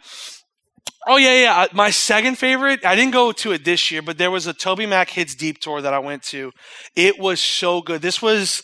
Oh 1.08 1.18
yeah, 1.18 1.34
yeah. 1.34 1.68
My 1.74 1.92
second 1.92 2.38
favorite. 2.38 2.84
I 2.86 2.96
didn't 2.96 3.14
go 3.14 3.32
to 3.32 3.52
it 3.52 3.64
this 3.64 3.92
year, 3.92 4.02
but 4.02 4.18
there 4.18 4.32
was 4.32 4.48
a 4.48 4.54
TobyMac 4.54 5.10
Hits 5.10 5.36
Deep 5.36 5.60
tour 5.60 5.82
that 5.82 5.94
I 5.94 6.00
went 6.00 6.24
to. 6.24 6.52
It 6.96 7.20
was 7.20 7.40
so 7.40 7.82
good. 7.82 8.02
This 8.02 8.22
was 8.22 8.64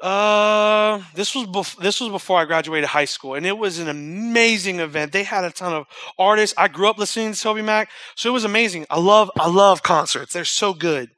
uh, 0.00 1.00
this 1.14 1.34
was 1.34 1.46
bef- 1.46 1.76
this 1.78 2.00
was 2.00 2.10
before 2.10 2.38
I 2.40 2.44
graduated 2.44 2.88
high 2.88 3.04
school, 3.04 3.34
and 3.34 3.44
it 3.46 3.58
was 3.58 3.78
an 3.78 3.88
amazing 3.88 4.80
event. 4.80 5.12
They 5.12 5.24
had 5.24 5.44
a 5.44 5.50
ton 5.50 5.72
of 5.72 5.86
artists. 6.18 6.54
I 6.56 6.68
grew 6.68 6.88
up 6.88 6.98
listening 6.98 7.32
to 7.32 7.38
TobyMac, 7.38 7.86
so 8.16 8.28
it 8.28 8.32
was 8.32 8.44
amazing. 8.44 8.86
I 8.90 9.00
love 9.00 9.30
I 9.38 9.48
love 9.48 9.82
concerts. 9.82 10.32
They're 10.32 10.44
so 10.44 10.74
good. 10.74 11.10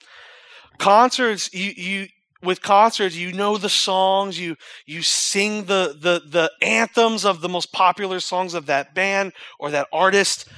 Concerts, 0.79 1.53
you 1.53 1.73
you 1.77 2.09
with 2.45 2.63
concerts, 2.63 3.17
you 3.17 3.33
know 3.33 3.57
the 3.57 3.69
songs, 3.69 4.39
you 4.39 4.57
you 4.87 5.03
sing 5.03 5.65
the 5.65 5.97
the 5.99 6.23
the 6.27 6.51
anthems 6.63 7.25
of 7.25 7.41
the 7.41 7.49
most 7.49 7.73
popular 7.73 8.21
songs 8.21 8.55
of 8.55 8.67
that 8.67 8.95
band 8.95 9.33
or 9.59 9.71
that 9.71 9.89
artist. 9.93 10.49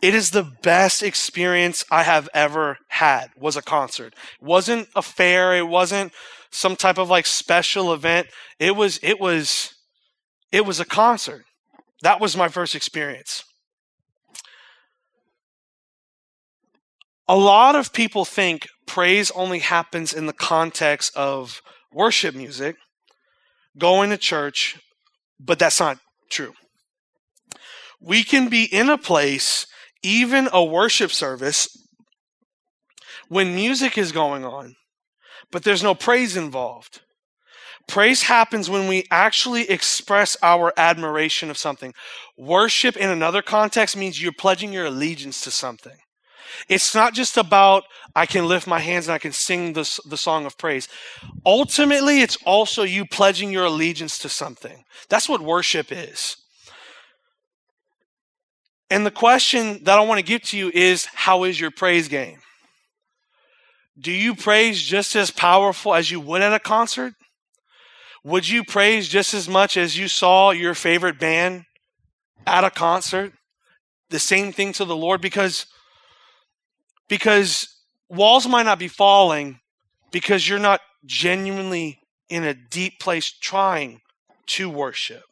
It 0.00 0.14
is 0.14 0.30
the 0.30 0.44
best 0.62 1.02
experience 1.02 1.84
I 1.90 2.04
have 2.04 2.28
ever 2.32 2.78
had. 2.88 3.28
Was 3.36 3.56
a 3.56 3.62
concert. 3.62 4.14
It 4.40 4.46
wasn't 4.46 4.88
a 4.94 5.02
fair. 5.02 5.56
It 5.56 5.66
wasn't 5.66 6.12
some 6.50 6.76
type 6.76 6.98
of 6.98 7.08
like 7.08 7.26
special 7.26 7.92
event. 7.92 8.28
It 8.58 8.76
was 8.76 8.98
it 9.02 9.20
was 9.20 9.74
it 10.52 10.64
was 10.64 10.80
a 10.80 10.84
concert. 10.84 11.44
That 12.02 12.20
was 12.20 12.36
my 12.36 12.48
first 12.48 12.74
experience. 12.74 13.44
A 17.26 17.36
lot 17.36 17.74
of 17.74 17.92
people 17.92 18.24
think 18.24 18.68
praise 18.88 19.30
only 19.32 19.60
happens 19.60 20.12
in 20.12 20.26
the 20.26 20.32
context 20.32 21.16
of 21.16 21.62
worship 21.92 22.34
music, 22.34 22.76
going 23.78 24.10
to 24.10 24.16
church, 24.16 24.80
but 25.38 25.58
that's 25.58 25.78
not 25.78 25.98
true. 26.30 26.54
We 28.00 28.24
can 28.24 28.48
be 28.48 28.64
in 28.64 28.88
a 28.88 28.98
place, 28.98 29.66
even 30.02 30.48
a 30.52 30.64
worship 30.64 31.12
service, 31.12 31.68
when 33.28 33.54
music 33.54 33.98
is 33.98 34.10
going 34.10 34.44
on, 34.44 34.74
but 35.52 35.62
there's 35.62 35.82
no 35.82 35.94
praise 35.94 36.36
involved. 36.36 37.00
Praise 37.86 38.22
happens 38.22 38.68
when 38.68 38.86
we 38.86 39.04
actually 39.10 39.68
express 39.70 40.36
our 40.42 40.72
admiration 40.76 41.50
of 41.50 41.56
something. 41.56 41.94
Worship 42.36 42.96
in 42.96 43.08
another 43.08 43.40
context 43.42 43.96
means 43.96 44.20
you're 44.20 44.32
pledging 44.32 44.72
your 44.72 44.86
allegiance 44.86 45.42
to 45.44 45.50
something. 45.50 45.96
It's 46.68 46.94
not 46.94 47.14
just 47.14 47.36
about 47.36 47.84
I 48.14 48.26
can 48.26 48.46
lift 48.46 48.66
my 48.66 48.80
hands 48.80 49.06
and 49.06 49.14
I 49.14 49.18
can 49.18 49.32
sing 49.32 49.74
the, 49.74 50.00
the 50.06 50.16
song 50.16 50.46
of 50.46 50.58
praise. 50.58 50.88
Ultimately, 51.46 52.20
it's 52.20 52.36
also 52.44 52.82
you 52.82 53.06
pledging 53.06 53.52
your 53.52 53.64
allegiance 53.64 54.18
to 54.20 54.28
something. 54.28 54.84
That's 55.08 55.28
what 55.28 55.40
worship 55.40 55.88
is. 55.90 56.36
And 58.90 59.04
the 59.04 59.10
question 59.10 59.84
that 59.84 59.98
I 59.98 60.04
want 60.04 60.18
to 60.18 60.24
give 60.24 60.42
to 60.44 60.58
you 60.58 60.70
is 60.74 61.06
how 61.06 61.44
is 61.44 61.60
your 61.60 61.70
praise 61.70 62.08
game? 62.08 62.38
Do 64.00 64.12
you 64.12 64.34
praise 64.34 64.82
just 64.82 65.16
as 65.16 65.30
powerful 65.30 65.94
as 65.94 66.10
you 66.10 66.20
would 66.20 66.40
at 66.40 66.52
a 66.52 66.58
concert? 66.58 67.14
Would 68.24 68.48
you 68.48 68.64
praise 68.64 69.08
just 69.08 69.34
as 69.34 69.48
much 69.48 69.76
as 69.76 69.96
you 69.96 70.08
saw 70.08 70.50
your 70.50 70.74
favorite 70.74 71.18
band 71.18 71.64
at 72.46 72.64
a 72.64 72.70
concert? 72.70 73.32
The 74.10 74.18
same 74.18 74.52
thing 74.52 74.72
to 74.74 74.84
the 74.84 74.96
Lord 74.96 75.20
because 75.20 75.66
because 77.08 77.74
walls 78.08 78.46
might 78.46 78.64
not 78.64 78.78
be 78.78 78.88
falling 78.88 79.60
because 80.10 80.48
you're 80.48 80.58
not 80.58 80.80
genuinely 81.04 82.00
in 82.28 82.44
a 82.44 82.54
deep 82.54 83.00
place 83.00 83.30
trying 83.30 84.00
to 84.46 84.68
worship. 84.68 85.22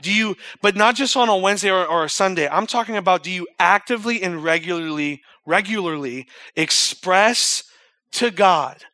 Do 0.00 0.12
you, 0.12 0.36
but 0.62 0.76
not 0.76 0.94
just 0.94 1.16
on 1.16 1.28
a 1.28 1.36
Wednesday 1.36 1.70
or, 1.70 1.84
or, 1.84 2.04
a 2.04 2.08
Sunday. 2.08 2.48
I'm 2.48 2.68
talking 2.68 2.96
about 2.96 3.24
do 3.24 3.30
you 3.30 3.48
actively 3.58 4.22
and 4.22 4.44
regularly, 4.44 5.22
regularly 5.44 6.28
express 6.54 7.64
to 8.12 8.30
God 8.30 8.84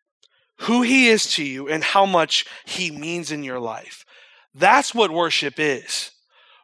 who 0.60 0.82
He 0.82 1.08
is 1.08 1.30
to 1.34 1.44
you 1.44 1.68
and 1.68 1.84
how 1.84 2.06
much 2.06 2.46
He 2.64 2.90
means 2.90 3.30
in 3.30 3.44
your 3.44 3.60
life? 3.60 4.06
That's 4.54 4.94
what 4.94 5.10
worship 5.10 5.54
is. 5.58 6.10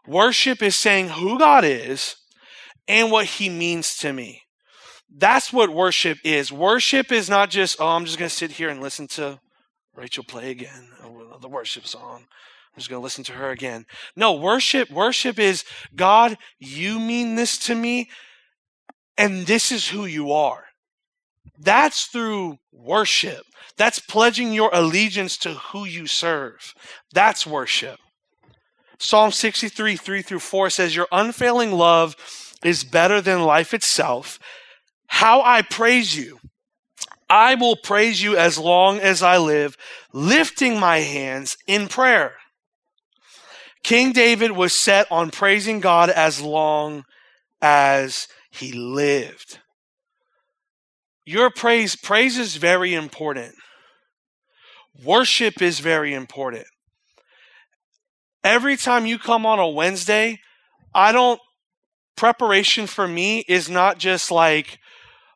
Worship 0.06 0.62
is 0.62 0.74
saying 0.74 1.10
who 1.10 1.38
God 1.38 1.64
is 1.64 2.16
and 2.88 3.12
what 3.12 3.26
He 3.26 3.50
means 3.50 3.96
to 3.98 4.12
me. 4.12 4.44
That's 5.14 5.52
what 5.52 5.70
worship 5.70 6.18
is. 6.24 6.52
Worship 6.52 7.10
is 7.10 7.28
not 7.28 7.50
just, 7.50 7.80
oh, 7.80 7.88
I'm 7.88 8.04
just 8.04 8.18
going 8.18 8.28
to 8.28 8.34
sit 8.34 8.52
here 8.52 8.68
and 8.68 8.80
listen 8.80 9.06
to 9.08 9.40
Rachel 9.96 10.24
play 10.24 10.50
again, 10.50 10.88
oh, 11.02 11.38
the 11.40 11.48
worship 11.48 11.86
song. 11.86 12.26
I'm 12.72 12.78
just 12.78 12.88
going 12.88 13.00
to 13.00 13.04
listen 13.04 13.24
to 13.24 13.32
her 13.32 13.50
again. 13.50 13.86
No, 14.14 14.34
worship, 14.34 14.90
worship 14.90 15.38
is 15.38 15.64
God, 15.94 16.38
you 16.58 17.00
mean 17.00 17.34
this 17.34 17.58
to 17.66 17.74
me, 17.74 18.08
and 19.18 19.46
this 19.46 19.72
is 19.72 19.88
who 19.88 20.04
you 20.04 20.32
are. 20.32 20.66
That's 21.58 22.06
through 22.06 22.58
worship. 22.72 23.42
That's 23.76 23.98
pledging 23.98 24.52
your 24.52 24.70
allegiance 24.72 25.36
to 25.38 25.54
who 25.54 25.84
you 25.84 26.06
serve. 26.06 26.74
That's 27.12 27.46
worship. 27.46 27.98
Psalm 28.98 29.32
63, 29.32 29.96
3 29.96 30.22
through 30.22 30.38
4 30.38 30.70
says, 30.70 30.94
Your 30.94 31.08
unfailing 31.10 31.72
love 31.72 32.14
is 32.62 32.84
better 32.84 33.20
than 33.20 33.42
life 33.42 33.74
itself. 33.74 34.38
How 35.10 35.42
I 35.42 35.62
praise 35.62 36.16
you. 36.16 36.38
I 37.28 37.56
will 37.56 37.76
praise 37.76 38.22
you 38.22 38.36
as 38.36 38.58
long 38.58 39.00
as 39.00 39.22
I 39.22 39.38
live, 39.38 39.76
lifting 40.12 40.80
my 40.80 40.98
hands 40.98 41.58
in 41.66 41.88
prayer. 41.88 42.36
King 43.82 44.12
David 44.12 44.52
was 44.52 44.72
set 44.72 45.10
on 45.10 45.30
praising 45.30 45.80
God 45.80 46.10
as 46.10 46.40
long 46.40 47.04
as 47.60 48.28
he 48.50 48.72
lived. 48.72 49.58
Your 51.26 51.50
praise, 51.50 51.96
praise 51.96 52.38
is 52.38 52.56
very 52.56 52.94
important. 52.94 53.54
Worship 55.04 55.60
is 55.60 55.80
very 55.80 56.14
important. 56.14 56.66
Every 58.44 58.76
time 58.76 59.06
you 59.06 59.18
come 59.18 59.44
on 59.44 59.58
a 59.58 59.68
Wednesday, 59.68 60.38
I 60.94 61.10
don't, 61.12 61.40
preparation 62.16 62.86
for 62.86 63.08
me 63.08 63.44
is 63.48 63.68
not 63.68 63.98
just 63.98 64.30
like, 64.30 64.78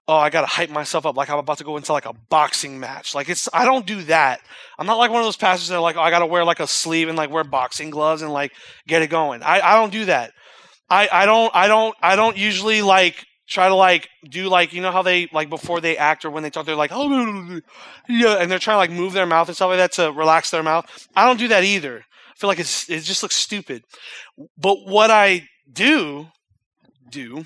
oh, 0.06 0.16
I 0.16 0.30
gotta 0.30 0.46
hype 0.46 0.70
myself 0.70 1.06
up 1.06 1.16
like 1.16 1.30
I'm 1.30 1.38
about 1.38 1.58
to 1.58 1.64
go 1.64 1.76
into 1.76 1.92
like 1.92 2.06
a 2.06 2.12
boxing 2.12 2.78
match. 2.78 3.14
Like 3.14 3.28
it's 3.28 3.48
I 3.52 3.64
don't 3.64 3.86
do 3.86 4.02
that. 4.02 4.40
I'm 4.78 4.86
not 4.86 4.98
like 4.98 5.10
one 5.10 5.20
of 5.20 5.26
those 5.26 5.36
pastors 5.36 5.68
that 5.68 5.76
are 5.76 5.80
like, 5.80 5.96
oh, 5.96 6.00
I 6.00 6.10
gotta 6.10 6.26
wear 6.26 6.44
like 6.44 6.60
a 6.60 6.66
sleeve 6.66 7.08
and 7.08 7.16
like 7.16 7.30
wear 7.30 7.44
boxing 7.44 7.90
gloves 7.90 8.22
and 8.22 8.32
like 8.32 8.52
get 8.86 9.02
it 9.02 9.08
going. 9.08 9.42
I, 9.42 9.60
I 9.60 9.74
don't 9.74 9.92
do 9.92 10.04
that. 10.06 10.32
I, 10.90 11.08
I 11.10 11.26
don't 11.26 11.50
I 11.54 11.68
don't 11.68 11.94
I 12.02 12.16
don't 12.16 12.36
usually 12.36 12.82
like 12.82 13.26
try 13.48 13.68
to 13.68 13.74
like 13.74 14.08
do 14.28 14.48
like 14.48 14.72
you 14.72 14.82
know 14.82 14.92
how 14.92 15.02
they 15.02 15.28
like 15.32 15.48
before 15.48 15.80
they 15.80 15.96
act 15.96 16.24
or 16.24 16.30
when 16.30 16.42
they 16.42 16.50
talk 16.50 16.66
they're 16.66 16.74
like 16.74 16.92
oh 16.92 17.60
yeah 18.08 18.36
and 18.36 18.50
they're 18.50 18.58
trying 18.58 18.74
to 18.74 18.78
like 18.78 18.90
move 18.90 19.12
their 19.12 19.26
mouth 19.26 19.48
and 19.48 19.56
stuff 19.56 19.68
like 19.68 19.78
that 19.78 19.92
to 19.92 20.12
relax 20.12 20.50
their 20.50 20.62
mouth. 20.62 20.86
I 21.16 21.26
don't 21.26 21.38
do 21.38 21.48
that 21.48 21.64
either. 21.64 21.98
I 21.98 22.36
feel 22.36 22.48
like 22.48 22.58
it's 22.58 22.88
it 22.90 23.00
just 23.00 23.22
looks 23.22 23.36
stupid. 23.36 23.84
But 24.58 24.86
what 24.86 25.10
I 25.10 25.48
do 25.72 26.28
do 27.08 27.44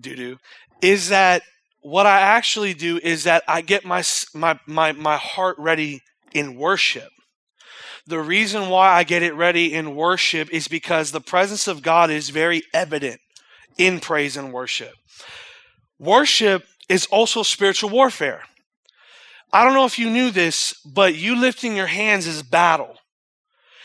do 0.00 0.16
do 0.16 0.38
is 0.82 1.08
that 1.08 1.42
what 1.80 2.06
I 2.06 2.20
actually 2.20 2.74
do 2.74 2.98
is 3.02 3.24
that 3.24 3.42
I 3.48 3.60
get 3.60 3.84
my 3.84 4.02
my 4.34 4.58
my 4.66 4.92
my 4.92 5.16
heart 5.16 5.56
ready 5.58 6.00
in 6.32 6.56
worship. 6.56 7.10
The 8.06 8.20
reason 8.20 8.70
why 8.70 8.94
I 8.94 9.04
get 9.04 9.22
it 9.22 9.34
ready 9.34 9.72
in 9.74 9.94
worship 9.94 10.50
is 10.50 10.66
because 10.66 11.10
the 11.10 11.20
presence 11.20 11.68
of 11.68 11.82
God 11.82 12.10
is 12.10 12.30
very 12.30 12.62
evident 12.72 13.20
in 13.76 14.00
praise 14.00 14.36
and 14.36 14.52
worship. 14.52 14.94
Worship 15.98 16.64
is 16.88 17.06
also 17.06 17.42
spiritual 17.42 17.90
warfare. 17.90 18.42
I 19.52 19.64
don't 19.64 19.74
know 19.74 19.84
if 19.84 19.98
you 19.98 20.10
knew 20.10 20.30
this, 20.30 20.74
but 20.84 21.14
you 21.14 21.36
lifting 21.36 21.76
your 21.76 21.86
hands 21.86 22.26
is 22.26 22.42
battle. 22.42 22.96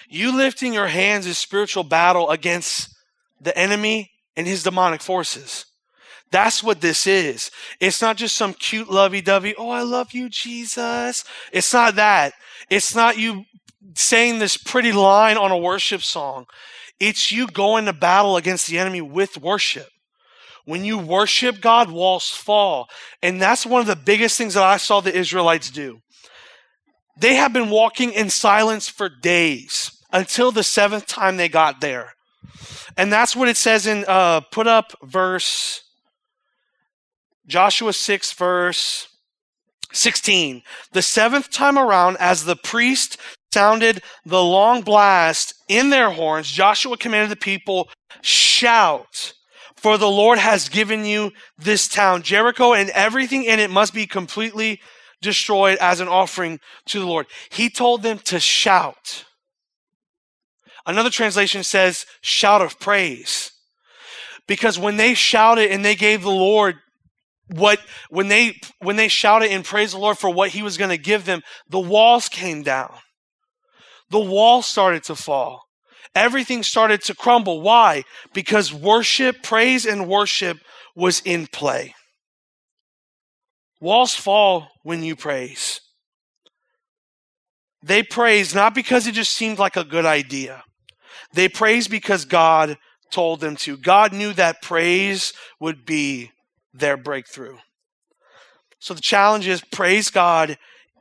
You 0.09 0.35
lifting 0.35 0.73
your 0.73 0.87
hands 0.87 1.25
is 1.25 1.37
spiritual 1.37 1.83
battle 1.83 2.29
against 2.29 2.95
the 3.39 3.57
enemy 3.57 4.11
and 4.35 4.47
his 4.47 4.63
demonic 4.63 5.01
forces. 5.01 5.65
That's 6.33 6.63
what 6.63 6.81
this 6.81 7.05
is. 7.05 7.51
It's 7.79 8.01
not 8.01 8.17
just 8.17 8.35
some 8.35 8.55
cute 8.55 8.89
lovey 8.89 9.21
dovey, 9.21 9.53
oh, 9.55 9.69
I 9.69 9.83
love 9.83 10.13
you, 10.13 10.29
Jesus. 10.29 11.23
It's 11.51 11.71
not 11.71 11.93
that. 11.97 12.33
It's 12.71 12.95
not 12.95 13.19
you 13.19 13.45
saying 13.93 14.39
this 14.39 14.57
pretty 14.57 14.91
line 14.91 15.37
on 15.37 15.51
a 15.51 15.57
worship 15.57 16.01
song. 16.01 16.47
It's 16.99 17.31
you 17.31 17.45
going 17.45 17.85
to 17.85 17.93
battle 17.93 18.35
against 18.35 18.65
the 18.65 18.79
enemy 18.79 18.99
with 18.99 19.37
worship. 19.37 19.89
When 20.65 20.83
you 20.83 20.97
worship 20.97 21.61
God, 21.61 21.91
walls 21.91 22.29
fall. 22.29 22.87
And 23.21 23.39
that's 23.39 23.63
one 23.63 23.81
of 23.81 23.87
the 23.87 23.95
biggest 23.95 24.35
things 24.35 24.55
that 24.55 24.63
I 24.63 24.77
saw 24.77 25.01
the 25.01 25.15
Israelites 25.15 25.69
do. 25.69 25.99
They 27.15 27.35
have 27.35 27.53
been 27.53 27.69
walking 27.69 28.11
in 28.11 28.31
silence 28.31 28.89
for 28.89 29.07
days 29.07 29.91
until 30.11 30.51
the 30.51 30.63
seventh 30.63 31.05
time 31.05 31.37
they 31.37 31.47
got 31.47 31.79
there. 31.79 32.13
And 32.97 33.13
that's 33.13 33.35
what 33.35 33.49
it 33.49 33.57
says 33.57 33.85
in, 33.85 34.03
uh, 34.07 34.41
put 34.51 34.65
up 34.65 34.93
verse, 35.03 35.83
Joshua 37.47 37.93
6, 37.93 38.33
verse 38.33 39.07
16. 39.91 40.63
The 40.91 41.01
seventh 41.01 41.49
time 41.49 41.77
around, 41.77 42.17
as 42.19 42.45
the 42.45 42.55
priest 42.55 43.17
sounded 43.53 44.01
the 44.25 44.43
long 44.43 44.81
blast 44.81 45.53
in 45.67 45.89
their 45.89 46.09
horns, 46.09 46.49
Joshua 46.49 46.97
commanded 46.97 47.29
the 47.29 47.35
people, 47.35 47.89
shout, 48.21 49.33
for 49.75 49.97
the 49.97 50.09
Lord 50.09 50.39
has 50.39 50.69
given 50.69 51.05
you 51.05 51.31
this 51.57 51.87
town. 51.87 52.23
Jericho 52.23 52.73
and 52.73 52.89
everything 52.91 53.43
in 53.43 53.59
it 53.59 53.69
must 53.69 53.93
be 53.93 54.07
completely 54.07 54.79
destroyed 55.21 55.77
as 55.79 55.99
an 55.99 56.07
offering 56.07 56.59
to 56.87 56.99
the 56.99 57.05
Lord. 57.05 57.27
He 57.49 57.69
told 57.69 58.01
them 58.01 58.19
to 58.19 58.39
shout. 58.39 59.25
Another 60.85 61.09
translation 61.09 61.63
says 61.63 62.05
shout 62.21 62.61
of 62.61 62.79
praise. 62.79 63.51
Because 64.47 64.77
when 64.77 64.97
they 64.97 65.13
shouted 65.13 65.71
and 65.71 65.85
they 65.85 65.95
gave 65.95 66.21
the 66.21 66.29
Lord 66.29 66.75
what 67.47 67.79
when 68.09 68.27
they 68.27 68.59
when 68.79 68.95
they 68.95 69.07
shouted 69.07 69.51
and 69.51 69.65
praised 69.65 69.93
the 69.93 69.99
Lord 69.99 70.17
for 70.17 70.29
what 70.29 70.51
he 70.51 70.61
was 70.61 70.77
going 70.77 70.89
to 70.89 70.97
give 70.97 71.25
them, 71.25 71.41
the 71.69 71.79
walls 71.79 72.29
came 72.29 72.63
down. 72.63 72.93
The 74.09 74.19
walls 74.19 74.65
started 74.65 75.03
to 75.05 75.15
fall. 75.15 75.61
Everything 76.15 76.61
started 76.61 77.01
to 77.03 77.15
crumble. 77.15 77.61
Why? 77.61 78.03
Because 78.33 78.73
worship, 78.73 79.41
praise 79.41 79.85
and 79.85 80.07
worship 80.07 80.59
was 80.95 81.21
in 81.25 81.47
play. 81.47 81.95
Walls 83.81 84.13
fall 84.13 84.69
when 84.83 85.03
you 85.03 85.15
praise. 85.15 85.81
They 87.81 88.03
praise 88.03 88.55
not 88.55 88.73
because 88.73 89.07
it 89.07 89.13
just 89.13 89.33
seemed 89.33 89.59
like 89.59 89.75
a 89.75 89.83
good 89.83 90.05
idea. 90.05 90.63
They 91.33 91.49
praise 91.49 91.87
because 91.87 92.23
God 92.23 92.77
told 93.11 93.41
them 93.41 93.55
to. 93.57 93.75
God 93.75 94.13
knew 94.13 94.33
that 94.33 94.61
praise 94.61 95.33
would 95.59 95.85
be 95.85 96.31
their 96.73 96.97
breakthrough. 96.97 97.57
So 98.79 98.93
the 98.93 99.01
challenge 99.01 99.47
is 99.47 99.61
praise 99.61 100.09
God 100.09 100.57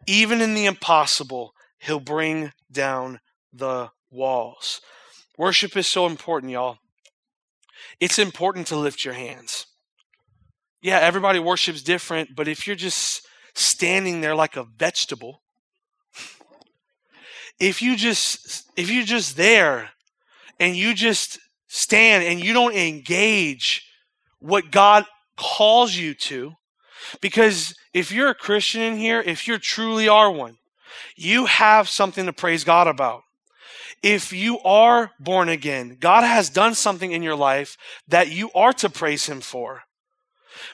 even 0.07 0.41
in 0.41 0.55
the 0.55 0.67
impossible. 0.67 1.55
He'll 1.79 2.01
bring 2.01 2.53
down 2.71 3.21
the 3.53 3.91
walls. 4.11 4.81
Worship 5.39 5.77
is 5.77 5.87
so 5.87 6.07
important, 6.07 6.53
y'all. 6.53 6.79
It's 8.01 8.19
important 8.19 8.67
to 8.69 8.77
lift 8.77 9.05
your 9.05 9.15
hands. 9.15 9.67
Yeah, 10.83 10.99
everybody 10.99 11.39
worships 11.39 11.83
different, 11.83 12.35
but 12.35 12.49
if 12.49 12.67
you're 12.67 12.77
just 12.77 13.27
standing 13.55 14.21
there 14.21 14.35
like 14.35 14.57
a 14.57 14.65
vegetable, 14.65 15.43
if 17.61 17.81
you 17.83 17.97
just 17.97 18.65
if 18.77 18.91
you're 18.91 19.05
just 19.05 19.37
there 19.37 19.91
and 20.59 20.77
you 20.77 20.95
just 20.95 21.39
stand 21.69 22.25
and 22.25 22.43
you 22.43 22.53
don't 22.53 22.75
engage 22.75 23.89
what 24.41 24.71
God 24.71 25.05
calls 25.43 25.97
you 25.97 26.15
to, 26.15 26.53
because 27.21 27.75
if 27.93 28.13
you're 28.13 28.29
a 28.29 28.35
Christian 28.35 28.81
in 28.83 28.97
here, 28.97 29.21
if 29.21 29.49
you 29.49 29.59
truly 29.59 30.09
are 30.09 30.31
one, 30.31 30.59
you 31.17 31.47
have 31.47 31.89
something 31.89 32.27
to 32.27 32.33
praise 32.33 32.65
God 32.65 32.87
about. 32.87 33.23
If 34.03 34.33
you 34.33 34.61
are 34.61 35.11
born 35.21 35.49
again, 35.49 35.97
God 36.01 36.25
has 36.25 36.49
done 36.49 36.75
something 36.75 37.13
in 37.13 37.23
your 37.23 37.37
life 37.37 37.77
that 38.09 38.31
you 38.31 38.51
are 38.55 38.73
to 38.75 38.89
praise 38.89 39.27
Him 39.27 39.41
for. 39.41 39.83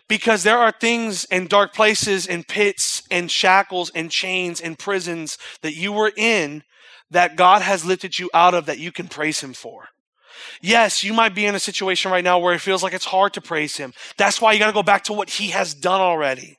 Because 0.07 0.43
there 0.43 0.59
are 0.59 0.73
things 0.73 1.25
in 1.25 1.47
dark 1.47 1.75
places 1.75 2.27
and 2.27 2.47
pits 2.47 3.03
and 3.11 3.31
shackles 3.31 3.91
and 3.95 4.11
chains 4.11 4.61
and 4.61 4.79
prisons 4.79 5.39
that 5.63 5.75
you 5.75 5.93
were 5.93 6.13
in 6.17 6.63
that 7.11 7.37
God 7.37 7.63
has 7.63 7.85
lifted 7.85 8.19
you 8.19 8.29
out 8.35 8.55
of 8.55 8.67
that 8.67 8.79
you 8.79 8.93
can 8.93 9.09
praise 9.09 9.41
Him 9.41 9.55
for. 9.55 9.89
Yes, 10.61 11.05
you 11.05 11.13
might 11.13 11.35
be 11.35 11.47
in 11.47 11.55
a 11.55 11.61
situation 11.61 12.11
right 12.11 12.25
now 12.25 12.39
where 12.39 12.55
it 12.55 12.61
feels 12.61 12.83
like 12.83 12.93
it's 12.93 13.05
hard 13.05 13.33
to 13.35 13.41
praise 13.41 13.77
Him. 13.77 13.93
That's 14.17 14.41
why 14.41 14.53
you 14.53 14.59
got 14.59 14.67
to 14.67 14.73
go 14.73 14.83
back 14.83 15.05
to 15.05 15.13
what 15.13 15.31
He 15.31 15.49
has 15.49 15.75
done 15.75 16.01
already. 16.01 16.59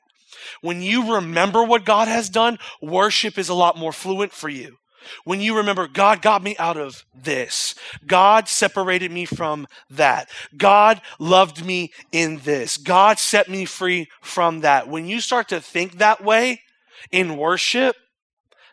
When 0.60 0.82
you 0.82 1.14
remember 1.14 1.64
what 1.64 1.84
God 1.84 2.08
has 2.08 2.28
done, 2.28 2.58
worship 2.82 3.38
is 3.38 3.48
a 3.48 3.54
lot 3.54 3.78
more 3.78 3.92
fluent 3.92 4.32
for 4.32 4.48
you. 4.48 4.76
When 5.24 5.40
you 5.40 5.56
remember, 5.56 5.88
God 5.88 6.20
got 6.20 6.42
me 6.42 6.56
out 6.58 6.76
of 6.76 7.04
this. 7.14 7.74
God 8.06 8.48
separated 8.48 9.10
me 9.10 9.24
from 9.24 9.66
that. 9.88 10.28
God 10.56 11.00
loved 11.18 11.64
me 11.64 11.90
in 12.12 12.38
this. 12.38 12.76
God 12.76 13.18
set 13.18 13.48
me 13.48 13.64
free 13.64 14.08
from 14.20 14.60
that. 14.60 14.88
When 14.88 15.06
you 15.06 15.20
start 15.20 15.48
to 15.48 15.60
think 15.60 15.98
that 15.98 16.22
way 16.22 16.60
in 17.10 17.38
worship, 17.38 17.96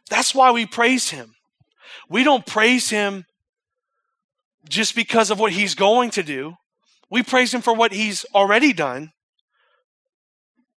that's 0.10 0.36
why 0.36 0.52
we 0.52 0.66
praise 0.66 1.10
Him. 1.12 1.34
We 2.10 2.24
don't 2.24 2.46
praise 2.46 2.90
him 2.90 3.26
just 4.68 4.96
because 4.96 5.32
of 5.32 5.40
what 5.40 5.54
he's 5.54 5.76
going 5.76 6.12
to 6.12 6.24
do. 6.24 6.56
We 7.10 7.24
praise 7.24 7.54
him 7.54 7.62
for 7.62 7.74
what 7.74 7.94
he's 7.94 8.26
already 8.36 8.74
done 8.74 9.12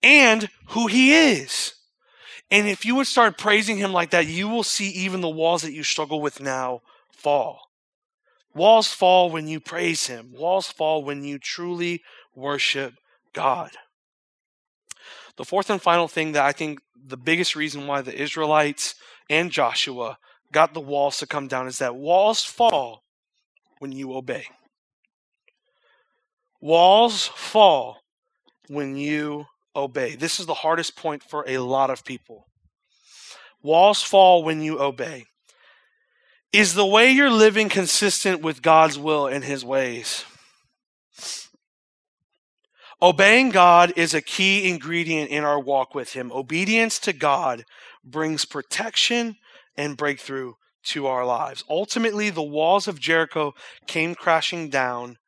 and 0.03 0.49
who 0.69 0.87
he 0.87 1.15
is. 1.15 1.75
And 2.51 2.67
if 2.67 2.85
you 2.85 2.95
would 2.95 3.07
start 3.07 3.39
praising 3.39 3.77
him 3.77 3.93
like 3.93 4.11
that, 4.11 4.27
you 4.27 4.49
will 4.49 4.63
see 4.63 4.89
even 4.91 5.21
the 5.21 5.29
walls 5.29 5.63
that 5.63 5.73
you 5.73 5.83
struggle 5.83 6.21
with 6.21 6.41
now 6.41 6.81
fall. 7.11 7.61
Walls 8.55 8.89
fall 8.89 9.31
when 9.31 9.47
you 9.49 9.61
praise 9.61 10.07
him. 10.07 10.33
Walls 10.33 10.69
fall 10.69 11.05
when 11.05 11.25
you 11.25 11.39
truly 11.39 12.03
worship 12.35 12.95
God. 13.33 13.71
The 15.37 15.45
fourth 15.45 15.71
and 15.71 15.81
final 15.81 16.09
thing 16.09 16.33
that 16.33 16.45
I 16.45 16.53
think 16.53 16.81
the 16.97 17.17
biggest 17.17 17.55
reason 17.55 17.87
why 17.87 18.01
the 18.01 18.21
Israelites 18.21 18.95
and 19.31 19.51
Joshua 19.51 20.19
got 20.53 20.75
the 20.75 20.81
walls 20.81 21.19
to 21.19 21.27
come 21.27 21.47
down 21.49 21.67
is 21.67 21.79
that 21.79 21.95
walls 21.95 22.43
fall 22.43 23.03
when 23.79 23.93
you 23.93 24.15
obey. 24.15 24.45
Walls 26.61 27.27
fall 27.27 27.99
when 28.69 28.97
you 28.97 29.47
obey. 29.77 30.17
This 30.17 30.41
is 30.41 30.47
the 30.47 30.55
hardest 30.55 30.97
point 30.97 31.23
for 31.23 31.45
a 31.47 31.59
lot 31.59 31.91
of 31.91 32.05
people. 32.05 32.47
Walls 33.63 34.03
fall 34.03 34.43
when 34.43 34.61
you 34.61 34.81
obey. 34.81 35.25
Is 36.53 36.75
the 36.75 36.87
way 36.87 37.11
you're 37.11 37.31
living 37.31 37.69
consistent 37.69 38.41
with 38.41 38.63
God's 38.63 38.99
will 38.99 39.27
and 39.27 39.45
His 39.45 39.65
ways? 39.65 40.25
Obeying 43.01 43.51
God 43.51 43.93
is 43.97 44.15
a 44.15 44.23
key 44.23 44.69
ingredient 44.69 45.31
in 45.31 45.45
our 45.45 45.61
walk 45.61 45.95
with 45.95 46.15
Him. 46.15 46.33
Obedience 46.33 46.99
to 47.01 47.13
God 47.13 47.65
brings 48.03 48.45
protection 48.45 49.37
and 49.77 49.97
breakthrough 49.97 50.55
to 50.85 51.07
our 51.07 51.25
lives. 51.25 51.65
Ultimately, 51.69 52.31
the 52.31 52.43
walls 52.43 52.89
of 52.89 53.01
Jericho 53.01 53.55
came 53.87 54.15
crashing 54.15 54.69
down 54.69 55.19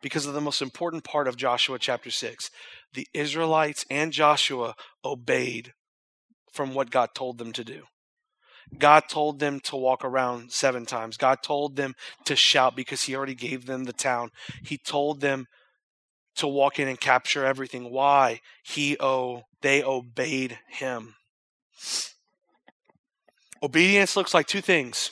because 0.00 0.26
of 0.26 0.34
the 0.34 0.40
most 0.40 0.60
important 0.60 1.04
part 1.04 1.28
of 1.28 1.36
Joshua 1.36 1.78
chapter 1.78 2.10
6. 2.10 2.50
The 2.94 3.06
Israelites 3.14 3.84
and 3.90 4.12
Joshua 4.12 4.74
obeyed 5.04 5.72
from 6.52 6.74
what 6.74 6.90
God 6.90 7.10
told 7.14 7.38
them 7.38 7.52
to 7.52 7.64
do. 7.64 7.84
God 8.78 9.04
told 9.08 9.38
them 9.38 9.60
to 9.60 9.76
walk 9.76 10.04
around 10.04 10.52
seven 10.52 10.86
times. 10.86 11.16
God 11.16 11.38
told 11.42 11.76
them 11.76 11.94
to 12.24 12.36
shout 12.36 12.74
because 12.76 13.02
He 13.02 13.14
already 13.14 13.34
gave 13.34 13.66
them 13.66 13.84
the 13.84 13.92
town. 13.92 14.30
He 14.62 14.78
told 14.78 15.20
them 15.20 15.46
to 16.36 16.46
walk 16.46 16.78
in 16.78 16.88
and 16.88 16.98
capture 16.98 17.44
everything. 17.44 17.90
Why? 17.90 18.40
He 18.62 18.96
oh 18.98 19.42
they 19.60 19.82
obeyed 19.82 20.58
Him. 20.68 21.14
Obedience 23.62 24.16
looks 24.16 24.34
like 24.34 24.46
two 24.46 24.60
things. 24.60 25.10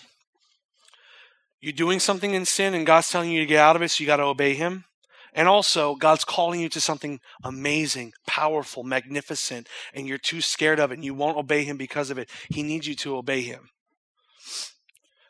You're 1.61 1.73
doing 1.73 2.01
something 2.01 2.35
in 2.35 2.45
sin 2.45 2.75
and 2.75 2.87
God's 2.87 3.11
telling 3.11 3.31
you 3.31 3.41
to 3.41 3.47
get 3.47 3.61
out 3.61 3.77
of 3.77 3.83
it, 3.83 3.91
so 3.91 4.03
you 4.03 4.07
got 4.07 4.17
to 4.17 4.25
obey 4.25 4.55
Him. 4.55 4.85
And 5.33 5.47
also, 5.47 5.95
God's 5.95 6.25
calling 6.25 6.61
you 6.61 6.69
to 6.71 6.81
something 6.81 7.21
amazing, 7.45 8.13
powerful, 8.27 8.83
magnificent, 8.83 9.69
and 9.95 10.09
you're 10.09 10.19
too 10.19 10.41
scared 10.41 10.81
of 10.81 10.91
it 10.91 10.95
and 10.95 11.05
you 11.05 11.15
won't 11.15 11.37
obey 11.37 11.63
Him 11.63 11.77
because 11.77 12.11
of 12.11 12.19
it. 12.19 12.29
He 12.49 12.63
needs 12.63 12.89
you 12.89 12.95
to 12.97 13.17
obey 13.17 13.43
Him. 13.43 13.69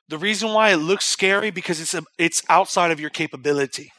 The 0.09 0.19
reason 0.19 0.53
why 0.53 0.71
it 0.71 0.79
looks 0.79 1.05
scary 1.05 1.51
because 1.51 1.81
it's 1.81 1.95
a, 1.95 2.03
it's 2.19 2.43
outside 2.49 2.91
of 2.91 3.01
your 3.01 3.11
capability. 3.11 3.93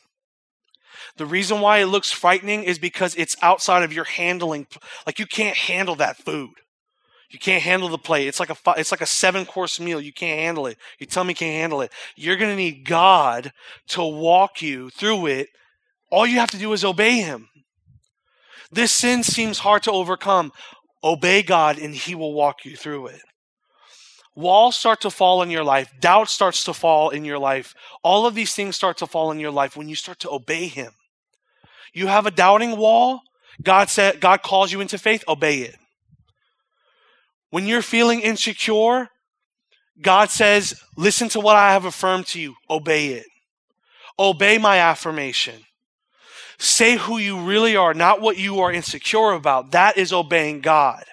The 1.18 1.26
reason 1.26 1.62
why 1.62 1.80
it 1.80 1.86
looks 1.86 2.12
frightening 2.12 2.64
is 2.64 2.80
because 2.80 3.16
it's 3.16 3.36
outside 3.42 3.84
of 3.84 3.94
your 3.94 4.06
handling. 4.06 4.68
Like 5.06 5.20
you 5.20 5.26
can't 5.26 5.56
handle 5.56 5.96
that 5.96 6.18
food. 6.18 6.52
You 7.32 7.40
can't 7.40 7.64
handle 7.64 7.90
the 7.90 7.98
plate. 7.98 8.28
It's 8.28 8.40
like 8.40 8.50
a 8.50 8.58
it's 8.78 8.92
like 8.92 9.02
a 9.02 9.06
seven 9.06 9.46
course 9.46 9.80
meal. 9.80 10.02
You 10.02 10.14
can't 10.14 10.40
handle 10.40 10.68
it. 10.68 10.78
You 11.00 11.06
tell 11.06 11.24
me 11.24 11.34
can't 11.34 11.60
handle 11.62 11.82
it. 11.82 11.92
You're 12.16 12.36
going 12.36 12.52
to 12.52 12.56
need 12.56 12.86
God 12.86 13.54
to 13.90 14.04
walk 14.04 14.62
you 14.62 14.90
through 14.90 15.28
it 15.28 15.50
all 16.12 16.28
you 16.28 16.40
have 16.40 16.52
to 16.52 16.58
do 16.58 16.74
is 16.74 16.84
obey 16.84 17.22
Him. 17.22 17.48
This 18.72 18.92
sin 18.92 19.24
seems 19.24 19.60
hard 19.60 19.84
to 19.84 19.92
overcome. 19.92 20.52
Obey 21.04 21.42
God 21.42 21.80
and 21.80 21.96
He 21.96 22.14
will 22.14 22.34
walk 22.34 22.66
you 22.66 22.76
through 22.76 23.08
it. 23.08 23.22
Walls 24.36 24.76
start 24.76 25.02
to 25.02 25.10
fall 25.10 25.42
in 25.42 25.50
your 25.50 25.64
life. 25.64 25.92
Doubt 26.00 26.30
starts 26.30 26.64
to 26.66 26.74
fall 26.74 27.10
in 27.10 27.26
your 27.26 27.40
life. 27.40 27.74
All 28.04 28.26
of 28.26 28.36
these 28.36 28.54
things 28.54 28.76
start 28.76 28.98
to 28.98 29.08
fall 29.08 29.32
in 29.32 29.40
your 29.40 29.52
life 29.52 29.76
when 29.76 29.90
you 29.90 29.96
start 29.96 30.20
to 30.20 30.30
obey 30.30 30.68
Him. 30.68 30.92
You 31.94 32.08
have 32.08 32.26
a 32.26 32.32
doubting 32.32 32.78
wall. 32.78 33.22
God 33.62 33.90
said, 33.90 34.22
God 34.22 34.42
calls 34.42 34.72
you 34.72 34.80
into 34.80 34.98
faith. 34.98 35.24
Obey 35.28 35.60
it. 35.60 35.76
When 37.52 37.68
you're 37.68 37.82
feeling 37.82 38.22
insecure, 38.22 39.10
God 40.02 40.30
says, 40.30 40.74
listen 40.98 41.30
to 41.30 41.40
what 41.40 41.56
I 41.56 41.74
have 41.74 41.86
affirmed 41.86 42.28
to 42.28 42.42
you. 42.42 42.56
Obey 42.70 43.10
it. 43.10 43.28
Obey 44.18 44.58
my 44.58 44.78
affirmation. 44.78 45.62
Say 46.58 46.96
who 46.96 47.18
you 47.18 47.40
really 47.40 47.76
are, 47.76 47.94
not 47.94 48.22
what 48.22 48.38
you 48.38 48.60
are 48.62 48.72
insecure 48.72 49.32
about. 49.32 49.72
That 49.72 49.98
is 49.98 50.14
obeying 50.14 50.62
God. 50.62 51.04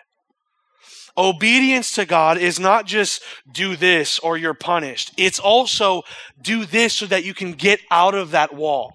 Obedience 1.16 1.92
to 1.94 2.07
God 2.07 2.38
is 2.38 2.61
not 2.61 2.87
just 2.87 3.22
do 3.51 3.74
this 3.74 4.20
or 4.20 4.37
you're 4.37 4.55
punished. 4.55 5.12
It's 5.16 5.40
also 5.40 6.03
do 6.40 6.64
this 6.64 6.94
so 6.94 7.07
that 7.07 7.24
you 7.24 7.35
can 7.35 7.55
get 7.55 7.81
out 7.90 8.14
of 8.14 8.31
that 8.31 8.55
wall. 8.55 8.92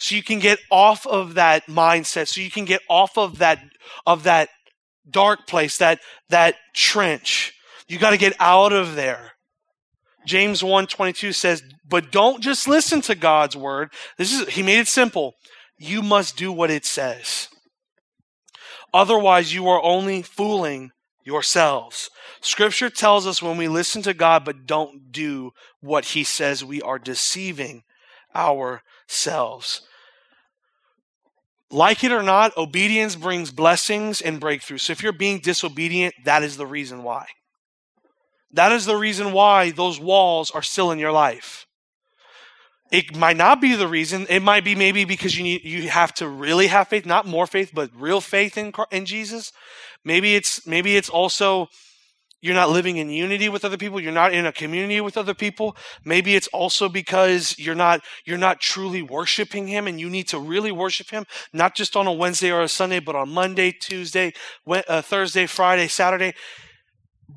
So 0.00 0.16
you 0.16 0.22
can 0.22 0.40
get 0.40 0.58
off 0.70 1.06
of 1.06 1.34
that 1.34 1.66
mindset. 1.66 2.26
So 2.26 2.40
you 2.40 2.50
can 2.50 2.64
get 2.64 2.80
off 2.88 3.16
of 3.16 3.38
that, 3.38 3.60
of 4.04 4.24
that 4.24 4.48
dark 5.08 5.46
place, 5.46 5.78
that, 5.78 6.00
that 6.30 6.56
trench. 6.74 7.52
You 7.88 7.98
got 7.98 8.10
to 8.10 8.16
get 8.16 8.34
out 8.40 8.72
of 8.72 8.94
there. 8.94 9.32
James 10.26 10.62
1:22 10.62 11.34
says, 11.34 11.62
"But 11.86 12.10
don't 12.10 12.42
just 12.42 12.66
listen 12.66 13.02
to 13.02 13.14
God's 13.14 13.56
word. 13.56 13.92
This 14.16 14.32
is 14.32 14.48
he 14.48 14.62
made 14.62 14.78
it 14.78 14.88
simple 14.88 15.34
you 15.78 16.02
must 16.02 16.36
do 16.36 16.52
what 16.52 16.70
it 16.70 16.84
says. 16.84 17.48
Otherwise, 18.92 19.52
you 19.52 19.68
are 19.68 19.82
only 19.82 20.22
fooling 20.22 20.92
yourselves. 21.24 22.10
Scripture 22.40 22.90
tells 22.90 23.26
us 23.26 23.42
when 23.42 23.56
we 23.56 23.66
listen 23.66 24.02
to 24.02 24.14
God 24.14 24.44
but 24.44 24.66
don't 24.66 25.10
do 25.10 25.52
what 25.80 26.06
He 26.06 26.22
says, 26.22 26.64
we 26.64 26.80
are 26.82 26.98
deceiving 26.98 27.82
ourselves. 28.34 29.82
Like 31.74 32.04
it 32.04 32.12
or 32.12 32.22
not, 32.22 32.56
obedience 32.56 33.16
brings 33.16 33.50
blessings 33.50 34.20
and 34.20 34.38
breakthrough. 34.38 34.78
So 34.78 34.92
if 34.92 35.02
you're 35.02 35.10
being 35.12 35.40
disobedient, 35.40 36.14
that 36.24 36.44
is 36.44 36.56
the 36.56 36.66
reason 36.66 37.02
why. 37.02 37.26
That 38.52 38.70
is 38.70 38.86
the 38.86 38.94
reason 38.94 39.32
why 39.32 39.72
those 39.72 39.98
walls 39.98 40.52
are 40.52 40.62
still 40.62 40.92
in 40.92 41.00
your 41.00 41.10
life. 41.10 41.66
It 42.92 43.16
might 43.16 43.36
not 43.36 43.60
be 43.60 43.74
the 43.74 43.88
reason. 43.88 44.24
It 44.30 44.40
might 44.40 44.62
be 44.62 44.76
maybe 44.76 45.04
because 45.04 45.36
you 45.36 45.42
need, 45.42 45.64
you 45.64 45.88
have 45.88 46.14
to 46.14 46.28
really 46.28 46.68
have 46.68 46.86
faith, 46.86 47.06
not 47.06 47.26
more 47.26 47.48
faith, 47.48 47.72
but 47.74 47.90
real 47.92 48.20
faith 48.20 48.56
in 48.56 48.72
in 48.92 49.04
Jesus. 49.04 49.50
Maybe 50.04 50.36
it's 50.36 50.64
maybe 50.68 50.96
it's 50.96 51.08
also 51.08 51.66
you're 52.44 52.54
not 52.54 52.68
living 52.68 52.98
in 52.98 53.08
unity 53.08 53.48
with 53.48 53.64
other 53.64 53.78
people 53.78 53.98
you're 53.98 54.12
not 54.12 54.34
in 54.34 54.44
a 54.44 54.52
community 54.52 55.00
with 55.00 55.16
other 55.16 55.32
people 55.32 55.74
maybe 56.04 56.36
it's 56.36 56.46
also 56.48 56.90
because 56.90 57.58
you're 57.58 57.74
not 57.74 58.02
you're 58.26 58.36
not 58.36 58.60
truly 58.60 59.00
worshiping 59.00 59.66
him 59.66 59.86
and 59.86 59.98
you 59.98 60.10
need 60.10 60.28
to 60.28 60.38
really 60.38 60.70
worship 60.70 61.08
him 61.08 61.24
not 61.54 61.74
just 61.74 61.96
on 61.96 62.06
a 62.06 62.12
wednesday 62.12 62.52
or 62.52 62.60
a 62.60 62.68
sunday 62.68 63.00
but 63.00 63.16
on 63.16 63.30
monday 63.30 63.72
tuesday 63.72 64.30
uh, 64.68 65.00
thursday 65.00 65.46
friday 65.46 65.88
saturday 65.88 66.34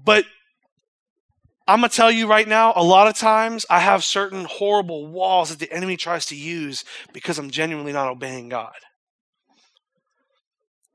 but 0.03 0.25
I'm 1.69 1.81
going 1.81 1.89
to 1.89 1.95
tell 1.95 2.11
you 2.11 2.27
right 2.27 2.47
now, 2.47 2.71
a 2.77 2.83
lot 2.83 3.07
of 3.07 3.17
times 3.17 3.65
I 3.69 3.79
have 3.79 4.01
certain 4.01 4.45
horrible 4.45 5.05
walls 5.07 5.49
that 5.49 5.59
the 5.59 5.69
enemy 5.69 5.97
tries 5.97 6.25
to 6.27 6.35
use 6.35 6.85
because 7.11 7.37
I'm 7.37 7.49
genuinely 7.51 7.91
not 7.91 8.07
obeying 8.07 8.47
God. 8.47 8.75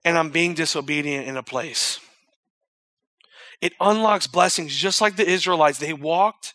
And 0.03 0.16
I'm 0.16 0.31
being 0.31 0.55
disobedient 0.55 1.29
in 1.29 1.37
a 1.37 1.42
place. 1.42 2.01
It 3.62 3.75
unlocks 3.81 4.27
blessings 4.27 4.75
just 4.75 5.01
like 5.01 5.14
the 5.16 5.27
Israelites. 5.27 5.79
They 5.79 5.92
walked. 5.94 6.55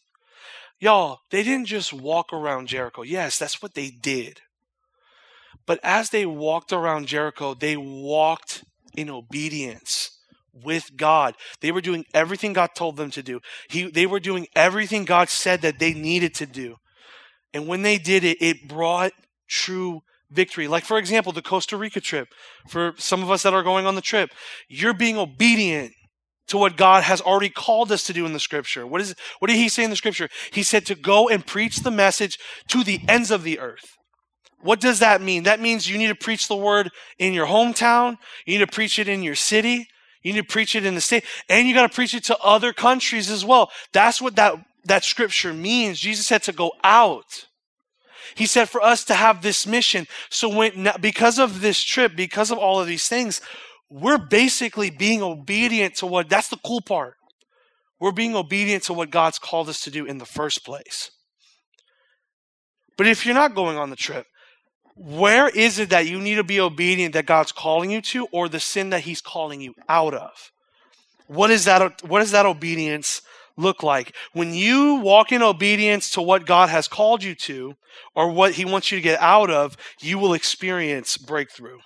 Y'all, 0.80 1.22
they 1.32 1.42
didn't 1.42 1.66
just 1.66 1.94
walk 1.94 2.32
around 2.32 2.68
Jericho. 2.68 3.02
Yes, 3.02 3.40
that's 3.40 3.62
what 3.62 3.74
they 3.74 3.90
did. 3.90 4.42
But 5.66 5.80
as 5.84 6.10
they 6.10 6.26
walked 6.26 6.72
around 6.72 7.08
Jericho, 7.08 7.54
they 7.54 7.78
walked 7.78 8.64
in 8.96 9.10
obedience 9.10 10.20
with 10.54 10.98
God. 10.98 11.36
They 11.62 11.72
were 11.72 11.82
doing 11.82 12.06
everything 12.14 12.54
God 12.54 12.72
told 12.76 12.98
them 12.98 13.10
to 13.12 13.24
do. 13.24 13.40
He, 13.70 13.90
they 13.90 14.06
were 14.06 14.20
doing 14.20 14.48
everything 14.56 15.06
God 15.06 15.30
said 15.30 15.62
that 15.62 15.80
they 15.80 15.94
needed 15.94 16.36
to 16.36 16.46
do. 16.46 16.76
And 17.54 17.68
when 17.68 17.84
they 17.84 17.98
did 17.98 18.24
it, 18.24 18.38
it 18.42 18.68
brought 18.68 19.14
true 19.48 20.02
victory. 20.30 20.68
Like, 20.68 20.84
for 20.84 20.98
example, 20.98 21.32
the 21.32 21.42
Costa 21.42 21.78
Rica 21.78 22.02
trip. 22.02 22.28
For 22.68 22.94
some 22.98 23.24
of 23.24 23.32
us 23.32 23.44
that 23.44 23.54
are 23.54 23.64
going 23.64 23.86
on 23.86 23.96
the 23.96 24.02
trip, 24.02 24.30
you're 24.68 24.94
being 24.94 25.18
obedient 25.18 25.94
to 26.48 26.58
what 26.58 26.78
God 26.78 27.04
has 27.04 27.22
already 27.22 27.50
called 27.50 27.92
us 27.92 28.04
to 28.06 28.14
do 28.14 28.26
in 28.26 28.34
the 28.34 28.40
scripture. 28.40 28.88
What 28.88 29.02
is 29.02 29.16
what 29.40 29.50
did 29.50 29.58
he 29.58 29.70
say 29.70 29.84
in 29.84 29.90
the 29.90 29.96
scripture? 29.96 30.30
He 30.52 30.64
said 30.64 30.86
to 30.86 30.96
go 30.96 31.28
and 31.28 31.46
preach 31.46 31.78
the 31.78 31.92
message 31.92 32.40
to 32.70 32.84
the 32.84 33.02
ends 33.08 33.32
of 33.32 33.44
the 33.44 33.60
earth. 33.60 33.98
What 34.62 34.80
does 34.80 35.00
that 35.00 35.22
mean? 35.22 35.44
That 35.44 35.60
means 35.60 35.90
you 35.90 35.98
need 35.98 36.08
to 36.08 36.16
preach 36.16 36.48
the 36.48 36.56
word 36.56 36.90
in 37.20 37.34
your 37.34 37.48
hometown, 37.48 38.18
you 38.46 38.58
need 38.58 38.66
to 38.66 38.72
preach 38.72 38.98
it 38.98 39.08
in 39.08 39.22
your 39.24 39.36
city, 39.36 39.88
you 40.24 40.34
need 40.34 40.42
to 40.42 40.48
preach 40.48 40.76
it 40.76 40.86
in 40.86 40.96
the 40.96 41.02
state, 41.02 41.26
and 41.48 41.68
you 41.68 41.74
got 41.74 41.90
to 41.90 41.96
preach 41.96 42.14
it 42.14 42.24
to 42.26 42.38
other 42.40 42.74
countries 42.74 43.30
as 43.30 43.46
well. 43.46 43.72
That's 43.94 44.22
what 44.22 44.36
that, 44.36 44.56
that 44.86 45.04
scripture 45.04 45.54
means. 45.54 46.00
Jesus 46.00 46.26
said 46.26 46.44
to 46.44 46.52
go 46.52 46.72
out. 46.84 47.46
He 48.36 48.46
said 48.46 48.68
for 48.68 48.82
us 48.82 49.06
to 49.06 49.14
have 49.14 49.42
this 49.42 49.66
mission. 49.66 50.08
So 50.30 50.50
when, 50.50 50.90
because 51.00 51.40
of 51.40 51.62
this 51.62 51.82
trip, 51.82 52.16
because 52.16 52.52
of 52.52 52.58
all 52.58 52.80
of 52.80 52.88
these 52.88 53.08
things, 53.08 53.42
we're 53.90 54.18
basically 54.18 54.90
being 54.90 55.22
obedient 55.22 55.96
to 55.96 56.06
what 56.06 56.30
that's 56.30 56.50
the 56.50 56.58
cool 56.66 56.82
part. 56.82 57.16
We're 58.00 58.12
being 58.12 58.36
obedient 58.36 58.84
to 58.84 58.94
what 58.94 59.10
God's 59.10 59.40
called 59.40 59.70
us 59.70 59.82
to 59.82 59.92
do 59.92 60.06
in 60.06 60.18
the 60.18 60.26
first 60.26 60.66
place. 60.66 61.10
But 62.98 63.08
if 63.08 63.26
you're 63.26 63.36
not 63.36 63.56
going 63.56 63.78
on 63.78 63.90
the 63.90 63.96
trip, 63.96 64.26
where 64.96 65.48
is 65.50 65.78
it 65.80 65.90
that 65.92 66.08
you 66.08 66.20
need 66.20 66.36
to 66.36 66.44
be 66.44 66.60
obedient 66.60 67.14
that 67.14 67.28
God's 67.28 67.52
calling 67.52 67.92
you 67.92 68.02
to 68.02 68.28
or 68.32 68.50
the 68.50 68.60
sin 68.60 68.90
that 68.90 69.02
he's 69.02 69.22
calling 69.22 69.62
you 69.62 69.74
out 69.88 70.14
of? 70.14 70.52
What 71.28 71.52
is 71.52 71.66
that 71.66 72.04
what 72.04 72.20
does 72.20 72.32
that 72.32 72.46
obedience 72.46 73.22
look 73.58 73.84
like? 73.84 74.16
When 74.34 74.54
you 74.54 74.96
walk 74.96 75.32
in 75.32 75.44
obedience 75.44 76.10
to 76.12 76.22
what 76.22 76.46
God 76.46 76.70
has 76.70 76.88
called 76.88 77.24
you 77.24 77.36
to 77.36 77.76
or 78.16 78.32
what 78.32 78.54
he 78.54 78.66
wants 78.66 78.92
you 78.92 78.98
to 78.98 79.04
get 79.04 79.22
out 79.22 79.52
of, 79.52 79.78
you 80.00 80.18
will 80.18 80.34
experience 80.34 81.18
breakthrough. 81.18 81.80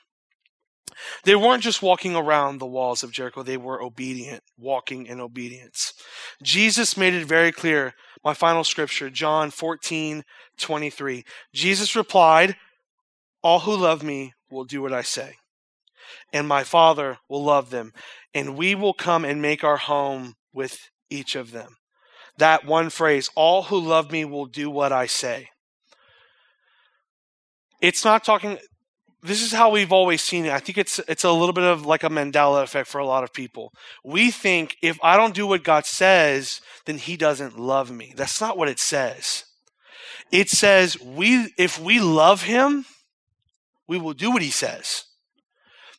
They 1.24 1.36
weren't 1.36 1.64
just 1.64 1.82
walking 1.82 2.16
around 2.16 2.58
the 2.58 2.66
walls 2.66 3.04
of 3.04 3.12
Jericho, 3.12 3.44
they 3.44 3.58
were 3.58 3.82
obedient, 3.82 4.44
walking 4.58 5.06
in 5.06 5.20
obedience. 5.20 5.94
Jesus 6.44 6.98
made 6.98 7.14
it 7.14 7.26
very 7.26 7.52
clear. 7.52 7.94
My 8.24 8.34
final 8.34 8.64
scripture, 8.64 9.10
John 9.10 9.50
14, 9.50 10.24
23. 10.58 11.24
Jesus 11.54 11.96
replied, 11.96 12.56
All 13.42 13.60
who 13.60 13.76
love 13.76 14.04
me 14.04 14.34
will 14.50 14.66
do 14.66 14.82
what 14.82 14.94
I 14.94 15.02
say, 15.02 15.36
and 16.32 16.48
my 16.48 16.64
Father 16.64 17.18
will 17.30 17.44
love 17.44 17.70
them, 17.70 17.94
and 18.34 18.58
we 18.58 18.76
will 18.76 18.94
come 18.94 19.26
and 19.26 19.42
make 19.42 19.64
our 19.64 19.78
home 19.78 20.36
with 20.54 20.90
each 21.10 21.36
of 21.36 21.52
them. 21.52 21.78
That 22.38 22.66
one 22.66 22.90
phrase, 22.90 23.30
all 23.36 23.64
who 23.64 23.80
love 23.80 24.12
me 24.12 24.26
will 24.26 24.46
do 24.46 24.70
what 24.70 24.92
I 24.92 25.06
say. 25.06 25.50
It's 27.82 28.06
not 28.06 28.24
talking, 28.24 28.58
this 29.24 29.42
is 29.42 29.52
how 29.52 29.70
we've 29.70 29.92
always 29.92 30.22
seen 30.22 30.46
it. 30.46 30.52
I 30.52 30.60
think 30.60 30.78
it's 30.78 31.00
it's 31.08 31.24
a 31.24 31.32
little 31.32 31.54
bit 31.54 31.64
of 31.64 31.86
like 31.86 32.04
a 32.04 32.10
Mandela 32.10 32.64
effect 32.64 32.88
for 32.88 32.98
a 32.98 33.06
lot 33.06 33.24
of 33.24 33.34
people. 33.34 33.72
We 34.04 34.32
think 34.32 34.78
if 34.82 34.98
I 35.04 35.16
don't 35.16 35.36
do 35.36 35.46
what 35.46 35.64
God 35.64 35.86
says, 35.86 36.60
then 36.86 36.98
he 36.98 37.18
doesn't 37.18 37.60
love 37.60 37.92
me. 37.92 38.14
That's 38.16 38.42
not 38.42 38.58
what 38.58 38.70
it 38.70 38.80
says. 38.80 39.46
It 40.32 40.50
says 40.50 41.00
we 41.00 41.54
if 41.58 41.80
we 41.80 42.00
love 42.00 42.44
him, 42.44 42.86
we 43.88 44.00
will 44.00 44.14
do 44.14 44.32
what 44.32 44.42
he 44.42 44.52
says. 44.52 45.04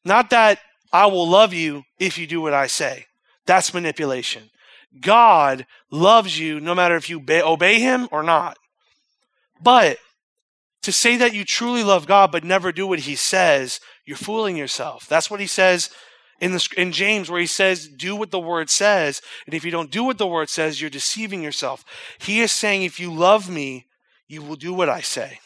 Not 0.05 0.31
that 0.31 0.59
I 0.93 1.07
will 1.07 1.29
love 1.29 1.55
you 1.55 1.85
if 1.99 2.19
you 2.19 2.27
do 2.27 2.41
what 2.41 2.55
I 2.55 2.67
say. 2.67 3.07
That's 3.47 3.73
manipulation. 3.73 4.51
God 5.01 5.65
loves 5.91 6.39
you 6.39 6.61
no 6.61 6.75
matter 6.75 6.97
if 6.97 7.09
you 7.09 7.25
obey 7.31 7.81
him 7.81 8.09
or 8.11 8.23
not. 8.23 8.59
But 9.63 9.99
to 10.83 10.93
say 10.93 11.17
that 11.17 11.35
you 11.35 11.45
truly 11.45 11.85
love 11.85 12.07
God 12.07 12.33
but 12.33 12.45
never 12.45 12.73
do 12.73 12.87
what 12.87 13.01
he 13.01 13.15
says, 13.15 13.81
you're 14.05 14.17
fooling 14.17 14.57
yourself. 14.57 15.07
That's 15.09 15.31
what 15.31 15.41
he 15.41 15.47
says 15.47 15.91
in, 16.41 16.53
the, 16.53 16.69
in 16.77 16.91
James, 16.91 17.31
where 17.31 17.41
he 17.41 17.47
says, 17.47 17.89
Do 17.89 18.17
what 18.17 18.33
the 18.33 18.41
word 18.41 18.69
says. 18.69 19.23
And 19.47 19.55
if 19.55 19.65
you 19.65 19.71
don't 19.71 19.93
do 19.93 20.03
what 20.03 20.19
the 20.19 20.27
word 20.27 20.51
says, 20.51 20.81
you're 20.81 20.91
deceiving 20.91 21.43
yourself. 21.43 21.85
He 22.19 22.41
is 22.41 22.51
saying, 22.51 22.83
If 22.83 22.99
you 22.99 23.13
love 23.13 23.49
me, 23.49 23.87
you 24.27 24.43
will 24.43 24.57
do 24.57 24.73
what 24.73 24.89
I 24.89 25.01
say. 25.01 25.39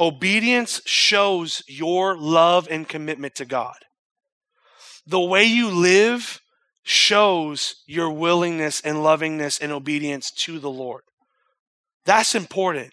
Obedience 0.00 0.80
shows 0.86 1.62
your 1.66 2.16
love 2.16 2.68
and 2.70 2.88
commitment 2.88 3.34
to 3.34 3.44
God. 3.44 3.76
The 5.06 5.20
way 5.20 5.44
you 5.44 5.68
live 5.70 6.40
shows 6.84 7.82
your 7.86 8.10
willingness 8.10 8.80
and 8.80 9.02
lovingness 9.02 9.58
and 9.58 9.72
obedience 9.72 10.30
to 10.30 10.58
the 10.58 10.70
Lord. 10.70 11.02
That's 12.06 12.34
important. 12.34 12.92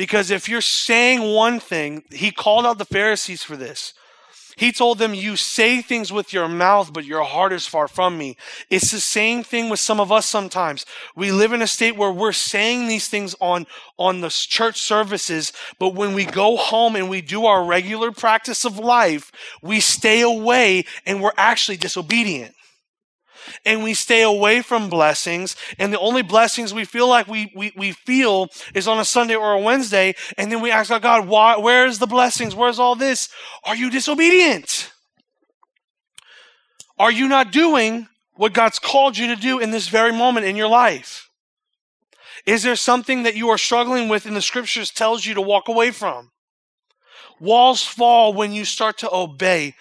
Because 0.00 0.30
if 0.30 0.48
you're 0.48 0.62
saying 0.62 1.20
one 1.34 1.60
thing, 1.60 2.04
he 2.10 2.30
called 2.30 2.64
out 2.64 2.78
the 2.78 2.86
Pharisees 2.86 3.42
for 3.42 3.54
this. 3.54 3.92
He 4.56 4.72
told 4.72 4.96
them, 4.96 5.12
You 5.12 5.36
say 5.36 5.82
things 5.82 6.10
with 6.10 6.32
your 6.32 6.48
mouth, 6.48 6.94
but 6.94 7.04
your 7.04 7.22
heart 7.22 7.52
is 7.52 7.66
far 7.66 7.86
from 7.86 8.16
me. 8.16 8.38
It's 8.70 8.92
the 8.92 8.98
same 8.98 9.42
thing 9.42 9.68
with 9.68 9.78
some 9.78 10.00
of 10.00 10.10
us 10.10 10.24
sometimes. 10.24 10.86
We 11.14 11.32
live 11.32 11.52
in 11.52 11.60
a 11.60 11.66
state 11.66 11.98
where 11.98 12.10
we're 12.10 12.32
saying 12.32 12.88
these 12.88 13.08
things 13.08 13.36
on, 13.40 13.66
on 13.98 14.22
the 14.22 14.30
church 14.30 14.80
services, 14.80 15.52
but 15.78 15.94
when 15.94 16.14
we 16.14 16.24
go 16.24 16.56
home 16.56 16.96
and 16.96 17.10
we 17.10 17.20
do 17.20 17.44
our 17.44 17.62
regular 17.62 18.10
practice 18.10 18.64
of 18.64 18.78
life, 18.78 19.30
we 19.60 19.80
stay 19.80 20.22
away 20.22 20.86
and 21.04 21.20
we're 21.20 21.36
actually 21.36 21.76
disobedient 21.76 22.54
and 23.64 23.82
we 23.82 23.94
stay 23.94 24.22
away 24.22 24.62
from 24.62 24.88
blessings. 24.88 25.56
And 25.78 25.92
the 25.92 25.98
only 25.98 26.22
blessings 26.22 26.72
we 26.72 26.84
feel 26.84 27.08
like 27.08 27.26
we, 27.28 27.52
we, 27.54 27.72
we 27.76 27.92
feel 27.92 28.48
is 28.74 28.88
on 28.88 28.98
a 28.98 29.04
Sunday 29.04 29.34
or 29.34 29.52
a 29.52 29.60
Wednesday. 29.60 30.14
And 30.36 30.50
then 30.50 30.60
we 30.60 30.70
ask 30.70 30.90
God, 31.00 31.28
why, 31.28 31.56
where's 31.56 31.98
the 31.98 32.06
blessings? 32.06 32.54
Where's 32.54 32.78
all 32.78 32.96
this? 32.96 33.28
Are 33.64 33.76
you 33.76 33.90
disobedient? 33.90 34.92
Are 36.98 37.12
you 37.12 37.28
not 37.28 37.52
doing 37.52 38.08
what 38.34 38.52
God's 38.52 38.78
called 38.78 39.16
you 39.16 39.28
to 39.28 39.36
do 39.36 39.58
in 39.58 39.70
this 39.70 39.88
very 39.88 40.12
moment 40.12 40.46
in 40.46 40.56
your 40.56 40.68
life? 40.68 41.30
Is 42.46 42.62
there 42.62 42.76
something 42.76 43.22
that 43.24 43.36
you 43.36 43.48
are 43.48 43.58
struggling 43.58 44.08
with 44.08 44.26
in 44.26 44.34
the 44.34 44.42
scriptures 44.42 44.90
tells 44.90 45.24
you 45.24 45.34
to 45.34 45.40
walk 45.40 45.68
away 45.68 45.90
from? 45.90 46.30
Walls 47.38 47.82
fall 47.82 48.34
when 48.34 48.52
you 48.52 48.64
start 48.64 48.98
to 48.98 49.10
obey 49.10 49.74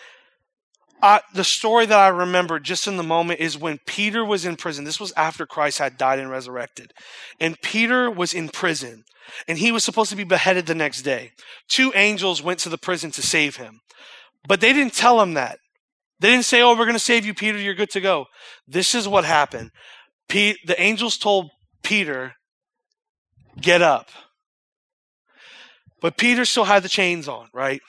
the 1.34 1.43
story 1.43 1.86
that 1.86 1.97
I 1.97 2.08
remember 2.10 2.60
just 2.60 2.88
in 2.88 2.97
the 2.97 3.04
moment 3.04 3.39
is 3.39 3.58
when 3.58 3.80
Peter 3.86 4.26
was 4.26 4.45
in 4.45 4.56
prison. 4.56 4.84
This 4.84 5.00
was 5.00 5.14
after 5.16 5.45
Christ 5.45 5.78
had 5.78 5.97
died 5.97 6.20
and 6.20 6.30
resurrected. 6.30 6.91
And 7.39 7.62
Peter 7.62 8.12
was 8.12 8.34
in 8.34 8.50
prison, 8.50 9.04
and 9.47 9.58
he 9.58 9.72
was 9.72 9.84
supposed 9.84 10.10
to 10.10 10.18
be 10.18 10.24
beheaded 10.24 10.66
the 10.66 10.76
next 10.76 11.04
day. 11.04 11.32
Two 11.70 11.91
angels 11.95 12.43
went 12.43 12.60
to 12.60 12.70
the 12.70 12.78
prison 12.78 13.12
to 13.12 13.22
save 13.22 13.56
him, 13.56 13.80
but 14.47 14.62
they 14.62 14.74
didn't 14.74 14.93
tell 14.93 15.22
him 15.22 15.36
that. 15.36 15.60
They 16.20 16.30
didn't 16.30 16.45
say, 16.45 16.62
Oh, 16.62 16.72
we're 16.72 16.86
going 16.86 16.93
to 16.93 17.00
save 17.00 17.26
you, 17.26 17.34
Peter, 17.34 17.58
you're 17.58 17.74
good 17.76 17.91
to 17.91 18.02
go. 18.02 18.26
This 18.68 18.93
is 18.93 19.08
what 19.08 19.24
happened. 19.24 19.72
The 20.28 20.76
angels 20.78 21.18
told 21.18 21.50
Peter, 21.82 22.34
Get 23.60 23.82
up. 23.82 24.10
But 26.02 26.18
Peter 26.18 26.45
still 26.45 26.66
had 26.66 26.84
the 26.84 26.89
chains 26.89 27.28
on, 27.28 27.47
right? 27.54 27.82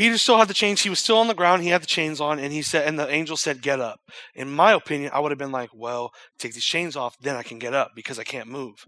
Peter 0.00 0.16
still 0.16 0.38
had 0.38 0.48
the 0.48 0.54
chains. 0.54 0.80
He 0.80 0.88
was 0.88 0.98
still 0.98 1.18
on 1.18 1.28
the 1.28 1.34
ground. 1.34 1.62
He 1.62 1.68
had 1.68 1.82
the 1.82 1.86
chains 1.86 2.22
on, 2.22 2.38
and 2.38 2.54
he 2.54 2.62
said, 2.62 2.88
and 2.88 2.98
the 2.98 3.06
angel 3.10 3.36
said, 3.36 3.60
"Get 3.60 3.80
up." 3.80 4.00
In 4.34 4.50
my 4.50 4.72
opinion, 4.72 5.10
I 5.12 5.20
would 5.20 5.30
have 5.30 5.38
been 5.38 5.52
like, 5.52 5.68
"Well, 5.74 6.14
take 6.38 6.54
these 6.54 6.64
chains 6.64 6.96
off, 6.96 7.18
then 7.20 7.36
I 7.36 7.42
can 7.42 7.58
get 7.58 7.74
up 7.74 7.90
because 7.94 8.18
I 8.18 8.24
can't 8.24 8.48
move." 8.48 8.86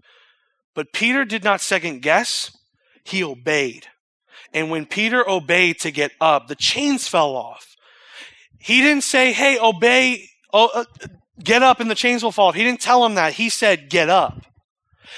But 0.73 0.91
Peter 0.91 1.23
did 1.23 1.43
not 1.43 1.61
second 1.61 2.01
guess. 2.01 2.57
He 3.03 3.23
obeyed, 3.23 3.85
and 4.55 4.71
when 4.71 4.87
Peter 4.87 5.29
obeyed 5.29 5.79
to 5.81 5.91
get 5.91 6.13
up, 6.19 6.47
the 6.47 6.55
chains 6.55 7.07
fell 7.07 7.35
off. 7.35 7.75
He 8.57 8.81
didn't 8.81 9.03
say, 9.03 9.33
"Hey, 9.33 9.59
obey, 9.59 10.27
oh, 10.51 10.71
uh, 10.73 10.85
get 11.43 11.61
up, 11.61 11.79
and 11.79 11.91
the 11.91 12.01
chains 12.03 12.23
will 12.23 12.31
fall 12.31 12.47
off." 12.47 12.55
He 12.55 12.63
didn't 12.63 12.81
tell 12.81 13.05
him 13.05 13.13
that. 13.13 13.33
He 13.33 13.49
said, 13.49 13.87
"Get 13.91 14.09
up." 14.09 14.47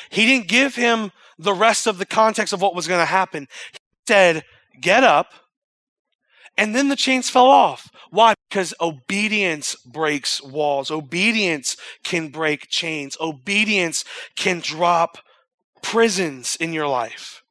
He 0.09 0.25
didn't 0.25 0.49
give 0.49 0.75
him 0.75 1.13
the 1.39 1.53
rest 1.53 1.87
of 1.87 1.99
the 1.99 2.05
context 2.05 2.51
of 2.51 2.61
what 2.61 2.75
was 2.75 2.85
going 2.85 2.99
to 2.99 3.05
happen. 3.05 3.47
He 3.71 3.79
said, 4.07 4.43
"Get 4.81 5.05
up." 5.05 5.31
And 6.57 6.75
then 6.75 6.87
the 6.87 6.95
chains 6.95 7.29
fell 7.29 7.47
off. 7.47 7.89
Why? 8.11 8.33
Because 8.49 8.73
obedience 8.79 9.75
breaks 9.85 10.41
walls. 10.41 10.89
Obedience 10.89 11.75
can 12.03 12.29
break 12.29 12.69
chains. 12.69 13.17
Obedience 13.19 14.05
can 14.35 14.59
drop 14.59 15.17
prisons 15.81 16.55
in 16.59 16.71
your 16.71 16.87
life. 16.87 17.43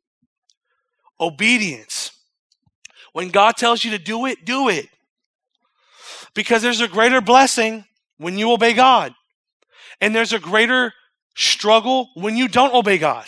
Obedience. 1.20 2.12
When 3.12 3.28
God 3.28 3.57
tells 3.57 3.84
you 3.84 3.90
to 3.90 3.98
do 3.98 4.26
it, 4.26 4.44
do 4.44 4.68
it. 4.68 4.88
Because 6.34 6.62
there's 6.62 6.80
a 6.80 6.88
greater 6.88 7.20
blessing 7.20 7.84
when 8.16 8.38
you 8.38 8.52
obey 8.52 8.72
God. 8.72 9.14
And 10.00 10.14
there's 10.14 10.32
a 10.32 10.38
greater 10.38 10.92
struggle 11.36 12.11
when 12.14 12.36
you 12.36 12.48
don't 12.48 12.74
obey 12.74 12.98
God. 12.98 13.26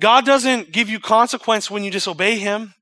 God 0.00 0.24
doesn't 0.24 0.72
give 0.72 0.88
you 0.88 0.98
consequence 0.98 1.70
when 1.70 1.84
you 1.84 1.90
disobey 1.90 2.38
Him. 2.38 2.74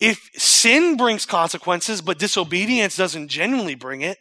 If 0.00 0.30
sin 0.34 0.96
brings 0.96 1.26
consequences, 1.26 2.00
but 2.00 2.18
disobedience 2.18 2.96
doesn't 2.96 3.28
genuinely 3.28 3.74
bring 3.74 4.02
it, 4.02 4.18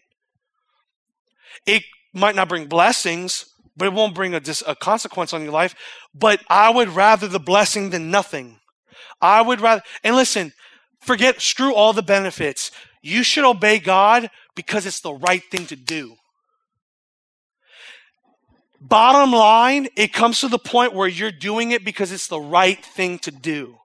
it 1.65 1.83
might 2.13 2.35
not 2.35 2.49
bring 2.49 2.67
blessings, 2.67 3.45
but 3.77 3.85
it 3.85 3.93
won't 3.93 4.15
bring 4.15 4.33
a, 4.33 4.39
dis- 4.39 4.63
a 4.67 4.75
consequence 4.75 5.33
on 5.33 5.43
your 5.43 5.51
life. 5.51 5.75
But 6.13 6.41
I 6.49 6.69
would 6.69 6.89
rather 6.89 7.27
the 7.27 7.39
blessing 7.39 7.89
than 7.89 8.11
nothing. 8.11 8.59
I 9.21 9.41
would 9.41 9.61
rather, 9.61 9.81
and 10.03 10.15
listen, 10.15 10.53
forget, 10.99 11.41
screw 11.41 11.73
all 11.73 11.93
the 11.93 12.01
benefits. 12.01 12.71
You 13.01 13.23
should 13.23 13.45
obey 13.45 13.79
God 13.79 14.29
because 14.55 14.85
it's 14.85 15.01
the 15.01 15.13
right 15.13 15.43
thing 15.49 15.65
to 15.67 15.75
do. 15.75 16.15
Bottom 18.79 19.31
line, 19.31 19.87
it 19.95 20.11
comes 20.11 20.41
to 20.41 20.47
the 20.47 20.57
point 20.57 20.93
where 20.93 21.07
you're 21.07 21.31
doing 21.31 21.71
it 21.71 21.85
because 21.85 22.11
it's 22.11 22.27
the 22.27 22.39
right 22.39 22.83
thing 22.83 23.19
to 23.19 23.31
do. 23.31 23.77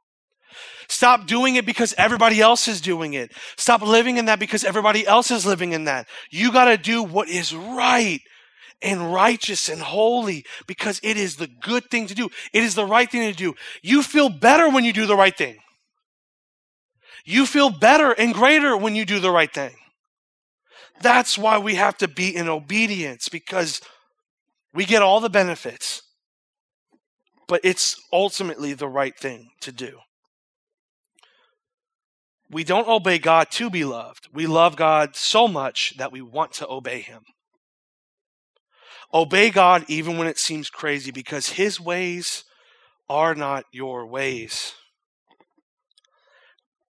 Stop 0.88 1.26
doing 1.26 1.56
it 1.56 1.66
because 1.66 1.94
everybody 1.98 2.40
else 2.40 2.68
is 2.68 2.80
doing 2.80 3.14
it. 3.14 3.32
Stop 3.56 3.82
living 3.82 4.16
in 4.18 4.26
that 4.26 4.38
because 4.38 4.64
everybody 4.64 5.06
else 5.06 5.30
is 5.30 5.44
living 5.44 5.72
in 5.72 5.84
that. 5.84 6.06
You 6.30 6.52
got 6.52 6.66
to 6.66 6.76
do 6.76 7.02
what 7.02 7.28
is 7.28 7.54
right 7.54 8.20
and 8.82 9.12
righteous 9.12 9.68
and 9.68 9.80
holy 9.80 10.44
because 10.66 11.00
it 11.02 11.16
is 11.16 11.36
the 11.36 11.48
good 11.48 11.90
thing 11.90 12.06
to 12.06 12.14
do. 12.14 12.28
It 12.52 12.62
is 12.62 12.74
the 12.74 12.86
right 12.86 13.10
thing 13.10 13.30
to 13.30 13.36
do. 13.36 13.54
You 13.82 14.02
feel 14.02 14.28
better 14.28 14.68
when 14.68 14.84
you 14.84 14.92
do 14.92 15.06
the 15.06 15.16
right 15.16 15.36
thing. 15.36 15.58
You 17.24 17.46
feel 17.46 17.70
better 17.70 18.12
and 18.12 18.32
greater 18.32 18.76
when 18.76 18.94
you 18.94 19.04
do 19.04 19.18
the 19.18 19.32
right 19.32 19.52
thing. 19.52 19.74
That's 21.00 21.36
why 21.36 21.58
we 21.58 21.74
have 21.74 21.96
to 21.98 22.08
be 22.08 22.34
in 22.34 22.48
obedience 22.48 23.28
because 23.28 23.80
we 24.72 24.84
get 24.84 25.02
all 25.02 25.20
the 25.20 25.30
benefits, 25.30 26.02
but 27.48 27.60
it's 27.64 27.96
ultimately 28.12 28.74
the 28.74 28.88
right 28.88 29.16
thing 29.18 29.50
to 29.62 29.72
do. 29.72 29.98
We 32.50 32.64
don't 32.64 32.88
obey 32.88 33.18
God 33.18 33.50
to 33.52 33.70
be 33.70 33.84
loved. 33.84 34.28
We 34.32 34.46
love 34.46 34.76
God 34.76 35.16
so 35.16 35.48
much 35.48 35.94
that 35.98 36.12
we 36.12 36.22
want 36.22 36.52
to 36.54 36.68
obey 36.68 37.00
Him. 37.00 37.22
Obey 39.12 39.50
God 39.50 39.84
even 39.88 40.18
when 40.18 40.28
it 40.28 40.38
seems 40.38 40.70
crazy 40.70 41.10
because 41.10 41.50
His 41.50 41.80
ways 41.80 42.44
are 43.08 43.34
not 43.34 43.64
your 43.72 44.06
ways. 44.06 44.74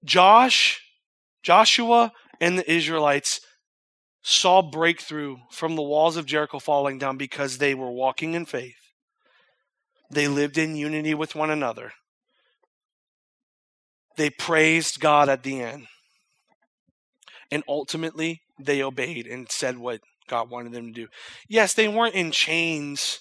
Josh, 0.05 0.81
Joshua, 1.43 2.13
and 2.41 2.59
the 2.59 2.71
Israelites 2.71 3.41
saw 4.23 4.61
breakthrough 4.61 5.37
from 5.51 5.77
the 5.77 5.83
walls 5.83 6.17
of 6.17 6.27
Jericho 6.27 6.59
falling 6.59 6.99
down 6.99 7.17
because 7.17 7.59
they 7.59 7.75
were 7.75 7.91
walking 7.91 8.35
in 8.35 8.45
faith. 8.45 8.75
They 10.11 10.29
lived 10.29 10.59
in 10.59 10.77
unity 10.77 11.15
with 11.15 11.35
one 11.35 11.51
another. 11.51 11.93
They 14.17 14.31
praised 14.31 15.01
God 15.01 15.29
at 15.29 15.43
the 15.43 15.61
end. 15.61 15.87
And 17.51 17.62
ultimately, 17.69 18.43
they 18.59 18.83
obeyed 18.83 19.27
and 19.27 19.51
said 19.51 19.79
what 19.79 20.01
God 20.29 20.51
wanted 20.51 20.73
them 20.73 20.87
to 20.87 20.93
do. 20.93 21.09
Yes, 21.49 21.75
they 21.75 21.89
weren't 21.89 22.14
in 22.14 22.31
chains 22.31 23.21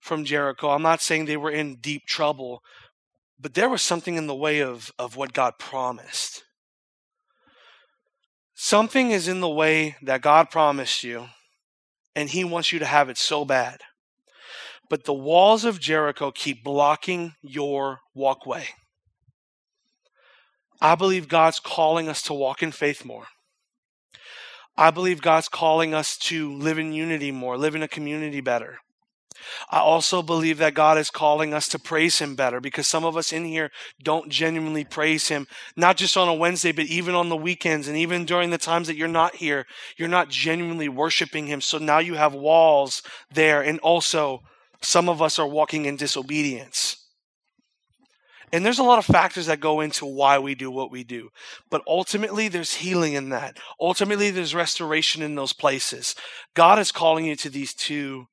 from 0.00 0.24
Jericho. 0.24 0.70
I'm 0.70 0.82
not 0.82 1.00
saying 1.00 1.24
they 1.24 1.36
were 1.36 1.50
in 1.50 1.76
deep 1.76 2.06
trouble, 2.06 2.62
but 3.40 3.54
there 3.54 3.68
was 3.68 3.82
something 3.82 4.16
in 4.16 4.26
the 4.26 4.34
way 4.34 4.60
of, 4.60 4.92
of 4.98 5.16
what 5.16 5.32
God 5.32 5.54
promised. 5.58 6.44
Something 8.54 9.10
is 9.10 9.26
in 9.26 9.40
the 9.40 9.48
way 9.48 9.96
that 10.02 10.20
God 10.20 10.50
promised 10.50 11.02
you, 11.02 11.28
and 12.14 12.28
He 12.30 12.44
wants 12.44 12.70
you 12.70 12.78
to 12.78 12.84
have 12.84 13.08
it 13.08 13.18
so 13.18 13.44
bad. 13.44 13.80
But 14.88 15.04
the 15.04 15.14
walls 15.14 15.64
of 15.64 15.80
Jericho 15.80 16.30
keep 16.30 16.62
blocking 16.62 17.34
your 17.42 18.00
walkway. 18.14 18.68
I 20.84 20.96
believe 20.96 21.28
God's 21.28 21.60
calling 21.60 22.10
us 22.10 22.20
to 22.24 22.34
walk 22.34 22.62
in 22.62 22.70
faith 22.70 23.06
more. 23.06 23.24
I 24.76 24.90
believe 24.90 25.22
God's 25.22 25.48
calling 25.48 25.94
us 25.94 26.18
to 26.18 26.52
live 26.52 26.78
in 26.78 26.92
unity 26.92 27.32
more, 27.32 27.56
live 27.56 27.74
in 27.74 27.82
a 27.82 27.88
community 27.88 28.42
better. 28.42 28.80
I 29.70 29.78
also 29.78 30.20
believe 30.20 30.58
that 30.58 30.74
God 30.74 30.98
is 30.98 31.08
calling 31.08 31.54
us 31.54 31.68
to 31.68 31.78
praise 31.78 32.18
Him 32.18 32.36
better 32.36 32.60
because 32.60 32.86
some 32.86 33.06
of 33.06 33.16
us 33.16 33.32
in 33.32 33.46
here 33.46 33.70
don't 34.02 34.28
genuinely 34.28 34.84
praise 34.84 35.28
Him, 35.28 35.46
not 35.74 35.96
just 35.96 36.18
on 36.18 36.28
a 36.28 36.34
Wednesday, 36.34 36.72
but 36.72 36.84
even 36.84 37.14
on 37.14 37.30
the 37.30 37.36
weekends 37.36 37.88
and 37.88 37.96
even 37.96 38.26
during 38.26 38.50
the 38.50 38.58
times 38.58 38.86
that 38.88 38.96
you're 38.96 39.08
not 39.08 39.36
here. 39.36 39.64
You're 39.96 40.08
not 40.08 40.28
genuinely 40.28 40.90
worshiping 40.90 41.46
Him. 41.46 41.62
So 41.62 41.78
now 41.78 41.98
you 41.98 42.16
have 42.16 42.34
walls 42.34 43.02
there. 43.32 43.62
And 43.62 43.78
also, 43.80 44.42
some 44.82 45.08
of 45.08 45.22
us 45.22 45.38
are 45.38 45.48
walking 45.48 45.86
in 45.86 45.96
disobedience. 45.96 47.03
And 48.54 48.64
there's 48.64 48.78
a 48.78 48.84
lot 48.84 49.00
of 49.00 49.04
factors 49.04 49.46
that 49.46 49.58
go 49.58 49.80
into 49.80 50.06
why 50.06 50.38
we 50.38 50.54
do 50.54 50.70
what 50.70 50.92
we 50.92 51.02
do. 51.02 51.30
But 51.70 51.82
ultimately, 51.88 52.46
there's 52.46 52.74
healing 52.74 53.14
in 53.14 53.30
that. 53.30 53.58
Ultimately, 53.80 54.30
there's 54.30 54.54
restoration 54.54 55.22
in 55.22 55.34
those 55.34 55.52
places. 55.52 56.14
God 56.54 56.78
is 56.78 56.92
calling 56.92 57.24
you 57.24 57.34
to 57.34 57.50
these 57.50 57.74
two 57.74 58.28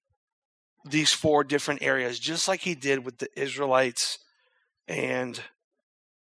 these 0.86 1.12
four 1.12 1.44
different 1.44 1.82
areas, 1.82 2.20
just 2.20 2.48
like 2.48 2.60
he 2.62 2.76
did 2.76 3.04
with 3.04 3.18
the 3.18 3.30
Israelites 3.36 4.20
and 4.88 5.42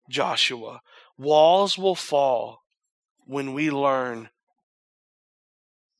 Joshua. 0.10 0.82
Walls 1.18 1.78
will 1.78 1.96
fall 1.96 2.64
when 3.26 3.54
we 3.54 3.72
learn. 3.72 4.28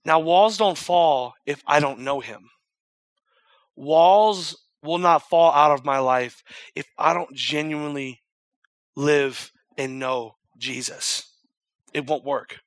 Now, 0.04 0.20
walls 0.20 0.58
don't 0.58 0.78
fall 0.78 1.36
if 1.46 1.64
I 1.66 1.80
don't 1.80 2.00
know 2.00 2.20
him. 2.20 2.50
Walls 3.78 4.58
will 4.84 4.98
not 4.98 5.30
fall 5.30 5.52
out 5.52 5.72
of 5.72 5.86
my 5.86 6.00
life 6.00 6.44
if 6.76 6.88
I 6.98 7.14
don't 7.14 7.34
genuinely 7.34 8.22
live 8.96 9.52
and 9.78 10.00
know 10.00 10.36
Jesus. 10.58 11.32
It 11.94 12.08
won't 12.08 12.24
work. 12.24 12.60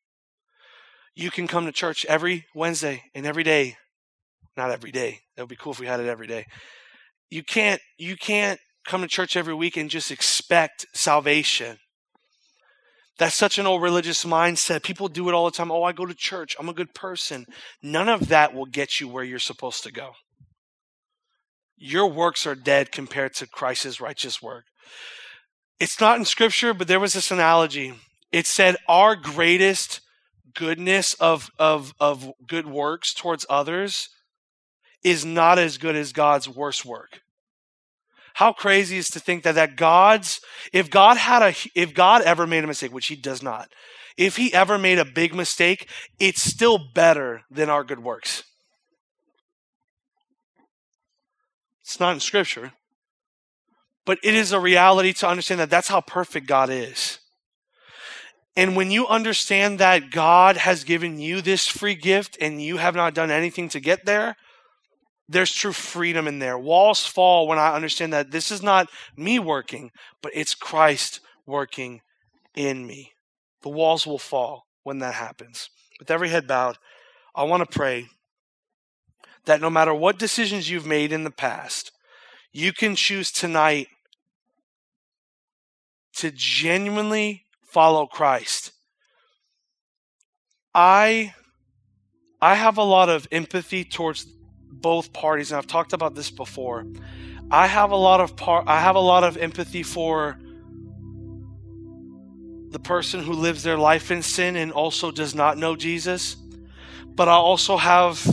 You 1.15 1.31
can 1.31 1.47
come 1.47 1.67
to 1.67 1.73
church 1.73 2.05
every 2.07 2.47
Wednesday 2.55 3.05
and 3.15 3.27
every 3.27 3.43
day 3.43 3.77
not 4.57 4.71
every 4.71 4.91
day. 4.91 5.21
That 5.35 5.43
would 5.43 5.49
be 5.49 5.57
cool 5.57 5.73
if 5.73 5.81
we 5.81 5.87
had 5.87 6.01
it 6.01 6.07
every 6.07 6.27
day. 6.27 6.47
You 7.31 7.43
can't 7.43 7.81
you 7.99 8.17
can't 8.17 8.61
come 8.87 9.03
to 9.03 9.09
church 9.09 9.37
every 9.37 9.55
week 9.55 9.77
and 9.77 9.89
just 9.89 10.11
expect 10.11 10.87
salvation. 10.93 11.79
That's 13.19 13.35
such 13.35 13.59
an 13.59 13.67
old 13.67 13.83
religious 13.83 14.25
mindset. 14.25 14.83
People 14.83 15.09
do 15.09 15.29
it 15.29 15.35
all 15.35 15.45
the 15.45 15.51
time. 15.51 15.71
Oh, 15.71 15.83
I 15.83 15.93
go 15.93 16.07
to 16.07 16.15
church. 16.15 16.57
I'm 16.59 16.69
a 16.69 16.75
good 16.75 16.95
person. 16.95 17.47
None 17.83 18.09
of 18.09 18.29
that 18.29 18.55
will 18.55 18.67
get 18.67 19.01
you 19.01 19.09
where 19.09 19.25
you're 19.25 19.39
supposed 19.39 19.83
to 19.85 19.93
go. 19.93 20.13
Your 21.83 22.07
works 22.07 22.47
are 22.47 22.55
dead 22.55 22.93
compared 22.93 23.35
to 23.37 23.47
Christ's 23.47 24.03
righteous 24.03 24.43
work. 24.43 24.67
It's 25.81 25.99
not 25.99 26.19
in 26.19 26.27
scripture, 26.27 26.75
but 26.75 26.89
there 26.89 27.01
was 27.01 27.15
this 27.15 27.31
analogy. 27.31 27.95
It 28.31 28.47
said, 28.47 28.77
Our 28.87 29.17
greatest 29.17 30.03
goodness 30.55 31.15
of, 31.15 31.51
of, 31.59 31.95
of 31.99 32.33
good 32.47 32.67
works 32.67 33.15
towards 33.15 33.47
others 33.49 34.11
is 35.03 35.25
not 35.25 35.59
as 35.59 35.79
good 35.79 35.97
as 35.97 36.13
God's 36.13 36.47
worst 36.47 36.85
work. 36.85 37.23
How 38.35 38.53
crazy 38.53 38.99
is 38.99 39.09
to 39.11 39.21
think 39.21 39.43
that 39.45 39.55
that 39.55 39.77
God's 39.77 40.41
if 40.73 40.91
God 40.91 41.17
had 41.17 41.43
a 41.43 41.55
if 41.75 41.95
God 41.95 42.23
ever 42.23 42.47
made 42.47 42.63
a 42.63 42.67
mistake, 42.67 42.93
which 42.93 43.07
he 43.07 43.17
does 43.17 43.43
not. 43.43 43.71
If 44.17 44.37
he 44.37 44.53
ever 44.53 44.79
made 44.79 44.99
a 44.99 45.05
big 45.05 45.35
mistake, 45.35 45.89
it's 46.19 46.43
still 46.43 46.79
better 46.95 47.43
than 47.51 47.71
our 47.71 47.85
good 47.85 48.03
works. 48.03 48.45
It's 51.91 51.99
not 51.99 52.15
in 52.15 52.21
scripture. 52.21 52.71
But 54.05 54.21
it 54.23 54.33
is 54.33 54.53
a 54.53 54.61
reality 54.61 55.13
to 55.15 55.29
understand 55.29 55.59
that 55.59 55.71
that's 55.71 55.89
how 55.89 56.01
perfect 56.01 56.47
God 56.47 56.71
is. 56.71 57.19
And 58.57 58.77
when 58.77 58.93
you 58.93 59.09
understand 59.09 59.81
that 59.81 60.13
God 60.13 60.57
has 60.57 60.85
given 60.85 61.19
you 61.19 61.41
this 61.41 61.67
free 61.67 61.97
gift 61.97 62.39
and 62.41 62.63
you 62.63 62.77
have 62.77 62.95
not 62.95 63.13
done 63.13 63.33
anything 63.33 63.69
to 63.71 63.81
get 63.81 64.07
there, 64.07 64.37
there's 65.29 65.51
true 65.51 65.73
freedom 65.73 66.29
in 66.29 66.39
there. 66.39 66.57
Walls 66.57 67.05
fall 67.05 67.49
when 67.49 67.59
I 67.59 67.75
understand 67.75 68.13
that 68.13 68.31
this 68.31 68.53
is 68.53 68.63
not 68.63 68.89
me 69.17 69.41
working, 69.41 69.91
but 70.23 70.31
it's 70.33 70.55
Christ 70.55 71.19
working 71.45 72.03
in 72.55 72.87
me. 72.87 73.15
The 73.63 73.69
walls 73.69 74.07
will 74.07 74.19
fall 74.19 74.67
when 74.85 75.01
that 75.01 75.15
happens. 75.15 75.71
With 75.99 76.13
every 76.13 76.29
head 76.29 76.47
bowed, 76.47 76.79
I 77.35 77.43
want 77.43 77.69
to 77.69 77.79
pray 77.79 78.07
that 79.45 79.61
no 79.61 79.71
matter 79.71 79.95
what 79.95 80.19
decisions 80.19 80.71
you've 80.71 80.87
made 80.87 81.13
in 81.13 81.25
the 81.25 81.31
past, 81.31 81.93
you 82.53 82.73
can 82.73 82.95
choose 82.95 83.31
tonight 83.31 83.89
to 86.17 86.31
genuinely 86.31 87.45
follow 87.63 88.07
Christ. 88.07 88.73
I 90.75 91.35
I 92.43 92.55
have 92.55 92.79
a 92.79 92.83
lot 92.83 93.09
of 93.09 93.29
empathy 93.31 93.85
towards 93.85 94.25
both 94.71 95.13
parties, 95.13 95.51
and 95.51 95.59
I've 95.59 95.67
talked 95.67 95.93
about 95.93 96.15
this 96.15 96.31
before. 96.31 96.87
I 97.51 97.67
have 97.67 97.91
a 97.91 97.97
lot 97.97 98.21
of 98.21 98.37
par- 98.37 98.65
I 98.67 98.81
have 98.81 98.97
a 98.97 99.01
lot 99.01 99.25
of 99.25 99.37
empathy 99.37 99.83
for 99.83 100.39
the 102.71 102.79
person 102.79 103.21
who 103.23 103.33
lives 103.33 103.63
their 103.63 103.77
life 103.77 104.11
in 104.11 104.23
sin 104.23 104.57
and 104.57 104.71
also 104.71 105.11
does 105.11 105.35
not 105.35 105.59
know 105.59 105.75
Jesus. 105.75 106.37
But 107.07 107.29
I 107.29 107.35
also 107.35 107.77
have 107.77 108.25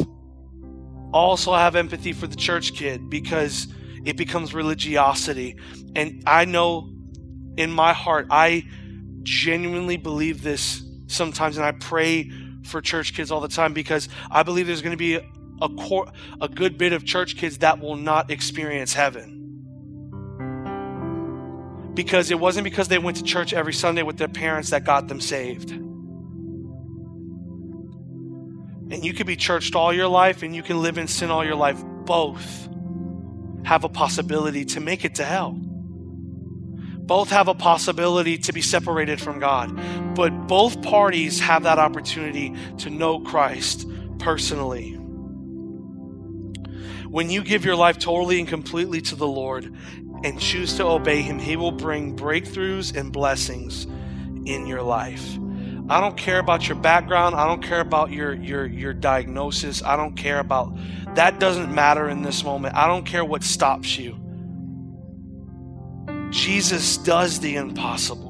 also 1.18 1.54
have 1.54 1.76
empathy 1.76 2.14
for 2.14 2.28
the 2.28 2.36
church 2.36 2.74
kid 2.74 3.10
because 3.10 3.68
it 4.06 4.18
becomes 4.18 4.54
religiosity. 4.54 5.58
And 5.96 6.24
I 6.26 6.46
know 6.46 6.90
in 7.58 7.72
my 7.72 7.94
heart 7.94 8.28
I 8.30 8.66
genuinely 9.24 9.98
believe 9.98 10.44
this 10.44 10.84
sometimes 11.08 11.58
and 11.58 11.66
I 11.66 11.72
pray 11.72 12.32
for 12.64 12.82
church 12.82 13.14
kids 13.14 13.32
all 13.32 13.42
the 13.42 13.48
time 13.48 13.74
because 13.74 14.10
I 14.30 14.44
believe 14.44 14.68
there's 14.68 14.82
going 14.82 14.92
to 14.92 14.98
be 14.98 15.16
a, 15.16 15.70
cor- 15.70 16.12
a 16.42 16.48
good 16.48 16.78
bit 16.78 16.94
of 16.94 17.04
church 17.04 17.36
kids 17.38 17.60
that 17.60 17.80
will 17.80 17.96
not 17.96 18.30
experience 18.30 18.94
heaven. 18.94 19.34
Because 21.94 22.30
it 22.30 22.40
wasn't 22.40 22.64
because 22.64 22.90
they 22.90 23.00
went 23.00 23.18
to 23.18 23.24
church 23.24 23.54
every 23.54 23.74
Sunday 23.74 24.04
with 24.04 24.18
their 24.18 24.28
parents 24.28 24.70
that 24.70 24.84
got 24.84 25.08
them 25.08 25.20
saved. 25.20 25.87
And 28.90 29.04
you 29.04 29.14
could 29.14 29.28
be 29.28 29.36
churched 29.36 29.76
all 29.76 29.94
your 29.94 30.08
life 30.08 30.44
and 30.44 30.56
you 30.56 30.64
can 30.64 30.82
live 30.82 30.98
in 30.98 31.08
sin 31.08 31.30
all 31.30 31.44
your 31.44 31.56
life. 31.56 31.84
Both 32.06 32.70
have 33.66 33.84
a 33.84 33.90
possibility 33.90 34.64
to 34.64 34.80
make 34.80 35.04
it 35.04 35.16
to 35.16 35.26
hell. 35.26 35.52
Both 37.08 37.30
have 37.30 37.48
a 37.48 37.54
possibility 37.54 38.38
to 38.38 38.54
be 38.54 38.62
separated 38.62 39.22
from 39.22 39.40
God. 39.40 40.16
But 40.16 40.48
both 40.48 40.82
parties 40.82 41.40
have 41.40 41.64
that 41.64 41.80
opportunity 41.80 42.54
to 42.80 42.90
know 42.90 43.20
Christ 43.20 43.88
personally. 44.20 44.94
When 47.10 47.30
you 47.30 47.44
give 47.44 47.64
your 47.64 47.76
life 47.76 47.98
totally 47.98 48.40
and 48.40 48.48
completely 48.48 49.00
to 49.02 49.16
the 49.16 49.28
Lord 49.28 49.74
and 50.24 50.40
choose 50.40 50.76
to 50.76 50.86
obey 50.86 51.22
Him, 51.22 51.40
He 51.40 51.56
will 51.56 51.72
bring 51.72 52.16
breakthroughs 52.18 52.96
and 52.96 53.14
blessings 53.14 53.86
in 54.46 54.66
your 54.68 54.82
life. 54.82 55.38
I 55.90 56.02
don't 56.02 56.18
care 56.18 56.40
about 56.40 56.68
your 56.68 56.78
background. 56.78 57.36
I 57.36 57.48
don't 57.48 57.64
care 57.64 57.80
about 57.80 58.12
your 58.12 58.34
your 58.34 58.66
your 58.66 58.94
diagnosis. 58.94 59.82
I 59.82 59.96
don't 59.96 60.16
care 60.16 60.40
about 60.40 60.78
that 61.16 61.40
doesn't 61.40 61.74
matter 61.74 62.10
in 62.10 62.22
this 62.22 62.44
moment. 62.44 62.76
I 62.76 62.88
don't 62.88 63.06
care 63.06 63.24
what 63.24 63.44
stops 63.44 63.98
you. 63.98 64.20
Jesus 66.30 66.98
does 66.98 67.40
the 67.40 67.56
impossible. 67.56 68.28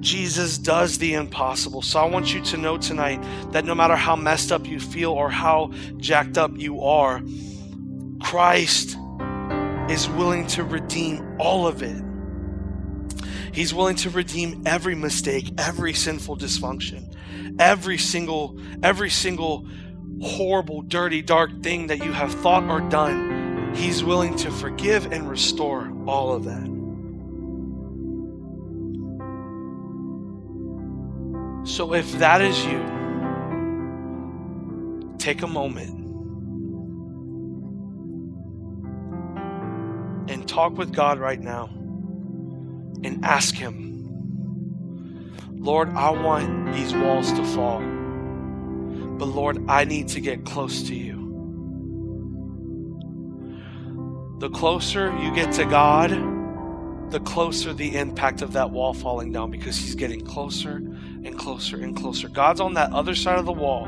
Jesus 0.00 0.58
does 0.58 0.98
the 0.98 1.14
impossible. 1.14 1.80
So 1.80 1.98
I 1.98 2.04
want 2.04 2.34
you 2.34 2.42
to 2.42 2.56
know 2.58 2.76
tonight 2.76 3.22
that 3.52 3.64
no 3.64 3.74
matter 3.74 3.96
how 3.96 4.16
messed 4.16 4.52
up 4.52 4.66
you 4.66 4.78
feel 4.78 5.12
or 5.12 5.30
how 5.30 5.72
jacked 5.96 6.36
up 6.36 6.58
you 6.58 6.82
are, 6.82 7.22
Christ 8.20 8.98
is 9.88 10.08
willing 10.10 10.46
to 10.48 10.64
redeem 10.64 11.36
all 11.38 11.66
of 11.66 11.82
it. 11.82 12.02
He's 13.54 13.72
willing 13.72 13.94
to 13.96 14.10
redeem 14.10 14.64
every 14.66 14.96
mistake, 14.96 15.52
every 15.58 15.92
sinful 15.92 16.38
dysfunction, 16.38 17.14
every 17.60 17.98
single 17.98 18.58
every 18.82 19.10
single 19.10 19.68
horrible, 20.20 20.82
dirty, 20.82 21.22
dark 21.22 21.62
thing 21.62 21.86
that 21.86 22.04
you 22.04 22.10
have 22.10 22.34
thought 22.34 22.64
or 22.64 22.80
done. 22.80 23.72
He's 23.76 24.02
willing 24.02 24.34
to 24.38 24.50
forgive 24.50 25.12
and 25.12 25.30
restore 25.30 25.92
all 26.04 26.32
of 26.32 26.44
that. 26.44 26.74
So 31.64 31.94
if 31.94 32.10
that 32.18 32.42
is 32.42 32.64
you, 32.66 32.80
take 35.18 35.42
a 35.42 35.46
moment 35.46 36.00
and 40.28 40.48
talk 40.48 40.76
with 40.76 40.92
God 40.92 41.20
right 41.20 41.40
now 41.40 41.70
and 43.04 43.24
ask 43.24 43.54
Him, 43.54 43.94
Lord, 45.52 45.90
I 45.90 46.10
want 46.10 46.74
these 46.74 46.94
walls 46.94 47.32
to 47.32 47.44
fall. 47.44 47.80
But 47.80 49.26
Lord, 49.26 49.64
I 49.68 49.84
need 49.84 50.08
to 50.08 50.20
get 50.20 50.44
close 50.44 50.82
to 50.84 50.94
you. 50.94 51.14
The 54.40 54.50
closer 54.50 55.16
you 55.18 55.32
get 55.34 55.52
to 55.52 55.64
God, 55.64 56.10
the 57.10 57.20
closer 57.20 57.72
the 57.72 57.96
impact 57.96 58.42
of 58.42 58.52
that 58.54 58.70
wall 58.70 58.92
falling 58.92 59.32
down 59.32 59.50
because 59.50 59.76
He's 59.76 59.94
getting 59.94 60.20
closer 60.20 60.76
and 60.76 61.38
closer 61.38 61.76
and 61.76 61.96
closer. 61.96 62.28
God's 62.28 62.60
on 62.60 62.74
that 62.74 62.92
other 62.92 63.14
side 63.14 63.38
of 63.38 63.46
the 63.46 63.52
wall. 63.52 63.86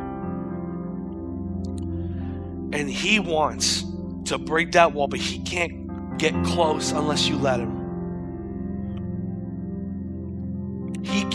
And 2.72 2.88
He 2.88 3.18
wants 3.18 3.84
to 4.26 4.38
break 4.38 4.72
that 4.72 4.92
wall, 4.92 5.08
but 5.08 5.20
He 5.20 5.40
can't 5.40 6.18
get 6.18 6.32
close 6.44 6.92
unless 6.92 7.28
you 7.28 7.36
let 7.36 7.60
Him. 7.60 7.75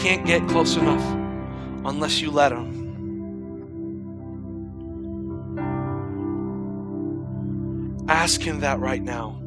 Can't 0.02 0.26
get 0.26 0.48
close 0.48 0.76
enough 0.78 1.04
unless 1.86 2.20
you 2.22 2.32
let 2.32 2.52
him. 2.52 2.82
Ask 8.10 8.42
him 8.42 8.62
that 8.62 8.80
right 8.80 9.04
now. 9.04 9.40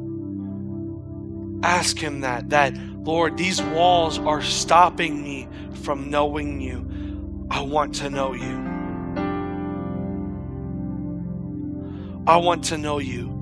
Ask 1.65 1.99
him 1.99 2.21
that, 2.21 2.51
that, 2.51 2.77
Lord, 2.77 3.37
these 3.37 3.61
walls 3.61 4.21
are 4.21 4.41
stopping 4.43 5.25
me 5.25 5.49
from 5.83 6.09
knowing 6.09 6.61
you. 6.61 6.89
I 7.51 7.61
want 7.63 7.97
to 7.97 8.09
know 8.09 8.33
you. 8.33 8.63
I 12.29 12.37
want 12.37 12.63
to 12.67 12.79
know 12.79 12.99
you. 12.99 13.34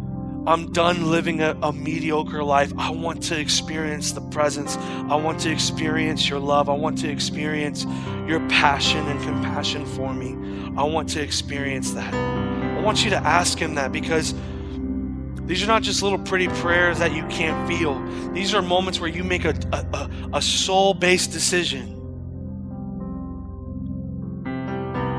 I'm 0.45 0.73
done 0.73 1.09
living 1.09 1.41
a, 1.41 1.57
a, 1.63 1.73
mediocre 1.73 2.43
life. 2.43 2.73
I 2.77 2.91
want 2.91 3.23
to 3.25 3.39
experience 3.39 4.11
the 4.11 4.21
presence. 4.21 4.77
I 4.77 5.15
want 5.15 5.39
to 5.41 5.53
experience 5.53 6.29
your 6.29 6.41
love. 6.41 6.69
I 6.69 6.73
want 6.73 6.99
to 6.99 7.09
experience 7.09 7.85
your 8.27 8.41
passion 8.49 9.07
and 9.07 9.23
compassion 9.23 9.87
for 9.87 10.13
me. 10.13 10.33
I 10.77 10.83
want 10.83 11.09
to 11.11 11.23
experience 11.23 11.93
that. 11.93 12.13
I 12.13 12.81
want 12.81 13.05
you 13.05 13.11
to 13.11 13.19
ask 13.19 13.57
Him 13.57 13.77
that 13.77 13.93
because 13.93 14.35
these 15.47 15.63
are 15.63 15.69
not 15.69 15.83
just 15.83 16.03
little 16.03 16.19
pretty 16.19 16.49
prayers 16.49 16.99
that 16.99 17.13
you 17.15 17.25
can't 17.29 17.69
feel. 17.69 18.05
These 18.33 18.53
are 18.53 18.63
moments 18.63 18.99
where 18.99 19.11
you 19.11 19.23
make 19.23 19.45
a, 19.45 19.55
a, 19.73 20.11
a 20.35 20.43
soul 20.43 20.93
based 20.93 21.31
decision. 21.31 22.01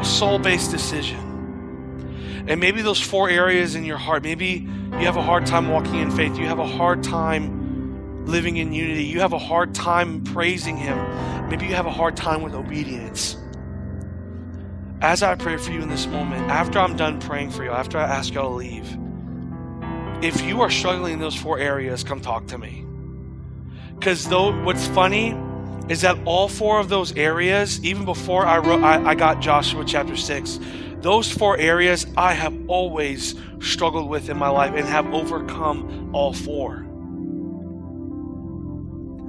A 0.02 0.06
soul 0.06 0.38
based 0.38 0.72
decision. 0.72 1.33
And 2.48 2.60
maybe 2.60 2.82
those 2.82 3.00
four 3.00 3.30
areas 3.30 3.76
in 3.76 3.86
your 3.86 3.98
heart, 3.98 4.24
maybe 4.24 4.68
you 4.92 5.06
have 5.06 5.18
a 5.18 5.22
hard 5.22 5.46
time 5.46 5.70
walking 5.70 6.00
in 6.00 6.12
faith. 6.12 6.38
You 6.38 6.46
have 6.46 6.60
a 6.60 6.68
hard 6.68 7.04
time 7.04 8.26
living 8.26 8.58
in 8.58 8.74
unity. 8.74 9.06
You 9.06 9.22
have 9.22 9.34
a 9.34 9.40
hard 9.40 9.74
time 9.74 10.24
praising 10.24 10.78
Him. 10.78 10.98
Maybe 11.50 11.66
you 11.66 11.76
have 11.76 11.86
a 11.86 11.92
hard 11.92 12.18
time 12.18 12.42
with 12.42 12.54
obedience. 12.54 13.38
As 15.02 15.24
I 15.24 15.36
pray 15.36 15.58
for 15.58 15.72
you 15.72 15.82
in 15.82 15.90
this 15.90 16.08
moment, 16.08 16.50
after 16.50 16.80
I'm 16.80 16.96
done 16.96 17.20
praying 17.20 17.52
for 17.52 17.64
you, 17.64 17.72
after 17.72 17.98
I 17.98 18.04
ask 18.04 18.34
y'all 18.34 18.50
to 18.50 18.56
leave, 18.56 18.98
if 20.24 20.42
you 20.44 20.62
are 20.62 20.70
struggling 20.70 21.14
in 21.14 21.20
those 21.20 21.36
four 21.36 21.60
areas, 21.60 22.04
come 22.04 22.22
talk 22.22 22.48
to 22.48 22.58
me. 22.58 22.86
Because 23.96 24.28
though 24.28 24.58
what's 24.64 24.88
funny 24.88 25.38
is 25.90 26.02
that 26.02 26.18
all 26.26 26.48
four 26.48 26.80
of 26.80 26.88
those 26.88 27.16
areas, 27.18 27.84
even 27.84 28.06
before 28.06 28.46
I 28.46 28.60
wrote, 28.60 28.82
I, 28.82 29.10
I 29.10 29.16
got 29.16 29.42
Joshua 29.42 29.84
chapter 29.86 30.16
six, 30.16 30.60
those 31.04 31.30
four 31.30 31.58
areas 31.58 32.08
I 32.16 32.34
have 32.34 32.58
always 32.70 33.36
struggled 33.60 34.10
with 34.10 34.30
in 34.30 34.38
my 34.38 34.48
life 34.48 34.74
and 34.74 34.88
have 34.88 35.14
overcome 35.14 36.12
all 36.14 36.32
four. 36.32 36.78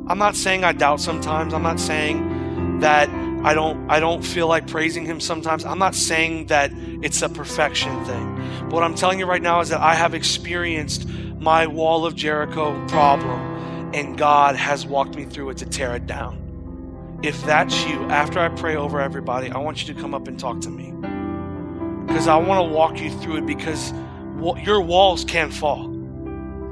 I'm 0.07 0.19
not 0.19 0.37
saying 0.37 0.63
I 0.63 0.73
doubt 0.73 1.01
sometimes. 1.01 1.53
I'm 1.53 1.63
not 1.63 1.81
saying 1.81 2.79
that 2.81 3.09
I 3.45 3.55
don't 3.55 3.91
I 3.91 3.99
don't 3.99 4.23
feel 4.25 4.47
like 4.47 4.69
praising 4.69 5.05
him 5.05 5.19
sometimes. 5.19 5.65
I'm 5.65 5.81
not 5.81 5.97
saying 5.97 6.47
that 6.47 6.71
it's 7.03 7.21
a 7.23 7.29
perfection 7.29 8.05
thing. 8.05 8.37
But 8.61 8.73
what 8.73 8.85
I'm 8.85 8.95
telling 8.95 9.19
you 9.19 9.27
right 9.27 9.43
now 9.43 9.61
is 9.61 9.71
that 9.71 9.81
I 9.81 9.95
have 9.95 10.15
experienced 10.15 11.09
my 11.09 11.67
wall 11.67 12.07
of 12.07 12.15
Jericho 12.15 12.87
problem 12.87 13.93
and 13.93 14.17
God 14.17 14.55
has 14.55 14.87
walked 14.87 15.17
me 15.17 15.25
through 15.25 15.51
it 15.51 15.57
to 15.59 15.67
tear 15.67 15.97
it 15.97 16.07
down. 16.07 17.21
If 17.25 17.43
that's 17.45 17.85
you, 17.87 18.05
after 18.05 18.39
I 18.39 18.49
pray 18.51 18.77
over 18.77 19.01
everybody, 19.01 19.51
I 19.51 19.59
want 19.59 19.87
you 19.87 19.93
to 19.93 20.01
come 20.01 20.15
up 20.15 20.29
and 20.29 20.39
talk 20.39 20.61
to 20.61 20.71
me 20.71 20.93
because 22.15 22.29
I 22.29 22.37
want 22.37 22.65
to 22.65 22.73
walk 22.73 23.01
you 23.01 23.11
through 23.11 23.39
it 23.39 23.47
because 23.47 23.93
your 24.65 24.81
walls 24.81 25.25
can 25.25 25.51
fall. 25.51 25.87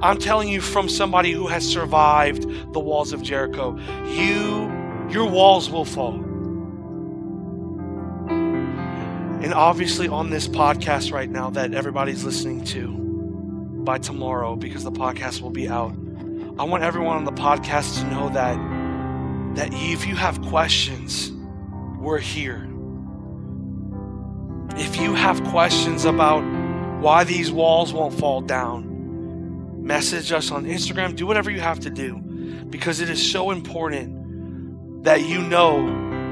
I'm 0.00 0.16
telling 0.18 0.48
you 0.48 0.60
from 0.60 0.88
somebody 0.88 1.32
who 1.32 1.48
has 1.48 1.68
survived 1.68 2.44
the 2.72 2.78
walls 2.78 3.12
of 3.12 3.24
Jericho. 3.24 3.76
You 4.06 4.70
your 5.10 5.28
walls 5.28 5.68
will 5.68 5.84
fall. 5.84 6.14
And 9.42 9.52
obviously 9.52 10.06
on 10.06 10.30
this 10.30 10.46
podcast 10.46 11.10
right 11.10 11.28
now 11.28 11.50
that 11.50 11.74
everybody's 11.74 12.22
listening 12.22 12.62
to 12.66 12.86
by 13.82 13.98
tomorrow 13.98 14.54
because 14.54 14.84
the 14.84 14.92
podcast 14.92 15.40
will 15.40 15.50
be 15.50 15.68
out. 15.68 15.90
I 16.56 16.62
want 16.62 16.84
everyone 16.84 17.16
on 17.16 17.24
the 17.24 17.32
podcast 17.32 18.00
to 18.00 18.06
know 18.06 18.28
that 18.28 19.56
that 19.56 19.70
if 19.72 20.06
you 20.06 20.14
have 20.14 20.40
questions, 20.42 21.32
we're 21.98 22.18
here. 22.18 22.71
If 24.76 24.96
you 24.96 25.14
have 25.14 25.42
questions 25.44 26.04
about 26.04 26.40
why 27.00 27.24
these 27.24 27.52
walls 27.52 27.92
won't 27.92 28.14
fall 28.14 28.40
down, 28.40 29.84
message 29.84 30.32
us 30.32 30.50
on 30.50 30.64
Instagram. 30.64 31.16
Do 31.16 31.26
whatever 31.26 31.50
you 31.50 31.60
have 31.60 31.80
to 31.80 31.90
do 31.90 32.16
because 32.70 33.00
it 33.00 33.10
is 33.10 33.30
so 33.30 33.50
important 33.50 35.04
that 35.04 35.22
you 35.22 35.42
know, 35.42 35.76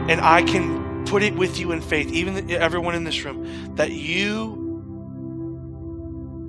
and 0.09 0.21
I 0.21 0.43
can 0.43 1.05
put 1.05 1.23
it 1.23 1.35
with 1.35 1.59
you 1.59 1.73
in 1.73 1.81
faith, 1.81 2.13
even 2.13 2.51
everyone 2.51 2.95
in 2.95 3.05
this 3.05 3.25
room, 3.25 3.75
that 3.77 3.91
you 3.91 4.61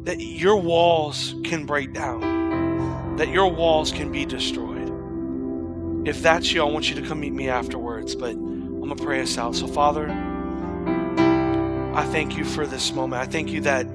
that 0.03 0.19
your 0.19 0.55
walls 0.55 1.35
can 1.43 1.65
break 1.65 1.93
down, 1.93 3.17
that 3.17 3.29
your 3.29 3.51
walls 3.51 3.91
can 3.91 4.11
be 4.11 4.25
destroyed. 4.25 4.89
If 6.07 6.21
that's 6.23 6.51
you, 6.51 6.61
I 6.61 6.65
want 6.65 6.89
you 6.89 6.95
to 6.95 7.07
come 7.07 7.19
meet 7.19 7.33
me 7.33 7.49
afterwards, 7.49 8.15
but 8.15 8.31
I'm 8.31 8.79
going 8.79 8.95
to 8.95 9.03
pray 9.03 9.21
us 9.21 9.37
out. 9.37 9.55
So, 9.55 9.67
Father, 9.67 10.07
I 11.93 12.05
thank 12.05 12.37
you 12.37 12.45
for 12.45 12.65
this 12.65 12.93
moment. 12.93 13.21
I 13.21 13.25
thank 13.25 13.49
you 13.51 13.61
that 13.61 13.85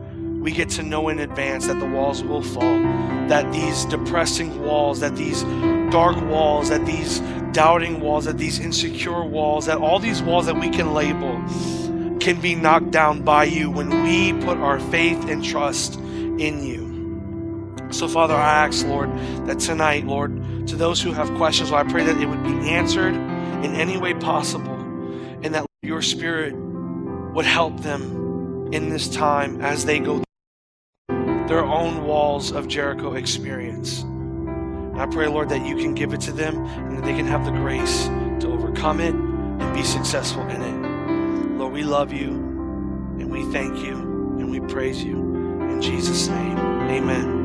we 0.47 0.53
get 0.53 0.69
to 0.71 0.83
know 0.83 1.09
in 1.09 1.19
advance 1.19 1.67
that 1.67 1.81
the 1.81 1.87
walls 1.87 2.23
will 2.23 2.43
fall, 2.43 2.79
that 3.29 3.51
these 3.53 3.85
depressing 3.87 4.63
walls, 4.63 5.01
that 5.01 5.17
these 5.17 5.43
dark 5.91 6.21
walls, 6.27 6.69
that 6.69 6.85
these 6.85 7.21
doubting 7.53 8.01
walls, 8.01 8.27
that 8.27 8.37
these 8.37 8.59
insecure 8.59 9.25
walls, 9.25 9.65
that 9.67 9.79
all 9.79 9.99
these 9.99 10.23
walls 10.23 10.45
that 10.47 10.57
we 10.57 10.69
can 10.69 10.93
label 10.93 11.43
can 12.21 12.39
be 12.41 12.55
knocked 12.55 12.91
down 12.91 13.23
by 13.23 13.45
you 13.45 13.71
when 13.71 14.03
we 14.03 14.35
put 14.45 14.59
our 14.59 14.79
faith 14.79 15.29
and 15.29 15.43
trust 15.43 15.97
in 15.97 16.63
you. 16.63 17.89
So, 17.91 18.07
Father, 18.09 18.35
I 18.35 18.67
ask, 18.67 18.87
Lord, 18.87 19.11
that 19.47 19.59
tonight, 19.59 20.05
Lord, 20.05 20.67
to 20.69 20.77
those 20.77 21.01
who 21.01 21.13
have 21.13 21.33
questions, 21.37 21.73
I 21.73 21.83
pray 21.85 22.05
that 22.05 22.21
it 22.21 22.27
would 22.27 22.43
be 22.43 22.69
answered 22.69 23.15
in 23.15 23.75
any 23.75 23.97
way 23.97 24.13
possible 24.13 24.77
and 25.43 25.55
that 25.55 25.65
your 25.83 26.03
Spirit 26.03 26.55
would 27.37 27.45
help 27.45 27.79
them 27.83 28.73
in 28.73 28.89
this 28.89 29.11
time 29.11 29.61
as 29.61 29.85
they 29.85 29.99
go 29.99 30.23
through 31.11 31.47
their 31.47 31.67
own 31.67 32.03
walls 32.03 32.51
of 32.51 32.67
Jericho 32.67 33.13
experience. 33.13 34.05
And 34.05 34.99
I 34.99 35.05
pray, 35.05 35.27
Lord, 35.27 35.51
that 35.51 35.67
you 35.67 35.77
can 35.77 35.95
give 35.95 36.15
it 36.15 36.21
to 36.23 36.33
them 36.33 36.65
and 36.65 36.97
that 36.97 37.05
they 37.05 37.13
can 37.13 37.27
have 37.27 37.45
the 37.45 37.51
grace 37.51 38.07
to 38.41 38.51
overcome 38.51 39.01
it 39.01 39.15
and 39.15 39.75
be 39.75 39.83
successful 39.83 40.49
in 40.49 40.63
it. 40.63 41.59
Lord, 41.59 41.75
we 41.75 41.83
love 41.83 42.11
you 42.11 42.31
and 42.31 43.31
we 43.31 43.45
thank 43.53 43.85
you 43.85 43.97
and 44.39 44.51
we 44.51 44.61
praise 44.61 45.05
you. 45.05 45.19
In 45.61 45.83
Jesus' 45.83 46.29
name, 46.29 46.57
amen. 46.57 47.36